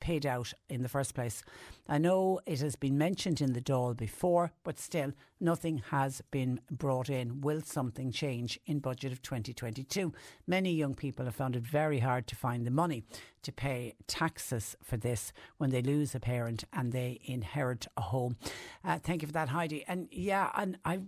[0.00, 1.42] paid out in the first place.
[1.88, 6.60] I know it has been mentioned in the Dáil before, but still nothing has been
[6.70, 7.40] brought in.
[7.40, 10.12] Will something change in budget of 2022?
[10.46, 13.04] Many young people have found it very hard to find the money
[13.42, 18.36] to pay taxes for this when they lose a parent and they inherit a home.
[18.84, 19.84] Uh, thank you for that, Heidi.
[19.86, 21.00] And yeah, and I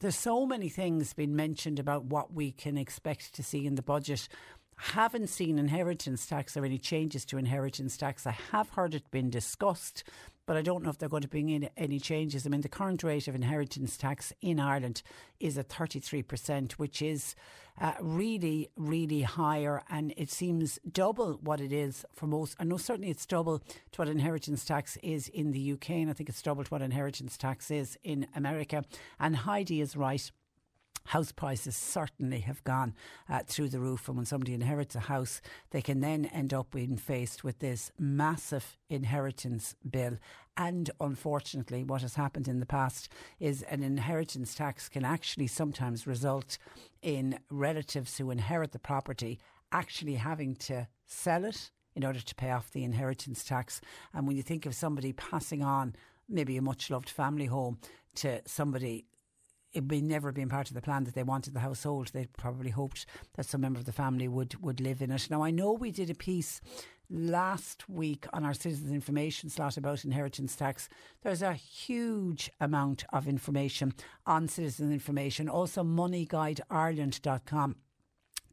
[0.00, 3.82] there's so many things being mentioned about what we can expect to see in the
[3.82, 4.28] budget
[4.78, 8.26] haven't seen inheritance tax or any changes to inheritance tax.
[8.26, 10.04] I have heard it been discussed,
[10.46, 12.46] but I don't know if they're going to bring in any changes.
[12.46, 15.02] I mean, the current rate of inheritance tax in Ireland
[15.40, 17.34] is at 33%, which is
[17.80, 19.82] uh, really, really higher.
[19.90, 22.56] And it seems double what it is for most.
[22.58, 25.90] I know certainly it's double to what inheritance tax is in the UK.
[25.90, 28.84] And I think it's double to what inheritance tax is in America.
[29.18, 30.30] And Heidi is right
[31.08, 32.94] house prices certainly have gone
[33.28, 34.08] uh, through the roof.
[34.08, 35.40] And when somebody inherits a house,
[35.70, 40.18] they can then end up being faced with this massive inheritance bill.
[40.56, 43.08] And unfortunately, what has happened in the past
[43.40, 46.58] is an inheritance tax can actually sometimes result
[47.00, 49.38] in relatives who inherit the property
[49.72, 53.80] actually having to sell it in order to pay off the inheritance tax.
[54.12, 55.94] And when you think of somebody passing on
[56.28, 57.78] maybe a much loved family home
[58.16, 59.06] to somebody
[59.72, 62.08] it may never been part of the plan that they wanted the household.
[62.08, 65.28] They probably hoped that some member of the family would would live in it.
[65.30, 66.60] Now I know we did a piece
[67.10, 70.88] last week on our citizens information slot about inheritance tax.
[71.22, 73.94] There's a huge amount of information
[74.26, 75.48] on citizen information.
[75.48, 77.76] Also moneyguideireland.com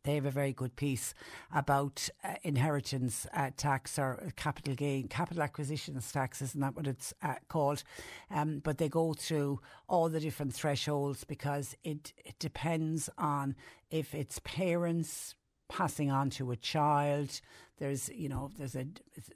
[0.06, 1.14] they have a very good piece
[1.54, 7.14] about uh, inheritance uh, tax or capital gain, capital acquisitions tax, isn't that what it's
[7.22, 7.84] uh, called?
[8.32, 9.60] Um, but they go through
[9.90, 13.56] all the different thresholds because it, it depends on
[13.90, 15.36] if it's parents
[15.68, 17.42] passing on to a child.
[17.78, 18.86] There's, you know, there's a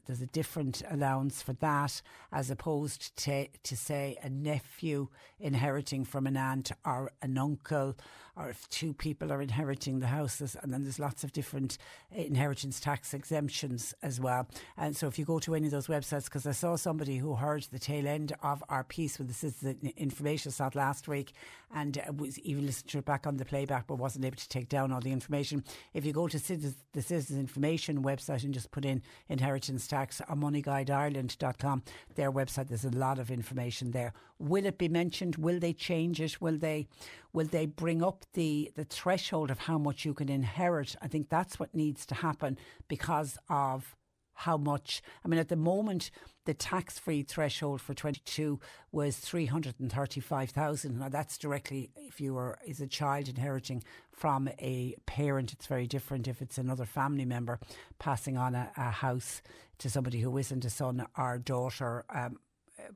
[0.05, 2.01] there's a different allowance for that
[2.31, 5.07] as opposed to to say a nephew
[5.39, 7.97] inheriting from an aunt or an uncle,
[8.37, 11.77] or if two people are inheriting the houses, and then there's lots of different
[12.11, 14.47] inheritance tax exemptions as well.
[14.77, 17.35] And so if you go to any of those websites, because I saw somebody who
[17.35, 19.27] heard the tail end of our piece with
[19.61, 21.33] the information slot last week,
[21.73, 24.49] and uh, was even listened to it back on the playback, but wasn't able to
[24.49, 25.63] take down all the information.
[25.93, 30.21] If you go to the Citizens Information website website and just put in inheritance tax
[30.21, 31.83] or moneyguideireland.com,
[32.15, 34.13] their website, there's a lot of information there.
[34.37, 35.35] Will it be mentioned?
[35.37, 36.41] Will they change it?
[36.41, 36.87] Will they
[37.33, 40.95] will they bring up the, the threshold of how much you can inherit?
[41.01, 42.57] I think that's what needs to happen
[42.87, 43.95] because of
[44.39, 45.01] how much.
[45.23, 46.11] I mean, at the moment,
[46.45, 48.57] the tax free threshold for 22
[48.93, 50.97] was 335,000.
[50.97, 53.83] Now, that's directly if you are is a child inheriting
[54.13, 55.51] from a parent.
[55.51, 57.59] It's very different if it's another family member
[57.99, 59.41] passing on a, a house
[59.79, 62.05] to somebody who isn't a son or daughter.
[62.09, 62.37] Um,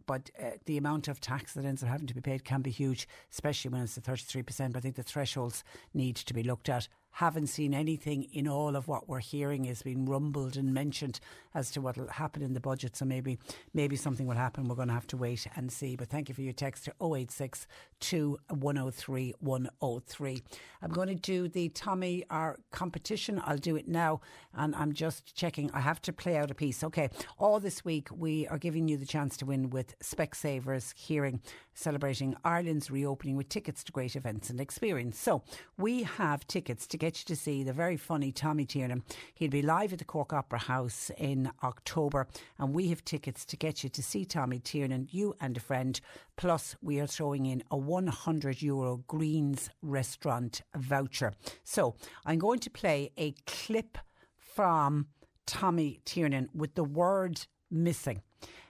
[0.06, 2.72] but uh, the amount of tax that ends up having to be paid can be
[2.72, 4.72] huge, especially when it's the 33%.
[4.72, 8.76] But I think the thresholds need to be looked at haven't seen anything in all
[8.76, 11.19] of what we're hearing is being rumbled and mentioned
[11.53, 12.95] as to what will happen in the budget.
[12.95, 13.38] So maybe
[13.73, 14.68] maybe something will happen.
[14.68, 15.95] We're going to have to wait and see.
[15.95, 17.68] But thank you for your text to 086
[18.12, 20.44] 103 103.
[20.82, 23.42] I'm going to do the Tommy our competition.
[23.46, 24.20] I'll do it now.
[24.54, 25.72] And I'm just checking.
[25.72, 26.84] I have to play out a piece.
[26.84, 27.10] Okay.
[27.40, 31.40] All this week, we are giving you the chance to win with Specsavers Hearing,
[31.74, 35.18] celebrating Ireland's reopening with tickets to great events and experience.
[35.18, 35.44] So
[35.78, 39.04] we have tickets to get you to see the very funny Tommy Tiernan.
[39.34, 42.28] He'll be live at the Cork Opera House in October,
[42.60, 46.00] and we have tickets to get you to see Tommy Tiernan, you and a friend.
[46.36, 51.32] Plus, we are throwing in a 100 euro Greens restaurant voucher.
[51.64, 51.95] So,
[52.26, 53.99] I'm going to play a clip
[54.36, 55.10] from
[55.45, 58.24] Tommy Tiernan with the word missing,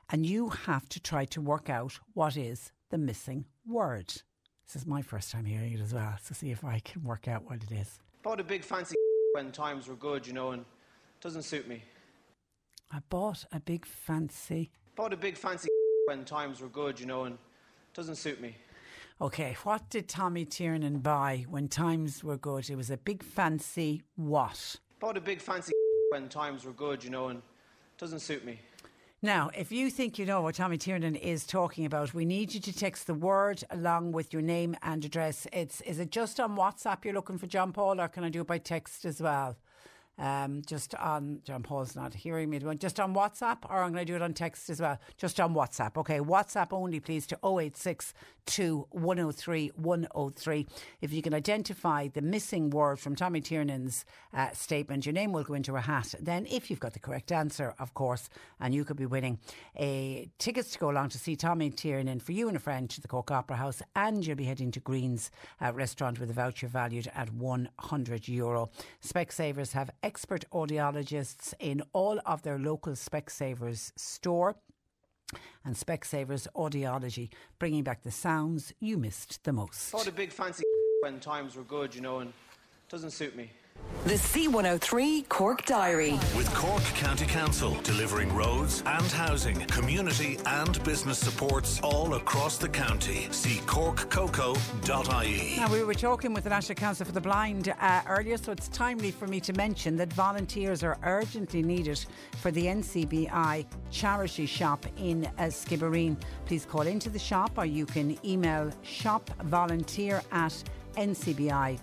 [0.09, 4.07] and you have to try to work out what is the missing word.
[4.65, 7.29] This is my first time hearing it as well, so see if I can work
[7.29, 7.99] out what it is.
[8.23, 8.95] Bought a big fancy
[9.35, 10.65] when times were good, you know, and
[11.21, 11.81] doesn't suit me.
[12.91, 14.71] I bought a big fancy.
[14.97, 15.69] Bought a big fancy
[16.07, 17.37] when times were good, you know, and
[17.93, 18.57] doesn't suit me.
[19.21, 22.69] Okay, what did Tommy Tiernan buy when times were good?
[22.69, 24.77] It was a big fancy what?
[24.99, 25.71] Bought a big fancy
[26.09, 27.41] when times were good, you know, and
[27.97, 28.59] doesn't suit me.
[29.21, 32.59] Now, if you think you know what Tommy Tiernan is talking about, we need you
[32.59, 35.47] to text the word along with your name and address.
[35.53, 38.41] It's is it just on WhatsApp you're looking for John Paul, or can I do
[38.41, 39.55] it by text as well?
[40.17, 42.59] Um, just on John Paul's not hearing me.
[42.77, 44.99] Just on WhatsApp, or I'm going to do it on text as well.
[45.17, 45.97] Just on WhatsApp.
[45.97, 48.13] Okay, WhatsApp only, please, to 086
[48.45, 50.67] 103 103.
[51.01, 55.43] If you can identify the missing word from Tommy Tiernan's uh, statement, your name will
[55.43, 56.13] go into a hat.
[56.19, 58.29] Then, if you've got the correct answer, of course,
[58.59, 59.39] and you could be winning
[59.77, 63.01] a tickets to go along to see Tommy Tiernan for you and a friend to
[63.01, 65.31] the Cork Opera House, and you'll be heading to Green's
[65.61, 68.69] uh, restaurant with a voucher valued at 100 euro.
[69.01, 74.55] Specsavers have expert audiologists in all of their local Specsavers store
[75.65, 79.91] and Specsavers Audiology, bringing back the sounds you missed the most.
[79.91, 80.63] Bought a big fancy
[81.01, 82.33] when times were good, you know, and
[82.89, 83.49] doesn't suit me.
[84.05, 86.19] The C103 Cork Diary.
[86.35, 92.67] With Cork County Council delivering roads and housing, community and business supports all across the
[92.67, 93.29] county.
[93.31, 95.55] See corkcoco.ie.
[95.55, 98.67] Now, we were talking with the National Council for the Blind uh, earlier, so it's
[98.67, 102.05] timely for me to mention that volunteers are urgently needed
[102.41, 106.21] for the NCBI charity shop in uh, Skibbereen.
[106.45, 110.61] Please call into the shop or you can email shopvolunteer at
[110.97, 111.79] ncbi.ie.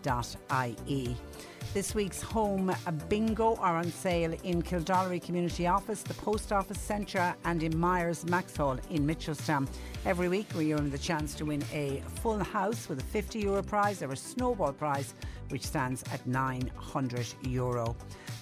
[1.73, 2.75] This week's home
[3.09, 8.25] bingo are on sale in Kildorrery Community Office, the Post Office Centre, and in Myers
[8.25, 9.69] Maxhall in Mitchelstown.
[10.05, 13.63] Every week, we earn the chance to win a full house with a 50 euro
[13.63, 15.15] prize or a snowball prize,
[15.51, 17.95] which stands at 900 euro.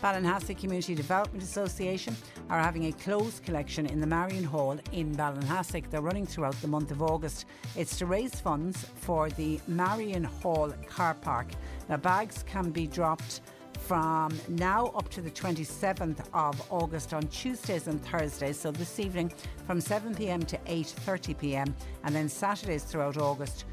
[0.03, 2.17] Ballinhassig Community Development Association
[2.49, 5.91] are having a closed collection in the Marion Hall in Ballinhassig.
[5.91, 7.45] They're running throughout the month of August.
[7.77, 11.49] It's to raise funds for the Marion Hall car park.
[11.89, 13.41] Now, bags can be dropped
[13.79, 18.59] from now up to the 27th of August on Tuesdays and Thursdays.
[18.59, 19.33] So this evening
[19.67, 21.75] from 7 pm to 8:30 pm,
[22.05, 23.65] and then Saturdays throughout August.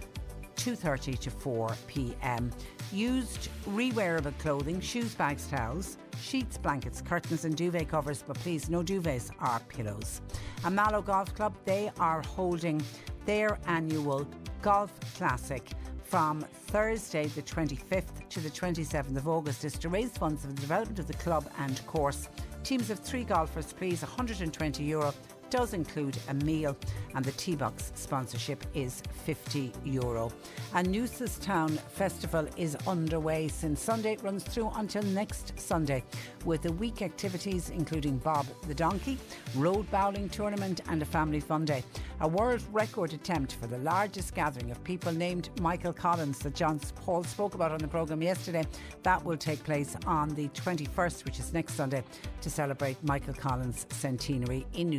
[0.56, 2.50] 2:30 to 4 p.m.
[2.92, 8.82] Used rewearable clothing, shoes, bags, towels, sheets, blankets, curtains, and duvet covers, but please no
[8.82, 10.22] duvets or pillows.
[10.64, 12.82] And Mallow Golf Club, they are holding
[13.26, 14.26] their annual
[14.62, 15.70] Golf Classic
[16.16, 20.62] from Thursday, the 25th to the 27th of August, is to raise funds for the
[20.62, 22.30] development of the club and course.
[22.64, 25.14] Teams of three golfers, please, 120 euro
[25.56, 26.76] does include a meal
[27.14, 30.30] and the Tee Box sponsorship is 50 euro.
[30.74, 34.14] And Newcestown Festival is underway since Sunday.
[34.14, 36.04] It runs through until next Sunday
[36.44, 39.18] with the week activities including Bob the Donkey,
[39.56, 41.86] road bowling tournament and a family fun day.
[42.20, 46.82] A world record attempt for the largest gathering of people named Michael Collins that John
[47.06, 48.66] Paul spoke about on the programme yesterday.
[49.04, 52.04] That will take place on the 21st, which is next Sunday,
[52.42, 54.90] to celebrate Michael Collins' centenary in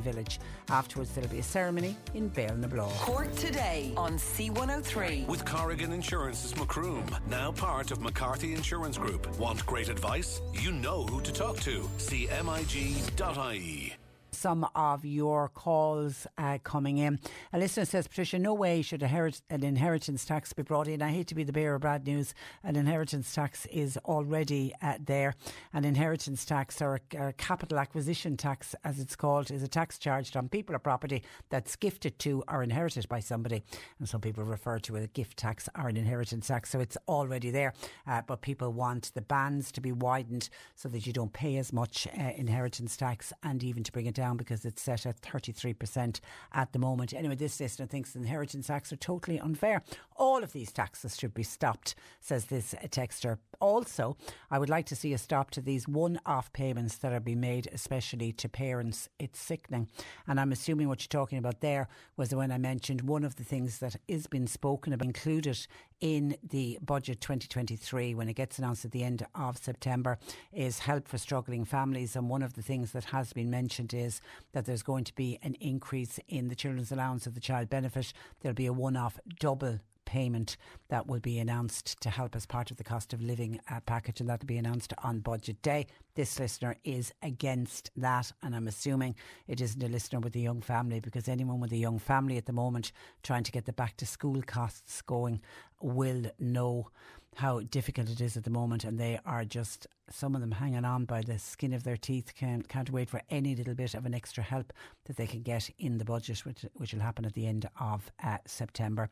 [0.00, 0.38] Newcestown Village.
[0.68, 2.92] Afterwards, there'll be a ceremony in Béal na Bláth.
[3.00, 5.26] Cork today on C103.
[5.26, 9.26] With Corrigan Insurance's Macroom, now part of McCarthy Insurance Group.
[9.38, 10.40] Want great advice?
[10.52, 11.82] You know who to talk to.
[11.98, 13.99] CMIG.ie
[14.40, 17.20] some of your calls uh, coming in.
[17.52, 21.02] A listener says, Patricia, no way should an inheritance tax be brought in.
[21.02, 22.34] I hate to be the bearer of bad news.
[22.64, 25.34] An inheritance tax is already uh, there.
[25.74, 29.98] An inheritance tax or a, a capital acquisition tax, as it's called, is a tax
[29.98, 33.62] charged on people or property that's gifted to or inherited by somebody.
[33.98, 36.70] And some people refer to it as a gift tax or an inheritance tax.
[36.70, 37.74] So it's already there.
[38.06, 41.74] Uh, but people want the bands to be widened so that you don't pay as
[41.74, 46.20] much uh, inheritance tax and even to bring it down because it's set at 33%
[46.52, 47.12] at the moment.
[47.12, 49.82] Anyway, this listener thinks inheritance tax are totally unfair.
[50.16, 53.38] All of these taxes should be stopped, says this texter.
[53.60, 54.16] Also,
[54.50, 57.40] I would like to see a stop to these one off payments that are being
[57.40, 59.08] made, especially to parents.
[59.18, 59.88] It's sickening.
[60.26, 63.44] And I'm assuming what you're talking about there was when I mentioned one of the
[63.44, 65.66] things that is being spoken about, included
[66.00, 70.18] in the budget 2023 when it gets announced at the end of September
[70.52, 72.16] is help for struggling families.
[72.16, 74.20] And one of the things that has been mentioned is
[74.52, 78.12] that there's going to be an increase in the children's allowance of the child benefit.
[78.40, 79.80] There'll be a one off double
[80.10, 80.56] payment
[80.88, 84.20] that will be announced to help as part of the cost of living uh, package,
[84.20, 85.86] and that will be announced on budget day.
[86.16, 89.14] This listener is against that, and I'm assuming
[89.46, 92.46] it isn't a listener with a young family because anyone with a young family at
[92.46, 92.90] the moment
[93.22, 95.40] trying to get the back to school costs going
[95.80, 96.88] will know
[97.36, 100.84] how difficult it is at the moment, and they are just some of them hanging
[100.84, 102.32] on by the skin of their teeth.
[102.34, 104.72] Can't can't wait for any little bit of an extra help
[105.04, 108.10] that they can get in the budget, which which will happen at the end of
[108.22, 109.10] uh, September.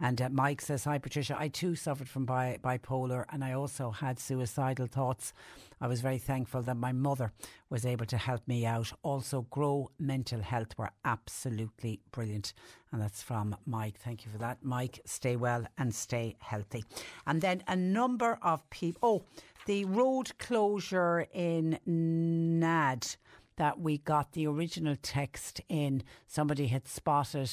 [0.00, 3.90] And uh, Mike says, "Hi Patricia, I too suffered from bi- bipolar, and I also
[3.90, 5.32] had suicidal thoughts.
[5.80, 7.32] I was very thankful that my mother
[7.70, 8.92] was able to help me out.
[9.02, 12.52] Also, Grow Mental Health were absolutely brilliant."
[12.92, 13.98] And that's from Mike.
[13.98, 15.00] Thank you for that, Mike.
[15.04, 16.84] Stay well and stay healthy.
[17.24, 18.98] And then a number of people.
[19.00, 19.22] Oh,
[19.70, 23.14] the road closure in NAD
[23.54, 26.02] that we got the original text in.
[26.26, 27.48] Somebody had spotted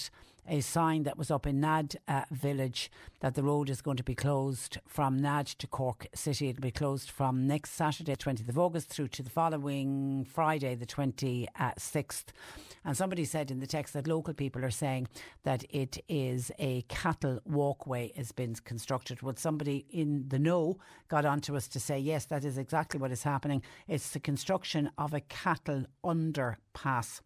[0.47, 4.03] a sign that was up in Nad uh, village that the road is going to
[4.03, 6.49] be closed from Nad to Cork City.
[6.49, 10.85] It'll be closed from next Saturday, 20th of August, through to the following Friday, the
[10.85, 12.25] 26th.
[12.85, 15.07] And somebody said in the text that local people are saying
[15.43, 19.21] that it is a cattle walkway has been constructed.
[19.21, 23.11] Well, somebody in the know got onto us to say, yes, that is exactly what
[23.11, 23.61] is happening.
[23.87, 27.21] It's the construction of a cattle underpass.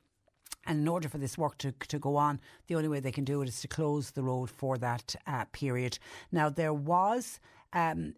[0.66, 3.24] And in order for this work to, to go on, the only way they can
[3.24, 5.98] do it is to close the road for that uh, period.
[6.32, 7.40] Now, there was.
[7.74, 8.16] Um,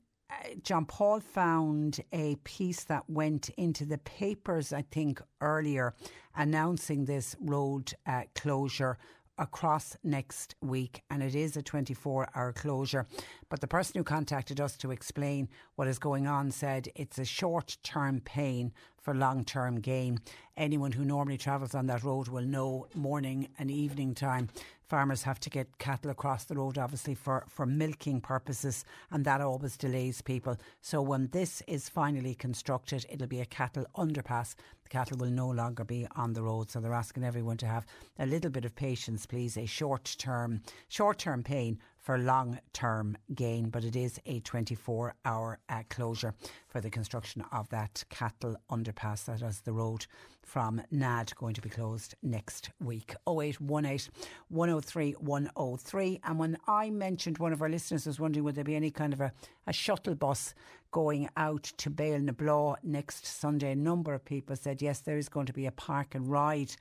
[0.64, 5.94] John Paul found a piece that went into the papers, I think, earlier,
[6.36, 8.98] announcing this road uh, closure
[9.38, 13.08] across next week, and it is a 24 hour closure.
[13.50, 17.26] But the person who contacted us to explain what is going on said it's a
[17.26, 20.20] short term pain for long term gain.
[20.56, 24.50] Anyone who normally travels on that road will know morning and evening time
[24.94, 29.42] farmers have to get cattle across the road, obviously, for, for milking purposes, and that
[29.42, 30.56] always delays people.
[30.82, 34.54] So when this is finally constructed, it'll be a cattle underpass.
[34.94, 36.70] Cattle will no longer be on the road.
[36.70, 37.84] So they're asking everyone to have
[38.20, 39.58] a little bit of patience, please.
[39.58, 45.16] A short term, short term pain for long term gain, but it is a 24
[45.24, 46.36] hour uh, closure
[46.68, 49.26] for the construction of that cattle underpass.
[49.26, 50.06] That is the road
[50.44, 53.16] from NAD going to be closed next week.
[53.28, 54.12] 0818
[54.50, 56.20] 103 103.
[56.26, 59.14] And when I mentioned one of our listeners was wondering would there be any kind
[59.14, 59.32] of a,
[59.66, 60.54] a shuttle bus
[60.94, 63.72] going out to Béal na next Sunday.
[63.72, 66.72] A number of people said yes, there is going to be a park and ride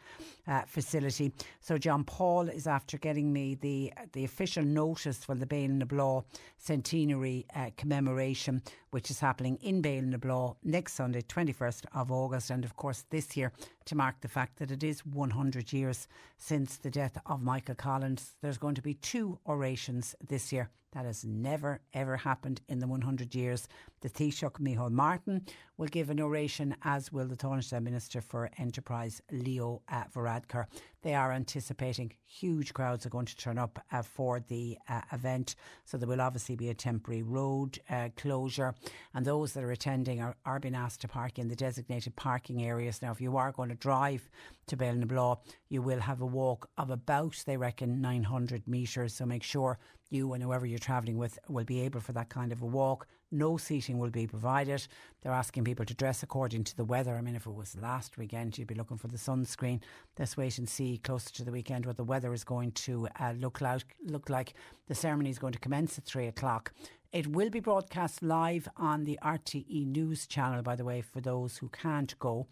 [0.46, 1.32] uh, facility.
[1.60, 5.84] So John Paul is after getting me the the official notice for the Béal na
[5.84, 6.24] Bláth
[6.58, 12.64] centenary uh, commemoration, which is happening in Béal na next Sunday, 21st of August, and
[12.64, 13.52] of course this year
[13.84, 16.08] to mark the fact that it is 100 years
[16.38, 18.34] since the death of Michael Collins.
[18.42, 20.70] There's going to be two orations this year.
[20.92, 23.66] That has never ever happened in the 100 years.
[24.02, 25.46] The Taoiseach Micheál Martin
[25.78, 30.66] will give an oration, as will the Taoiseach Minister for Enterprise Leo uh, Varadkar.
[31.02, 35.56] They are anticipating huge crowds are going to turn up uh, for the uh, event,
[35.84, 38.74] so there will obviously be a temporary road uh, closure,
[39.14, 42.62] and those that are attending are, are being asked to park in the designated parking
[42.62, 43.00] areas.
[43.02, 44.28] Now, if you are going to drive
[44.66, 45.36] to na
[45.68, 49.14] you will have a walk of about, they reckon, 900 metres.
[49.14, 49.78] So make sure
[50.12, 53.06] you and whoever you're travelling with will be able for that kind of a walk.
[53.32, 54.86] No seating will be provided.
[55.22, 57.16] They're asking people to dress according to the weather.
[57.16, 59.80] I mean, if it was last weekend, you'd be looking for the sunscreen.
[60.18, 63.32] Let's wait and see closer to the weekend what the weather is going to uh,
[63.38, 63.96] look like.
[64.04, 64.52] Look like
[64.86, 66.74] the ceremony is going to commence at three o'clock.
[67.10, 71.56] It will be broadcast live on the RTE News channel, by the way, for those
[71.56, 72.46] who can't go.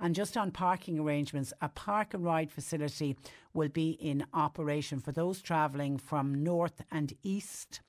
[0.00, 3.16] And just on parking arrangements, a park and ride facility
[3.52, 7.80] will be in operation for those travelling from north and east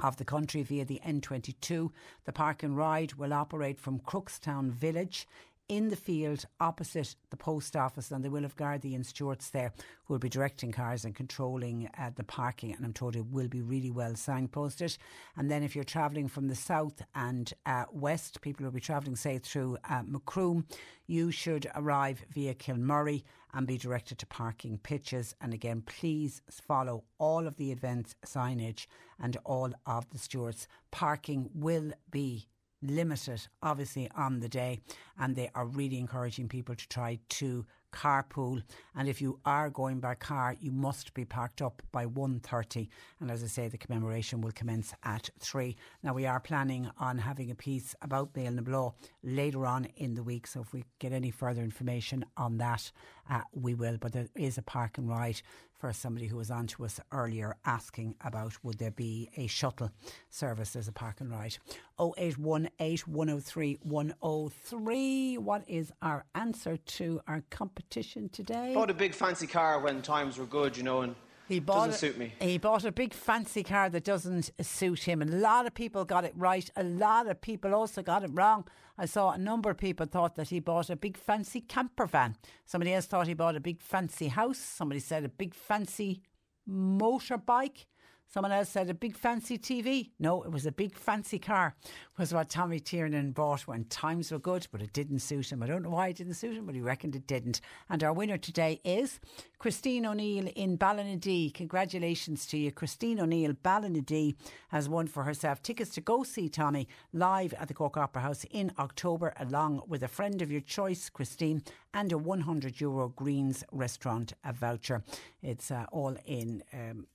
[0.00, 1.90] of the country via the N22.
[2.24, 5.26] The park and ride will operate from Crookstown Village
[5.68, 9.72] in the field opposite the post office, and they will have Gardaí and stewards there
[10.04, 12.72] who will be directing cars and controlling uh, the parking.
[12.72, 14.98] And I'm told it will be really well signposted.
[15.36, 19.16] And then, if you're travelling from the south and uh, west, people will be travelling,
[19.16, 20.66] say, through uh, Macroom,
[21.06, 25.34] you should arrive via Kilmurry and be directed to parking pitches.
[25.40, 28.86] And again, please follow all of the events signage
[29.20, 30.66] and all of the stewards.
[30.90, 32.48] Parking will be
[32.84, 34.80] limited, obviously, on the day,
[35.18, 38.62] and they are really encouraging people to try to carpool.
[38.96, 42.88] And if you are going by car, you must be parked up by 1.30.
[43.20, 45.76] And as I say, the commemoration will commence at 3.
[46.02, 50.14] Now, we are planning on having a piece about Béal na Bláth later on in
[50.14, 50.46] the week.
[50.46, 52.90] So if we get any further information on that,
[53.30, 53.96] uh, we will.
[53.98, 55.40] But there is a park and ride
[55.84, 59.90] for somebody who was on to us earlier asking about would there be a shuttle
[60.30, 61.58] service as a park and ride.
[62.00, 65.38] 0818 103 103.
[65.38, 68.72] What is our answer to our competition today?
[68.74, 71.14] Bought a big fancy car when times were good, you know, and
[71.48, 72.32] he bought doesn't suit me.
[72.40, 76.04] He bought a big fancy car that doesn't suit him, and a lot of people
[76.04, 76.68] got it right.
[76.76, 78.66] A lot of people also got it wrong.
[78.96, 82.36] I saw a number of people thought that he bought a big fancy camper van.
[82.64, 84.58] Somebody else thought he bought a big fancy house.
[84.58, 86.22] Somebody said a big fancy
[86.68, 87.86] motorbike.
[88.34, 90.10] Someone else said a big fancy TV.
[90.18, 91.76] No, it was a big fancy car,
[92.18, 95.62] was what Tommy Tiernan bought when times were good, but it didn't suit him.
[95.62, 97.60] I don't know why it didn't suit him, but he reckoned it didn't.
[97.88, 99.20] And our winner today is
[99.60, 101.54] Christine O'Neill in Ballinadee.
[101.54, 102.72] Congratulations to you.
[102.72, 104.34] Christine O'Neill, Ballinadee,
[104.70, 108.44] has won for herself tickets to go see Tommy live at the Cork Opera House
[108.50, 111.62] in October, along with a friend of your choice, Christine,
[111.94, 115.04] and a 100 euro Greens restaurant voucher.
[115.40, 116.64] It's uh, all in.
[116.72, 117.06] Um,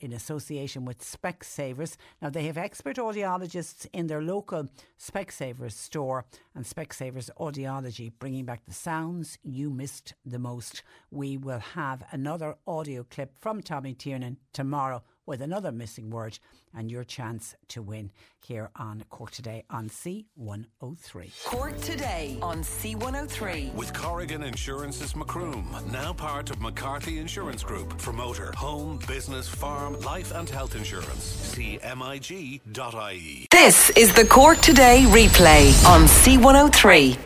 [0.00, 1.96] in association with Specsavers.
[2.20, 4.68] Now, they have expert audiologists in their local
[4.98, 6.24] Specsavers store
[6.54, 10.82] and Specsavers Audiology, bringing back the sounds you missed the most.
[11.10, 16.36] We will have another audio clip from Tommy Tiernan tomorrow with another missing word
[16.74, 18.10] and your chance to win
[18.44, 21.44] here on Cork Today on C103.
[21.44, 23.72] Cork Today on C103.
[23.74, 30.00] With Corrigan Insurance's Macroom, now part of McCarthy Insurance Group for motor, home, business, farm,
[30.00, 31.22] life and health insurance.
[31.22, 33.46] See MIG.ie.
[33.52, 37.16] This is the Cork Today replay on C103.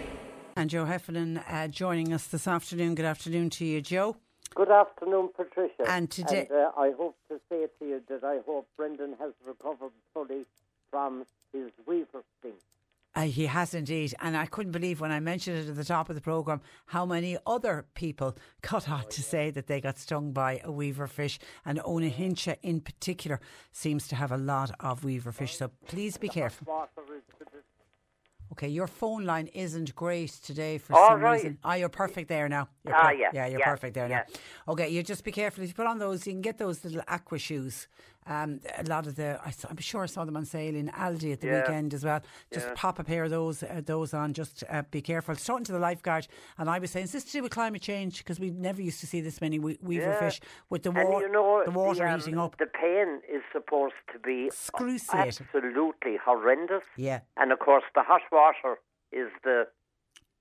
[0.56, 2.97] And Joe Heffernan uh, joining us this afternoon.
[2.97, 4.16] Good afternoon to you, Joe.
[4.55, 5.85] Good afternoon, Patricia.
[5.89, 9.32] And today- And, uh, I hope to say to you that I hope Brendan has
[9.47, 10.47] recovered fully
[10.90, 12.55] from his weaver sting.
[13.16, 14.12] Uh, he has indeed.
[14.20, 17.06] And I couldn't believe when I mentioned it at the top of the programme how
[17.06, 21.39] many other people got on to say that they got stung by a weaver fish.
[21.64, 23.40] And Owenahincha in particular
[23.72, 25.56] seems to have a lot of weaver fish.
[25.56, 26.66] So please be careful.
[28.55, 31.35] Water is the Okay, your phone line isn't great today for All some right.
[31.35, 31.59] reason.
[31.64, 32.68] Ah, you're perfect there now.
[32.85, 34.24] You're Ah, yeah, yeah, you're yeah, perfect there yeah.
[34.66, 34.72] now.
[34.72, 36.26] Okay, you just be careful if you put on those.
[36.26, 37.89] You can get those little aqua shoes.
[38.26, 41.32] Um, a lot of the, I I'm sure I saw them on sale in Aldi
[41.34, 41.60] at the Yeah.
[41.60, 42.20] weekend as well.
[42.52, 42.72] Just Yeah.
[42.74, 44.32] pop a pair of those uh, those on.
[44.32, 45.34] Just uh, be careful.
[45.36, 46.26] Talking to the lifeguard,
[46.59, 48.18] and I was saying, "Is this to do with climate change?
[48.18, 50.18] Because we never used to see this many we- weaver Yeah.
[50.20, 50.40] fish
[50.70, 54.18] with the, wa- you know, the water um, heating up." The pain is supposed to
[54.18, 54.51] be
[55.12, 56.84] absolutely horrendous.
[56.96, 57.20] Yeah.
[57.36, 58.78] And of course, the hot water
[59.12, 59.66] is the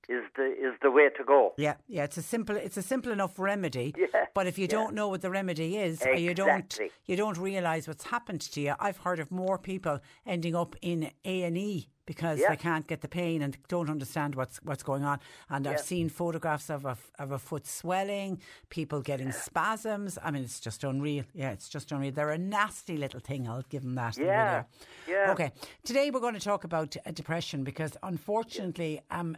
[0.09, 1.53] is the is the way to go.
[1.57, 3.93] Yeah, yeah, it's a simple it's a simple enough remedy.
[4.13, 4.69] Yeah, but if you yeah.
[4.77, 6.91] don't know what the remedy is, or you don't Exactly.
[7.05, 8.73] you don't realise what's happened to you.
[8.79, 12.49] I've heard of more people ending up in A and E because Yeah.
[12.49, 15.19] they can't get the pain and don't understand what's what's going on.
[15.49, 20.17] And I've seen photographs of a of a foot swelling, people getting spasms.
[20.21, 21.23] I mean, it's just unreal.
[21.33, 22.11] Yeah, it's just unreal.
[22.11, 23.47] They're a nasty little thing.
[23.47, 24.17] I'll give them that.
[24.17, 24.63] Yeah,
[25.07, 25.31] yeah.
[25.31, 25.51] Okay,
[25.85, 29.37] today we're going to talk about depression because unfortunately, um.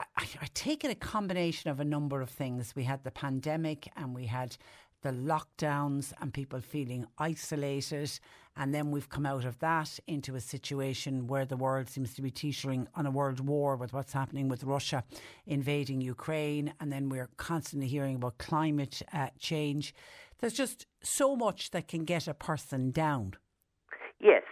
[0.00, 2.74] I, I take it a combination of a number of things.
[2.76, 4.56] We had the pandemic and we had
[5.02, 8.10] the lockdowns and people feeling isolated.
[8.56, 12.22] And then we've come out of that into a situation where the world seems to
[12.22, 15.04] be teetering on a world war with what's happening with Russia
[15.46, 16.74] invading Ukraine.
[16.80, 19.94] And then we're constantly hearing about climate uh, change.
[20.40, 23.34] There's just so much that can get a person down.
[24.20, 24.42] Yes,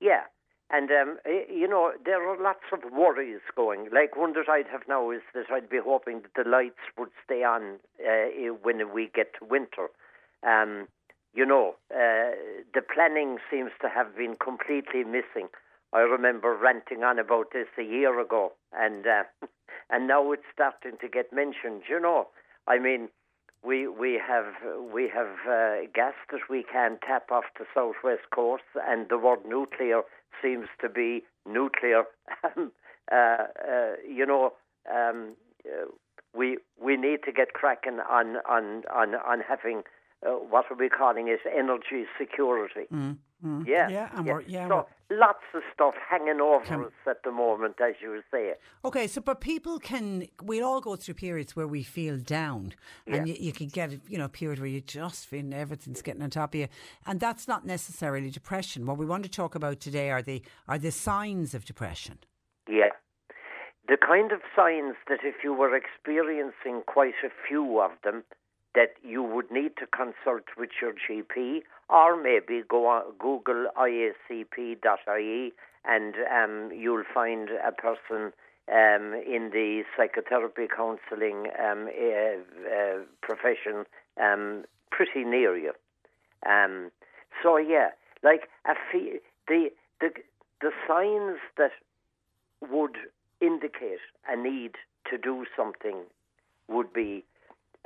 [0.00, 0.22] yeah.
[0.68, 3.88] And, um, you know, there are lots of worries going.
[3.92, 7.10] Like one that I'd have now is that I'd be hoping that the lights would
[7.24, 9.88] stay on uh, when we get to winter.
[10.42, 10.88] Um,
[11.34, 12.34] you know, uh,
[12.74, 15.48] the planning seems to have been completely missing.
[15.92, 19.22] I remember ranting on about this a year ago, and uh,
[19.90, 21.82] and now it's starting to get mentioned.
[21.88, 22.28] You know,
[22.66, 23.08] I mean,
[23.64, 24.46] we we have
[24.92, 29.40] we have uh, gas that we can tap off the southwest coast, and the word
[29.46, 30.02] nuclear
[30.42, 32.04] seems to be nuclear.
[32.44, 32.64] uh,
[33.12, 33.46] uh,
[34.08, 34.52] you know,
[34.92, 35.34] um,
[35.66, 35.86] uh,
[36.34, 39.82] we we need to get cracking on on on on having
[40.26, 42.86] uh, what are we calling it energy security.
[42.92, 43.66] Mm, mm.
[43.66, 44.68] Yeah, yeah, and we're yeah.
[44.68, 48.54] So lots of stuff hanging over Can- us at the moment, as you say.
[48.84, 52.74] Okay, so but people can we'll all go through periods where we feel down,
[53.06, 53.34] and Yeah.
[53.34, 56.30] you, you can get you know a period where you just feel everything's getting on
[56.30, 56.68] top of you,
[57.06, 58.86] and that's not necessarily depression.
[58.86, 62.18] What we want to talk about today are the are the signs of depression.
[62.68, 62.90] Yeah.
[63.88, 68.24] The kind of signs that if you were experiencing quite a few of them,
[68.76, 75.52] that you would need to consult with your GP or maybe go on Google iacp.ie
[75.84, 78.32] and um, you'll find a person
[78.68, 82.38] um, in the psychotherapy counselling um, uh,
[82.68, 83.86] uh, profession
[84.22, 85.72] um, pretty near you.
[86.46, 86.90] Um,
[87.42, 87.90] so yeah,
[88.22, 89.70] like a fe- the
[90.00, 90.10] the
[90.60, 91.72] the signs that
[92.70, 92.96] would
[93.40, 94.72] indicate a need
[95.10, 96.02] to do something
[96.68, 97.24] would be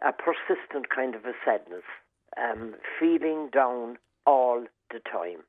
[0.02, 1.85] a persistent kind of a sadness,
[2.36, 5.43] um, feeling down all the time.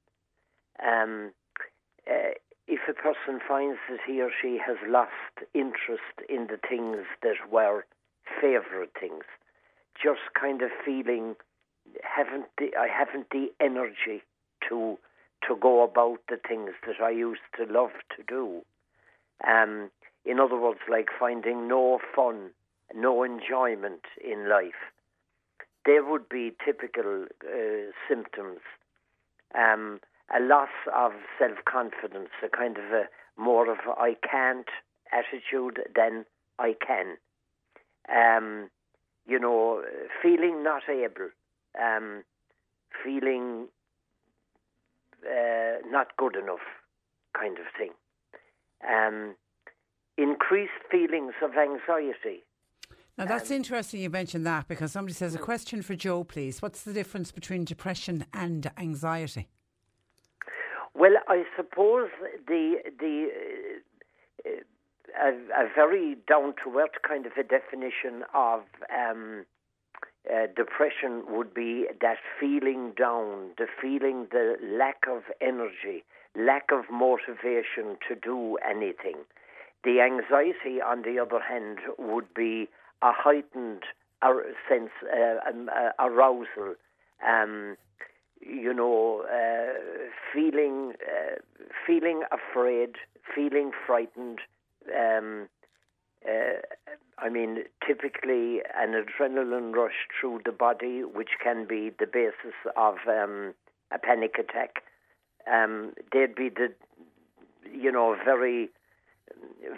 [0.86, 1.32] Um,
[2.10, 2.34] uh,
[2.68, 5.12] if a person finds that he or she has lost
[5.54, 7.86] interest in the things that were
[8.40, 9.24] favourite things,
[10.02, 11.36] just kind of feeling
[12.04, 14.24] haven't the, I haven't the energy
[14.70, 14.98] to
[15.48, 18.62] to go about the things that I used to love to do.
[19.48, 19.90] Um,
[20.24, 22.52] in other words, like finding no fun,
[22.96, 24.92] no enjoyment in life.
[25.86, 28.60] They would be typical uh, symptoms.
[29.56, 30.00] Um,
[30.34, 33.04] a loss of self confidence, a kind of a
[33.38, 34.68] more of a I can't
[35.12, 36.26] attitude than
[36.60, 37.18] I can.
[38.10, 38.70] Um,
[39.26, 39.84] you know,
[40.22, 41.30] feeling not able,
[41.80, 42.24] um,
[43.04, 43.68] feeling
[45.26, 46.66] uh, not good enough,
[47.38, 47.92] kind of thing.
[48.88, 49.36] Um,
[50.18, 52.44] increased feelings of anxiety.
[53.18, 56.62] Now that's interesting you mentioned that because somebody says a question for Joe, please.
[56.62, 59.50] What's the difference between depression and anxiety?
[60.94, 62.10] Well, I suppose
[62.48, 63.30] the the
[64.46, 64.50] uh,
[65.20, 65.30] a,
[65.64, 68.62] a very down to earth kind of a definition of
[68.96, 69.46] um,
[70.30, 76.04] uh, depression would be that feeling down, the feeling the lack of energy,
[76.36, 79.18] lack of motivation to do anything.
[79.84, 82.70] The anxiety, on the other hand, would be
[83.02, 83.84] a heightened
[84.22, 86.76] ar- sense, uh, um, uh, arousal.
[87.26, 87.78] Um,
[88.44, 89.80] you know, uh,
[90.34, 91.36] feeling uh,
[91.86, 92.96] feeling afraid,
[93.36, 94.40] feeling frightened.
[94.98, 95.48] Um,
[96.28, 96.62] uh,
[97.18, 102.96] I mean, typically an adrenaline rush through the body, which can be the basis of
[103.08, 103.54] um,
[103.92, 104.84] a panic attack.
[105.52, 106.74] Um, they'd be the,
[107.72, 108.70] you know, very,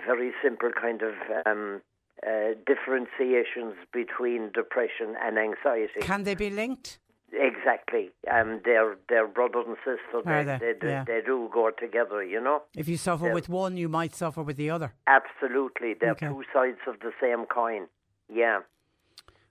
[0.06, 1.14] very simple kind of
[1.46, 1.82] um,
[2.26, 6.00] uh, differentiations between depression and anxiety.
[6.02, 7.00] Can they be linked?
[7.32, 8.12] Exactly.
[8.32, 10.24] Um, they're they're brothers and sisters.
[10.26, 10.74] Are they, they?
[10.80, 11.04] do, Yeah.
[11.04, 12.62] they do go together, you know.
[12.78, 13.34] If you suffer Yeah.
[13.34, 14.94] with one, you might suffer with the other.
[15.08, 16.28] Absolutely, they're Okay.
[16.28, 17.88] two sides of the same coin.
[18.30, 18.60] Yeah.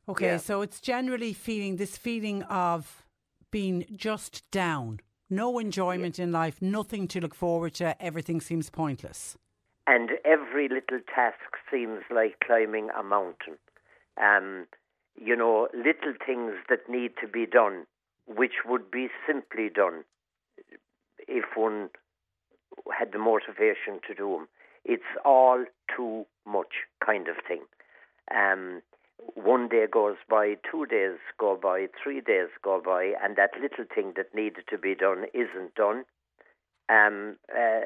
[0.08, 0.36] Okay, Yeah.
[0.36, 3.04] so it's generally feeling this feeling of
[3.50, 9.36] being just down, no enjoyment in life, nothing to look forward to, everything seems pointless.
[9.86, 11.38] And every little task
[11.70, 13.58] seems like climbing a mountain.
[14.20, 14.66] Um,
[15.16, 17.86] you know, little things that need to be done,
[18.26, 20.04] which would be simply done
[21.28, 21.90] if one
[22.96, 24.48] had the motivation to do them.
[24.84, 25.64] It's all
[25.94, 27.62] too much kind of thing.
[28.34, 28.82] Um,
[29.34, 33.84] one day goes by, two days go by, three days go by, and that little
[33.92, 36.04] thing that needed to be done isn't done.
[36.88, 37.80] Um, uh,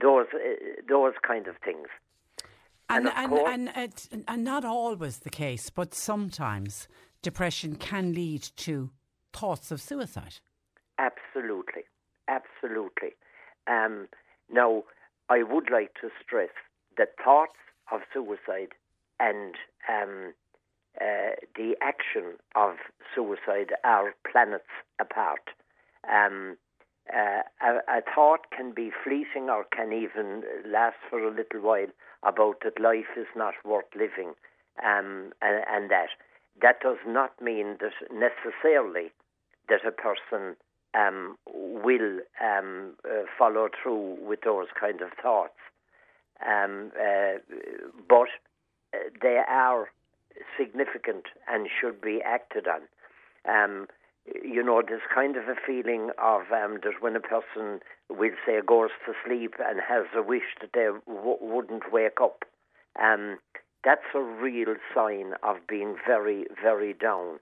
[0.00, 1.88] those uh, those kind of things.
[2.90, 6.88] And And and course- and, it's and not always the case, but sometimes
[7.22, 8.90] depression can lead to
[9.32, 10.40] thoughts of suicide.
[10.98, 11.84] Absolutely,
[12.28, 13.14] absolutely.
[13.66, 14.08] Um,
[14.50, 14.84] now,
[15.28, 16.50] I would like to stress
[16.96, 17.58] that thoughts
[17.92, 18.72] of suicide
[19.20, 19.54] and
[19.88, 20.32] um,
[21.00, 22.76] uh, the action of
[23.14, 25.50] suicide are planets apart.
[26.10, 26.56] Um,
[27.14, 31.88] uh, a, a thought can be fleeting or can even last for a little while
[32.22, 34.34] about that life is not worth living,
[34.84, 36.08] um, and, and that
[36.60, 39.12] that does not mean that necessarily
[39.68, 40.56] that a person
[40.94, 45.58] um, will um, uh, follow through with those kind of thoughts.
[46.46, 47.38] Um, uh,
[48.08, 48.28] but
[48.94, 49.90] uh, they are
[50.58, 52.82] significant and should be acted on.
[54.42, 57.80] You know, there's kind of a feeling of um, that when a person,
[58.10, 62.44] will say, goes to sleep and has a wish that they w- wouldn't wake up,
[63.02, 63.38] um,
[63.84, 67.38] that's a real sign of being very, very down.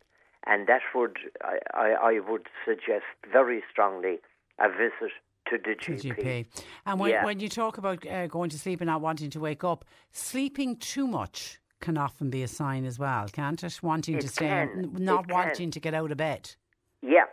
[0.47, 4.19] And that would, I, I, I would suggest very strongly,
[4.61, 5.13] a visit
[5.51, 6.17] to the GP.
[6.17, 6.47] GP.
[6.85, 7.25] And when, Yeah.
[7.25, 10.77] when you talk about uh, going to sleep and not wanting to wake up, sleeping
[10.77, 13.83] too much can often be a sign as well, can't it?
[13.83, 14.93] Wanting to stay, can.
[14.99, 15.37] not It can.
[15.37, 16.55] wanting to get out of bed.
[17.07, 17.27] Yeah,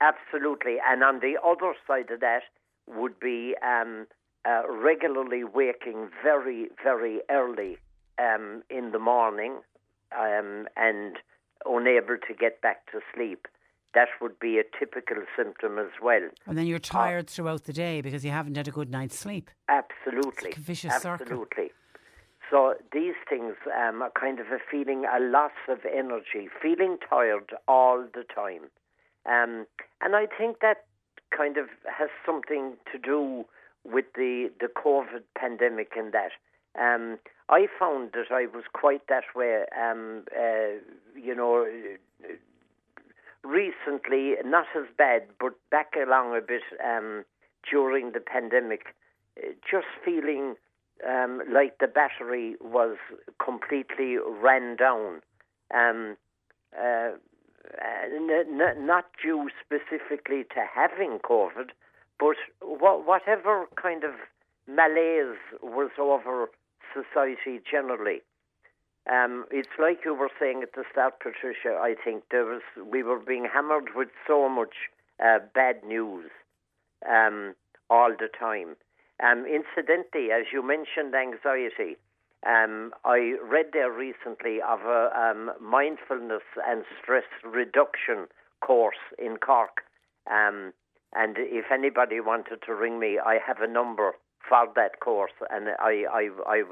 [0.00, 0.76] absolutely.
[0.88, 2.42] And on the other side of that
[2.86, 4.06] would be um,
[4.48, 7.76] uh, regularly waking very, very early
[8.18, 9.60] um, in the morning
[10.18, 11.16] um, and
[11.66, 13.46] unable to get back to sleep.
[13.94, 16.28] That would be a typical symptom as well.
[16.46, 19.50] And then you're tired throughout the day because you haven't had a good night's sleep.
[19.68, 20.50] Absolutely.
[20.50, 21.24] It's a vicious circle.
[21.24, 21.70] Absolutely.
[22.50, 27.50] So these things um, are kind of a feeling, a loss of energy, feeling tired
[27.66, 28.70] all the time.
[29.26, 29.66] Um,
[30.00, 30.84] and I think that
[31.36, 33.44] kind of has something to do
[33.84, 36.32] with the, the COVID pandemic and that.
[36.78, 37.18] Um,
[37.48, 40.78] I found that I was quite that way, um, uh,
[41.16, 41.66] you know,
[43.42, 47.24] recently, not as bad, but back along a bit um,
[47.70, 48.94] during the pandemic,
[49.68, 50.56] just feeling
[51.08, 52.96] um, like the battery was
[53.42, 55.20] completely ran down.
[55.74, 56.16] Um,
[56.78, 57.10] uh,
[57.80, 61.70] n- not due specifically to having COVID,
[62.18, 64.12] but wha- whatever kind of
[64.66, 66.50] malaise was over
[66.92, 68.22] society generally.
[69.10, 71.78] Um, it's like you were saying at the start, Patricia.
[71.80, 74.74] I think there was we were being hammered with so much
[75.24, 76.30] uh, bad news
[77.08, 77.54] um,
[77.88, 78.76] all the time.
[79.24, 81.96] Um, incidentally, as you mentioned anxiety,
[82.46, 88.26] um, I read there recently of a um, mindfulness and stress reduction
[88.60, 89.82] course in Cork.
[90.30, 90.72] Um,
[91.14, 94.12] and if anybody wanted to ring me, I have a number
[94.48, 96.62] for that course, and I, I, I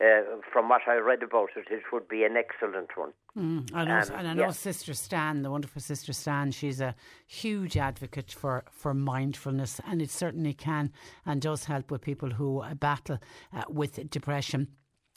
[0.00, 3.12] uh, from what I read about it, it would be an excellent one.
[3.38, 4.50] Mm, I know, Um, and I know yeah.
[4.50, 6.96] Sister Stan, the wonderful Sister Stan, she's a
[7.26, 10.92] huge advocate for, for mindfulness, and it certainly can
[11.24, 13.18] and does help with people who battle
[13.52, 14.68] uh, with depression.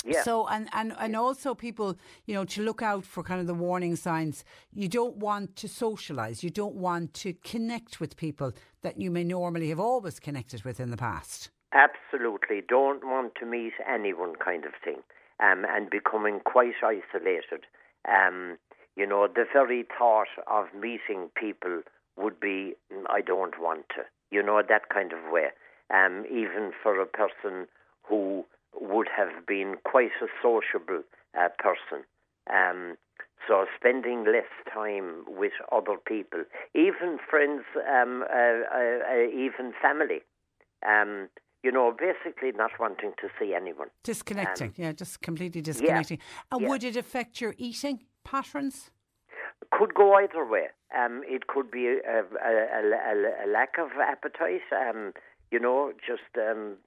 [0.07, 0.23] Yeah.
[0.23, 3.53] So and, and and also people, you know, to look out for kind of the
[3.53, 4.45] warning signs.
[4.73, 6.43] You don't want to socialise.
[6.43, 10.79] You don't want to connect with people that you may normally have always connected with
[10.79, 11.49] in the past.
[11.73, 15.01] Absolutely, don't want to meet anyone, kind of thing,
[15.43, 17.65] um, and becoming quite isolated.
[18.07, 18.57] Um,
[18.95, 21.81] you know, the very thought of meeting people
[22.15, 24.05] would be, "Mm, I don't want to.
[24.31, 25.49] You know, that kind of way.
[25.89, 27.67] Um, even for a person
[28.03, 31.03] who would have been quite a sociable
[31.37, 32.05] uh, person.
[32.51, 32.97] Um,
[33.47, 40.21] so spending less time with other people, even friends, um, uh, uh, uh, even family.
[40.85, 41.29] Um,
[41.63, 43.87] you know, basically not wanting to see anyone.
[44.03, 46.19] Disconnecting, Um, yeah, just completely disconnecting.
[46.51, 46.69] And yeah.
[46.69, 48.91] would it affect your eating patterns?
[49.71, 50.67] Could go either way.
[50.97, 52.81] Um, it could be a, a, a,
[53.11, 54.61] a, a lack of appetite.
[54.71, 55.13] Um,
[55.51, 56.77] you know, just um,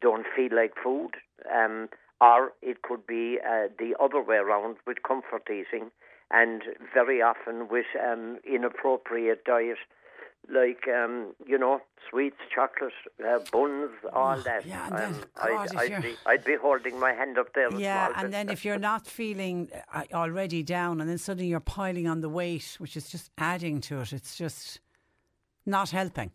[0.00, 1.12] don't feel like food.
[1.52, 1.88] Um,
[2.20, 5.90] or it could be uh, the other way around with comfort eating,
[6.30, 6.62] and
[6.92, 9.78] very often with um, inappropriate diet,
[10.52, 14.64] like um, you know, sweets, chocolate, uh, buns, all that.
[14.64, 17.72] yeah, and then, um, God, I'd, I'd, be, I'd be holding my hand up there.
[17.74, 18.30] Yeah, and bit.
[18.30, 22.28] then if you're not feeling uh, already down, and then suddenly you're piling on the
[22.28, 24.80] weight, which is just adding to it, it's just
[25.66, 26.30] not helping.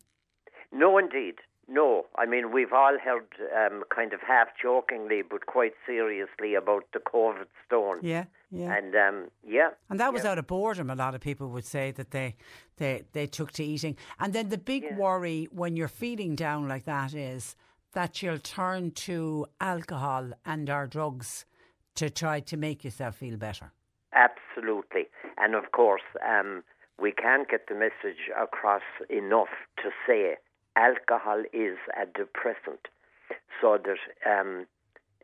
[0.72, 1.36] No, indeed.
[1.70, 2.06] No.
[2.16, 3.26] I mean, we've all heard
[3.56, 8.00] um, kind of half jokingly, but quite seriously about the COVID stone.
[8.02, 8.76] Yeah, yeah.
[8.76, 9.70] And um, yeah.
[9.88, 10.32] And that was yeah.
[10.32, 10.90] out of boredom.
[10.90, 12.34] A lot of people would say that they
[12.76, 13.96] they they took to eating.
[14.18, 17.54] And then the big worry when you're feeling down like that is
[17.92, 21.46] that you'll turn to alcohol and our drugs
[21.94, 23.72] to try to make yourself feel better.
[24.12, 25.08] Absolutely.
[25.38, 26.64] And of course, um,
[27.00, 29.48] we can't get the message across enough
[29.78, 30.36] to say
[30.76, 32.88] alcohol is a depressant.
[33.60, 34.66] So that, um,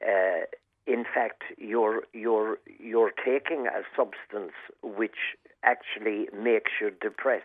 [0.03, 0.45] uh,
[0.87, 4.53] in fact, you're, you're, you're taking a substance
[4.83, 7.45] which actually makes you depressed.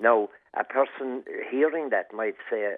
[0.00, 0.28] Now,
[0.58, 2.74] a person hearing that might say,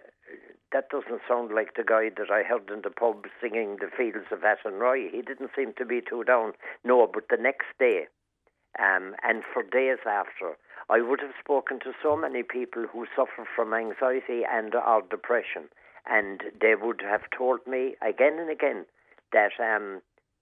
[0.73, 4.27] that doesn't sound like the guy that I heard in the pub singing the fields
[4.31, 5.11] of Athenry.
[5.11, 6.53] He didn't seem to be too down.
[6.85, 8.07] No, but the next day,
[8.79, 10.57] um, and for days after,
[10.91, 15.69] I would have spoken to so many people who suffer from anxiety and or depression,
[16.07, 18.87] and they would have told me again and again
[19.33, 20.01] that, um,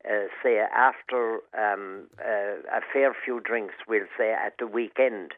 [0.08, 5.32] uh, say, after um, uh, a fair few drinks, we'll say at the weekend,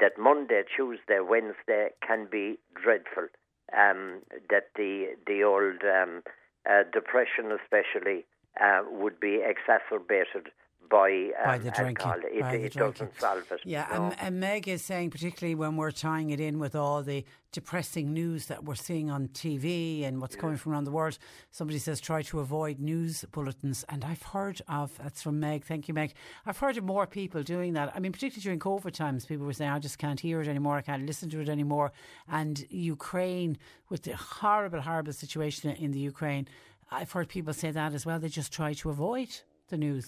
[0.00, 3.28] that Monday, Tuesday, Wednesday can be dreadful.
[3.76, 6.22] Um, that the the old um,
[6.68, 8.24] uh, depression, especially,
[8.60, 10.50] uh, would be exacerbated
[10.88, 12.12] by, um, by the drinking.
[12.32, 13.06] It, by the it drinking.
[13.06, 13.60] doesn't solve it.
[13.64, 14.04] Yeah, no.
[14.04, 18.12] and, and Meg is saying, particularly when we're tying it in with all the depressing
[18.12, 21.18] news that we're seeing on TV and what's coming from around the world,
[21.50, 23.84] somebody says try to avoid news bulletins.
[23.88, 26.14] And I've heard of, that's from Meg, thank you, Meg.
[26.46, 27.92] I've heard of more people doing that.
[27.94, 30.76] I mean, particularly during COVID times, people were saying, I just can't hear it anymore,
[30.76, 31.92] I can't listen to it anymore.
[32.28, 33.58] And Ukraine,
[33.88, 36.48] with the horrible, horrible situation in the Ukraine,
[36.90, 38.18] I've heard people say that as well.
[38.18, 39.28] They just try to avoid
[39.68, 40.06] the news.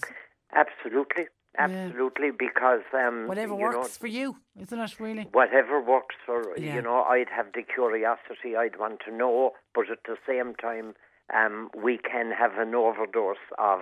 [0.53, 1.25] Absolutely,
[1.57, 5.27] absolutely, because um, Whatever works know, for you, isn't it, really?
[5.31, 6.75] whatever works for Yeah.
[6.75, 10.93] you know i'd have the curiosity i'd want to know but at the same time
[11.33, 13.79] um, we can have an overdose of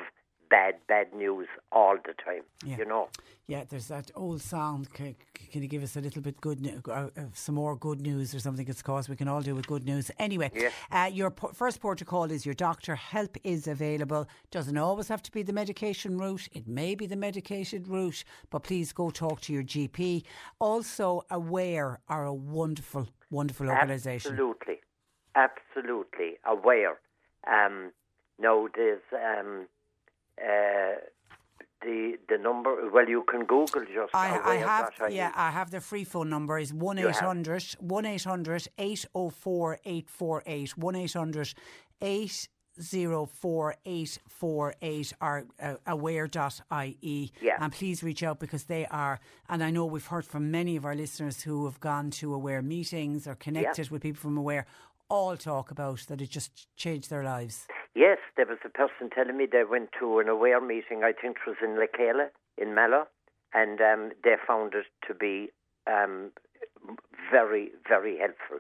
[0.50, 2.78] bad bad news all the time Yeah.
[2.78, 3.08] you know
[3.54, 4.86] Yeah, there's that old song.
[4.94, 5.16] Can,
[5.52, 8.36] can you give us a little bit good, nu- uh, uh, some more good news
[8.36, 8.68] or something?
[8.70, 10.12] It's cause we can all do with good news.
[10.20, 10.72] Anyway, Yes.
[10.92, 12.94] uh, your po- first port of call is your doctor.
[12.96, 14.28] Help is available.
[14.52, 16.48] Doesn't always have to be the medication route.
[16.60, 20.24] It may be the medication route, but please go talk to your GP.
[20.60, 24.32] Also, Aware are a wonderful, wonderful organisation.
[24.34, 24.78] absolutely
[25.36, 27.00] absolutely aware
[27.48, 27.92] um,
[28.38, 29.66] no there's um,
[30.42, 30.96] uh,
[31.82, 35.16] the the number well you can google just I, I have, dot IE.
[35.16, 37.16] yeah, I have the free phone number is 1 You have.
[37.16, 41.54] 800 1 800 804 848 1 800
[42.02, 47.32] 804 848 or uh, aware.ie.
[47.42, 47.58] Yeah.
[47.60, 50.86] And please reach out because they are, and I know we've heard from many of
[50.86, 54.66] our listeners who have gone to Aware meetings or connected with people from Aware,
[55.10, 57.68] all talk about that it just changed their lives.
[57.96, 61.38] Yes, there was a person telling me they went to an aware meeting, I think
[61.38, 63.08] it was in Lekela, in Mallow,
[63.54, 65.50] and um, they found it to be
[65.88, 66.32] um,
[67.32, 68.60] very, very helpful.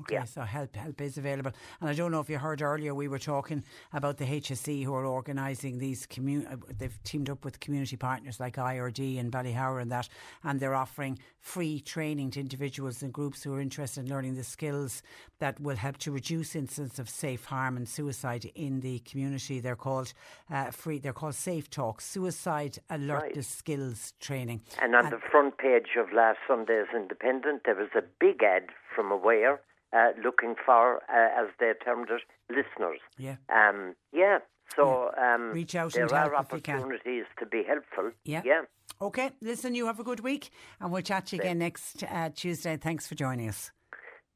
[0.00, 3.08] Okay, so help help is available, and I don't know if you heard earlier we
[3.08, 6.46] were talking about the HSE who are organising these commun.
[6.46, 10.08] uh, They've teamed up with community partners like IRD and Ballyhoura and that,
[10.44, 14.44] and they're offering free training to individuals and groups who are interested in learning the
[14.44, 15.02] skills
[15.38, 19.60] that will help to reduce incidents of safe harm and suicide in the community.
[19.60, 20.12] They're called
[20.50, 20.98] uh, free.
[20.98, 24.60] They're called Safe Talk Suicide Alertness Skills Training.
[24.80, 29.10] And on the front page of last Sunday's Independent, there was a big ad from
[29.12, 29.60] Aware
[29.92, 33.00] uh, looking for, uh, as they termed it, listeners.
[33.18, 33.36] Yeah.
[33.48, 34.38] Um, yeah.
[34.76, 36.76] So um, Reach out there and are help if you can.
[36.76, 38.12] opportunities to be helpful.
[38.24, 38.42] Yeah.
[38.44, 38.62] Yeah.
[39.02, 42.28] Okay, listen, you have a good week, and we'll chat to you again next uh,
[42.34, 42.76] Tuesday.
[42.76, 43.72] Thanks for joining us.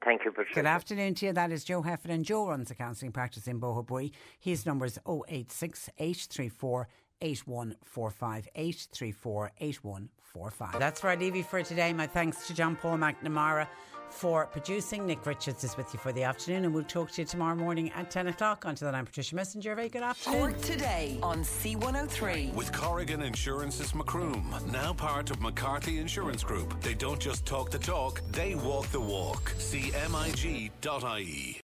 [0.05, 0.55] Thank you, Patricia.
[0.55, 1.33] Good afternoon to you.
[1.33, 2.25] That is Joe Heffernan.
[2.25, 4.11] Joe runs a counselling practice in Boherbue.
[4.39, 6.89] His number is 086 834
[7.21, 10.81] 8145 834 8145.
[10.81, 11.93] That's where I leave you for today.
[11.93, 13.67] My thanks to John Paul McNamara
[14.11, 15.07] for producing.
[15.07, 17.91] Nick Richards is with you for the afternoon, and we'll talk to you tomorrow morning
[17.93, 18.65] at 10 o'clock.
[18.65, 19.75] Until then, I'm Patricia Messenger.
[19.75, 20.41] Very good afternoon.
[20.41, 22.55] Cork today on C103.
[22.55, 26.81] With Corrigan Insurance's Macroom, now part of McCarthy Insurance Group.
[26.81, 29.55] They don't just talk the talk, they walk the walk.
[29.59, 31.61] CMIG.ie.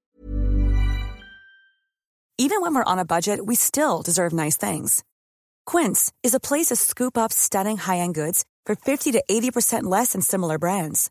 [2.36, 5.04] Even when we're on a budget, we still deserve nice things.
[5.66, 10.12] Quince is a place to scoop up stunning high-end goods for 50 to 80% less
[10.12, 11.10] than similar brands.